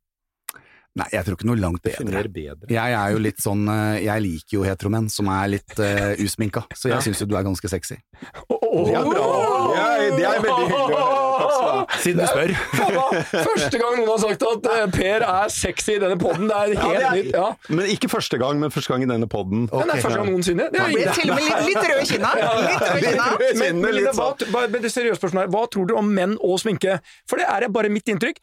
Nei, 0.98 1.06
jeg 1.12 1.22
tror 1.28 1.36
ikke 1.36 1.46
noe 1.46 1.60
langt 1.62 1.84
bedre. 1.84 2.24
Bedre. 2.26 2.66
Jeg 2.74 2.94
er 2.98 3.12
jo 3.14 3.20
litt 3.22 3.38
sånn 3.38 3.68
eh, 3.70 4.00
Jeg 4.08 4.24
liker 4.24 4.56
jo 4.56 4.64
heteromenn 4.66 5.06
som 5.14 5.28
er 5.30 5.52
litt 5.52 5.78
uh, 5.78 6.16
usminka, 6.18 6.64
så 6.74 6.90
jeg 6.90 7.06
syns 7.06 7.22
jo 7.22 7.28
du 7.30 7.36
er 7.38 7.46
ganske 7.46 7.70
sexy. 7.70 8.00
Det 8.02 8.96
er 8.98 9.06
bra. 9.06 9.28
Det 9.70 9.78
er- 9.78 10.16
det 10.18 10.26
er 10.26 10.42
veldig 10.42 10.66
hyggelig 10.72 11.17
Siden 12.02 12.20
du 12.22 12.26
spør. 12.28 12.52
Første 13.48 13.80
gang 13.80 13.96
noen 13.98 14.10
har 14.12 14.20
sagt 14.22 14.44
at 14.48 14.68
eh, 14.74 14.84
Per 14.94 15.24
er 15.28 15.52
sexy 15.52 15.94
i 15.96 16.00
denne 16.02 16.18
poden, 16.20 16.48
det 16.50 16.56
er 16.56 16.74
Ja, 16.74 16.82
helt 16.84 16.98
det 16.98 17.06
er- 17.08 17.16
nytt. 17.18 17.32
Ja. 17.38 17.74
Men 17.78 17.92
ikke 17.94 18.08
første 18.12 18.38
gang, 18.40 18.60
men 18.60 18.72
første 18.74 18.92
gang 18.92 19.04
i 19.06 19.10
denne 19.10 19.28
poden. 19.30 19.66
Men 19.72 19.88
det 19.90 19.96
er 19.98 20.04
første 20.04 20.18
gang 20.20 20.30
noensinne. 20.32 20.68
Det 20.72 20.80
er 20.82 20.92
det 20.94 21.06
er 21.06 21.18
til 21.18 21.30
og 21.30 21.38
med 21.38 21.48
litt, 21.48 21.64
litt 21.68 21.88
rød 21.88 22.02
i 22.02 22.10
kinna. 22.12 22.34
Litt 22.38 22.84
rød 22.84 23.00
i 23.00 23.06
kinna. 23.06 23.26
Men, 23.38 23.80
men 23.82 23.88
men, 23.88 24.72
men, 24.72 24.82
det 24.82 24.92
seriøse 24.92 25.18
spørsmålet 25.20 25.48
er, 25.48 25.52
hva 25.54 25.64
tror 25.72 25.88
du 25.88 25.94
om 25.98 26.08
menn 26.14 26.36
og 26.44 26.58
sminke? 26.62 26.98
For 27.28 27.40
det 27.40 27.48
er 27.50 27.68
bare 27.72 27.90
mitt 27.92 28.08
inntrykk. 28.10 28.40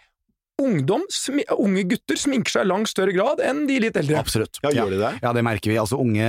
Ungdom, 0.61 1.03
smi, 1.11 1.43
unge 1.59 1.83
gutter 1.89 2.19
sminker 2.19 2.53
seg 2.53 2.65
i 2.65 2.69
langt 2.69 2.89
større 2.89 3.13
grad 3.15 3.41
enn 3.43 3.65
de 3.67 3.79
litt 3.83 3.97
eldre. 3.99 4.19
Absolutt. 4.21 4.59
Ja, 4.63 4.71
gjør 4.71 4.93
de 4.93 4.99
det? 5.01 5.11
Ja, 5.23 5.33
det 5.35 5.43
merker 5.45 5.71
vi. 5.71 5.79
Altså 5.81 5.99
unge 5.99 6.25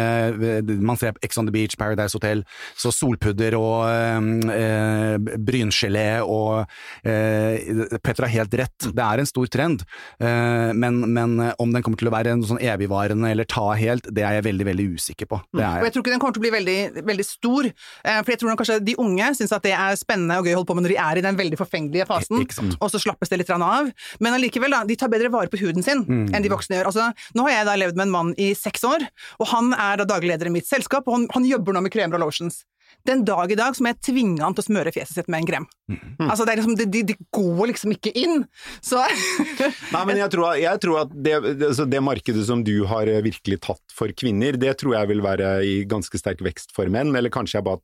Man 0.82 0.98
ser 0.98 1.16
Ex 1.24 1.38
on 1.38 1.46
the 1.48 1.54
Beach, 1.54 1.76
Paradise 1.78 2.16
Hotel, 2.16 2.42
så 2.78 2.90
solpudder 2.94 3.56
og 3.58 3.86
øh, 3.86 5.16
bryngelé 5.46 6.08
og 6.24 6.66
øh, 7.06 7.86
Petter 8.02 8.26
har 8.26 8.32
helt 8.32 8.56
rett, 8.58 8.88
det 8.96 9.04
er 9.04 9.22
en 9.22 9.28
stor 9.28 9.48
trend. 9.52 9.84
Uh, 10.22 10.72
men, 10.76 10.98
men, 11.12 11.36
om 11.62 11.72
den 11.72 11.84
kommer 11.84 12.00
til 12.00 12.08
å 12.10 12.14
være 12.14 12.32
en 12.34 12.42
sånn 12.46 12.60
evigvarende 12.62 13.30
eller 13.32 13.48
ta 13.48 13.68
helt, 13.78 14.08
det 14.14 14.24
er 14.26 14.38
jeg 14.38 14.46
veldig, 14.48 14.66
veldig 14.68 14.86
usikker 14.96 15.30
på. 15.30 15.40
Det 15.54 15.64
er 15.64 15.80
Og 15.80 15.88
jeg 15.88 15.94
tror 15.94 16.04
ikke 16.04 16.14
den 16.14 16.22
kommer 16.22 16.36
til 16.36 16.42
å 16.42 16.46
bli 16.46 16.52
veldig, 16.54 17.04
veldig 17.06 17.26
stor, 17.26 17.68
eh, 17.68 18.20
for 18.20 18.32
jeg 18.32 18.42
tror 18.42 18.58
kanskje 18.60 18.78
de 18.86 18.96
unge 19.02 19.30
syns 19.38 19.54
at 19.56 19.66
det 19.66 19.74
er 19.76 19.98
spennende 20.00 20.38
og 20.40 20.48
gøy 20.48 20.56
å 20.56 20.60
holde 20.60 20.70
på 20.70 20.78
med 20.78 20.86
når 20.86 20.94
de 20.94 21.00
er 21.06 21.20
i 21.20 21.24
den 21.26 21.40
veldig 21.40 21.60
forfengelige 21.60 22.08
fasen, 22.08 22.42
Ikke 22.44 22.58
sant. 22.58 22.78
og 22.80 22.92
så 22.92 23.02
slappes 23.02 23.32
det 23.32 23.40
litt 23.42 23.52
av. 23.56 23.90
Men 24.20 24.36
allikevel, 24.38 24.70
da, 24.74 24.84
de 24.88 24.96
tar 24.98 25.10
bedre 25.12 25.32
vare 25.32 25.52
på 25.52 25.60
huden 25.62 25.82
sin 25.84 26.04
Mm. 26.06 26.28
enn 26.34 26.42
de 26.44 26.52
voksne 26.52 26.76
gjør. 26.78 26.92
Altså, 26.92 27.10
nå 27.34 27.42
har 27.48 27.54
jeg 27.58 27.66
da 27.66 27.74
levd 27.80 27.96
med 27.98 28.06
en 28.06 28.14
mann 28.14 28.34
i 28.38 28.52
seks 28.54 28.84
år, 28.86 29.04
og 29.40 29.46
han 29.52 29.72
er 29.74 30.00
da 30.02 30.06
daglig 30.16 30.34
leder 30.34 30.50
i 30.50 30.54
mitt 30.58 30.68
selskap, 30.68 31.06
og 31.08 31.14
han, 31.18 31.28
han 31.34 31.44
jobber 31.48 31.72
nå 31.76 31.82
med 31.86 31.92
kremer 31.94 32.18
og 32.20 32.26
lotions. 32.28 32.64
Den 33.06 33.24
dag 33.26 33.50
i 33.52 33.56
dag 33.58 33.74
så 33.74 33.82
må 33.82 33.90
jeg 33.90 33.98
tvinge 34.08 34.42
han 34.42 34.54
til 34.54 34.62
å 34.62 34.66
smøre 34.66 34.92
fjeset 34.94 35.18
sitt 35.18 35.28
med 35.30 35.42
en 35.42 35.48
krem. 35.48 35.66
Mm. 35.90 36.28
Altså, 36.30 36.44
det, 36.46 36.52
er 36.54 36.60
liksom, 36.60 36.76
det, 36.78 36.86
de, 36.94 37.02
de 37.10 37.16
går 37.34 37.66
liksom 37.72 37.92
ikke 37.94 38.12
inn. 38.18 38.44
Så 38.84 39.02
Nei, 39.94 40.04
men 40.08 40.20
jeg 40.22 40.30
tror, 40.32 40.54
jeg 40.58 40.82
tror 40.82 41.02
at 41.04 41.12
det, 41.14 41.34
altså 41.70 41.86
det 41.90 42.02
markedet 42.02 42.46
som 42.48 42.62
du 42.66 42.84
har 42.90 43.10
eh, 43.10 43.20
virkelig 43.26 43.60
tatt 43.66 43.82
for 43.94 44.10
kvinner, 44.16 44.58
det 44.58 44.76
tror 44.80 44.96
jeg 44.98 45.10
vil 45.12 45.22
være 45.26 45.52
i 45.66 45.76
ganske 45.90 46.18
sterk 46.18 46.42
vekst 46.46 46.74
for 46.76 46.90
menn, 46.92 47.14
eller 47.18 47.32
kanskje 47.34 47.58
jeg 47.60 47.66
bare 47.68 47.82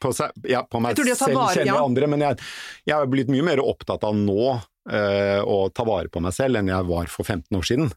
på, 0.00 0.12
seg, 0.14 0.36
ja, 0.46 0.62
på 0.68 0.80
meg 0.84 0.98
selv 1.00 1.32
vare, 1.34 1.56
kjenner 1.56 1.72
ja. 1.72 1.82
andre, 1.82 2.08
men 2.12 2.24
jeg, 2.28 2.40
jeg 2.86 2.96
har 2.96 3.08
blitt 3.10 3.32
mye 3.32 3.44
mer 3.48 3.62
opptatt 3.64 4.04
av 4.06 4.14
nå 4.16 4.56
eh, 4.90 5.40
å 5.42 5.68
ta 5.74 5.86
vare 5.88 6.10
på 6.12 6.22
meg 6.24 6.34
selv 6.36 6.60
enn 6.60 6.72
jeg 6.72 6.88
var 6.88 7.10
for 7.12 7.26
15 7.26 7.58
år 7.58 7.66
siden. 7.66 7.92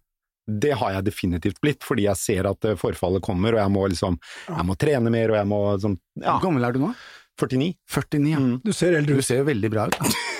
Det 0.49 0.71
har 0.81 0.95
jeg 0.95 1.05
definitivt 1.11 1.59
blitt, 1.61 1.83
fordi 1.85 2.07
jeg 2.07 2.17
ser 2.17 2.49
at 2.49 2.65
eh, 2.65 2.77
forfallet 2.79 3.23
kommer, 3.25 3.53
og 3.53 3.61
jeg 3.61 3.73
må 3.75 3.85
liksom 3.91 4.17
jeg 4.47 4.65
må 4.65 4.77
trene 4.81 5.13
mer, 5.13 5.33
og 5.33 5.39
jeg 5.41 5.49
må 5.51 5.61
sånn 5.83 5.97
Ja, 6.19 6.37
Hvor 6.37 6.49
gammel 6.49 6.65
er 6.67 6.75
du 6.75 6.83
nå? 6.83 6.93
49. 7.39 7.73
49, 7.89 8.31
ja. 8.31 8.41
Mm. 8.43 8.59
Du 8.63 8.73
ser 8.75 8.97
eldre 8.99 9.15
Du 9.15 9.25
ser 9.25 9.41
jo 9.41 9.47
veldig 9.47 9.71
bra 9.71 9.87
ut. 9.89 9.99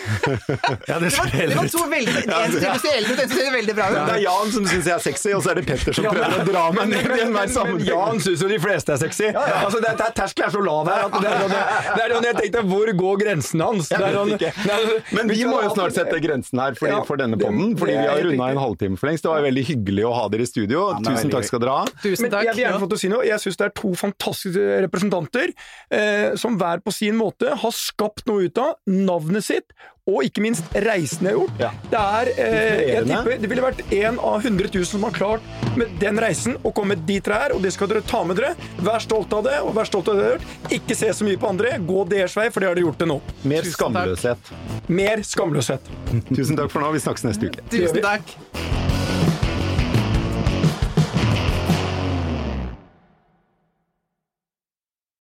ja, 0.90 1.00
det 1.00 1.10
det 1.10 1.18
var, 1.18 1.32
det 1.34 1.56
var 1.56 1.68
to 1.70 1.84
veldig 1.92 2.22
En 2.34 2.80
ser 2.80 2.96
eldre 2.98 3.14
ut, 3.14 3.20
en 3.24 3.30
ser 3.32 3.52
veldig 3.54 3.76
bra 3.78 3.88
ut. 3.90 3.98
Det 4.00 4.16
er 4.16 4.24
Jan 4.24 4.54
som 4.54 4.68
syns 4.70 4.88
jeg 4.90 4.96
er 4.96 5.04
sexy, 5.04 5.32
og 5.36 5.44
så 5.46 5.54
er 5.54 5.60
det 5.60 5.66
Petter 5.70 5.96
som 5.96 6.08
prøver 6.10 6.36
å 6.40 6.46
dra 6.48 6.64
meg 6.76 6.92
ned 6.94 7.14
i 7.16 7.20
enhver 7.26 7.52
sammenheng. 7.54 7.86
Jan 7.90 8.24
syns 8.26 8.44
jo 8.44 8.50
de 8.52 8.60
fleste 8.64 8.96
er 8.96 9.02
sexy. 9.04 9.30
Altså, 9.36 9.82
det, 9.84 9.94
det 10.00 10.08
er 10.08 10.16
Terskelen 10.20 10.50
er 10.50 10.56
så 10.56 10.64
lav 10.66 10.90
her 10.90 11.06
at 11.06 11.18
det 11.18 11.30
er 11.30 11.44
sånn, 11.44 11.54
det 11.54 12.04
er 12.04 12.14
sånn 12.16 12.28
jeg 12.30 12.38
tenkte 12.40 12.64
Hvor 12.70 12.92
går 13.02 13.22
grensen 13.24 13.64
hans? 13.64 13.92
Jeg 13.94 14.14
sånn, 14.16 14.34
vet 14.34 14.48
ikke. 14.50 14.66
det 14.66 15.18
Men 15.18 15.34
vi 15.34 15.40
må 15.48 15.62
jo 15.64 15.74
snart 15.76 15.96
sette 15.98 16.22
grensen 16.24 16.64
her 16.64 16.78
fordi, 16.80 16.94
Ja, 16.94 17.02
for 17.08 17.22
denne 17.22 17.40
podden, 17.40 17.76
fordi 17.80 17.98
vi 17.98 18.08
har 18.10 18.24
runda 18.26 18.50
en 18.56 18.62
halvtime 18.64 19.00
for 19.00 19.12
lengst. 19.12 19.26
Det 19.26 19.34
var 19.34 19.46
veldig 19.46 19.66
hyggelig 19.70 20.08
å 20.10 20.14
ha 20.16 20.26
dere 20.34 20.46
i 20.46 20.50
studio. 20.50 20.86
Tusen 21.06 21.34
takk 21.34 21.48
skal 21.48 21.64
dere 21.64 21.78
ha. 21.82 21.86
Tusen 22.04 22.28
Men 22.28 22.38
jeg 22.40 22.56
vil 22.58 22.64
gjerne 22.66 22.82
få 22.84 22.90
til 22.90 23.00
å 23.00 23.04
si 23.04 23.12
noe. 23.12 23.26
Jeg 23.28 23.44
syns 23.46 23.60
det 23.60 23.68
er 23.70 23.76
to 23.78 23.94
fantastiske 24.00 24.80
representanter 24.88 25.54
eh, 25.94 26.36
som 26.40 26.58
hver 26.60 26.84
på 26.84 26.89
sin 26.96 27.16
måte 27.20 27.54
har 27.62 27.74
skapt 27.76 28.26
noe 28.30 28.48
ut 28.50 28.58
av 28.62 28.76
navnet 28.90 29.46
sitt, 29.46 29.74
og 30.10 30.24
ikke 30.26 30.42
minst 30.42 30.66
reisen 30.74 31.28
de 31.28 31.30
har 31.30 31.36
gjort. 31.38 31.60
Ja. 31.62 31.70
Det 31.92 32.00
er 32.00 32.30
eh, 32.34 32.80
Jeg 32.96 33.04
tipper 33.06 33.42
det 33.44 33.50
ville 33.52 33.62
vært 33.62 33.84
en 33.94 34.18
av 34.26 34.40
100 34.42 34.72
000 34.74 34.88
som 34.90 35.04
har 35.06 35.14
klart 35.14 35.52
med 35.78 35.92
den 36.02 36.18
reisen 36.18 36.56
å 36.66 36.72
komme 36.74 36.98
dit 37.06 37.22
dere 37.28 37.38
er, 37.46 37.54
og 37.54 37.62
det 37.62 37.76
skal 37.76 37.92
dere 37.92 38.02
ta 38.10 38.24
med 38.26 38.40
dere. 38.42 38.56
Vær 38.82 39.04
stolt 39.06 39.36
av 39.38 39.46
det, 39.46 39.60
og 39.62 39.76
vær 39.78 39.86
stolt 39.92 40.10
av 40.10 40.18
det 40.18 40.24
dere 40.26 40.40
har 40.40 40.42
gjort. 40.42 40.74
Ikke 40.80 40.98
se 40.98 41.12
så 41.14 41.28
mye 41.28 41.38
på 41.38 41.52
andre. 41.52 41.76
Gå 41.86 42.08
deres 42.10 42.34
vei, 42.40 42.48
for 42.50 42.66
det 42.66 42.72
har 42.72 42.80
dere 42.80 42.88
gjort 42.88 43.00
til 43.04 43.12
nå. 43.14 43.20
Mer 43.44 43.70
Tusen 43.70 43.70
takk. 43.70 43.78
skamløshet. 43.78 44.52
Mer 44.90 45.24
skamløshet. 45.30 45.94
Tusen 46.34 46.58
takk 46.58 46.74
for 46.74 46.82
nå. 46.82 46.90
Vi 46.98 47.06
snakkes 47.06 47.30
neste 47.30 47.52
uke. 47.54 47.70
Tusen 47.70 48.02
takk. 48.02 48.38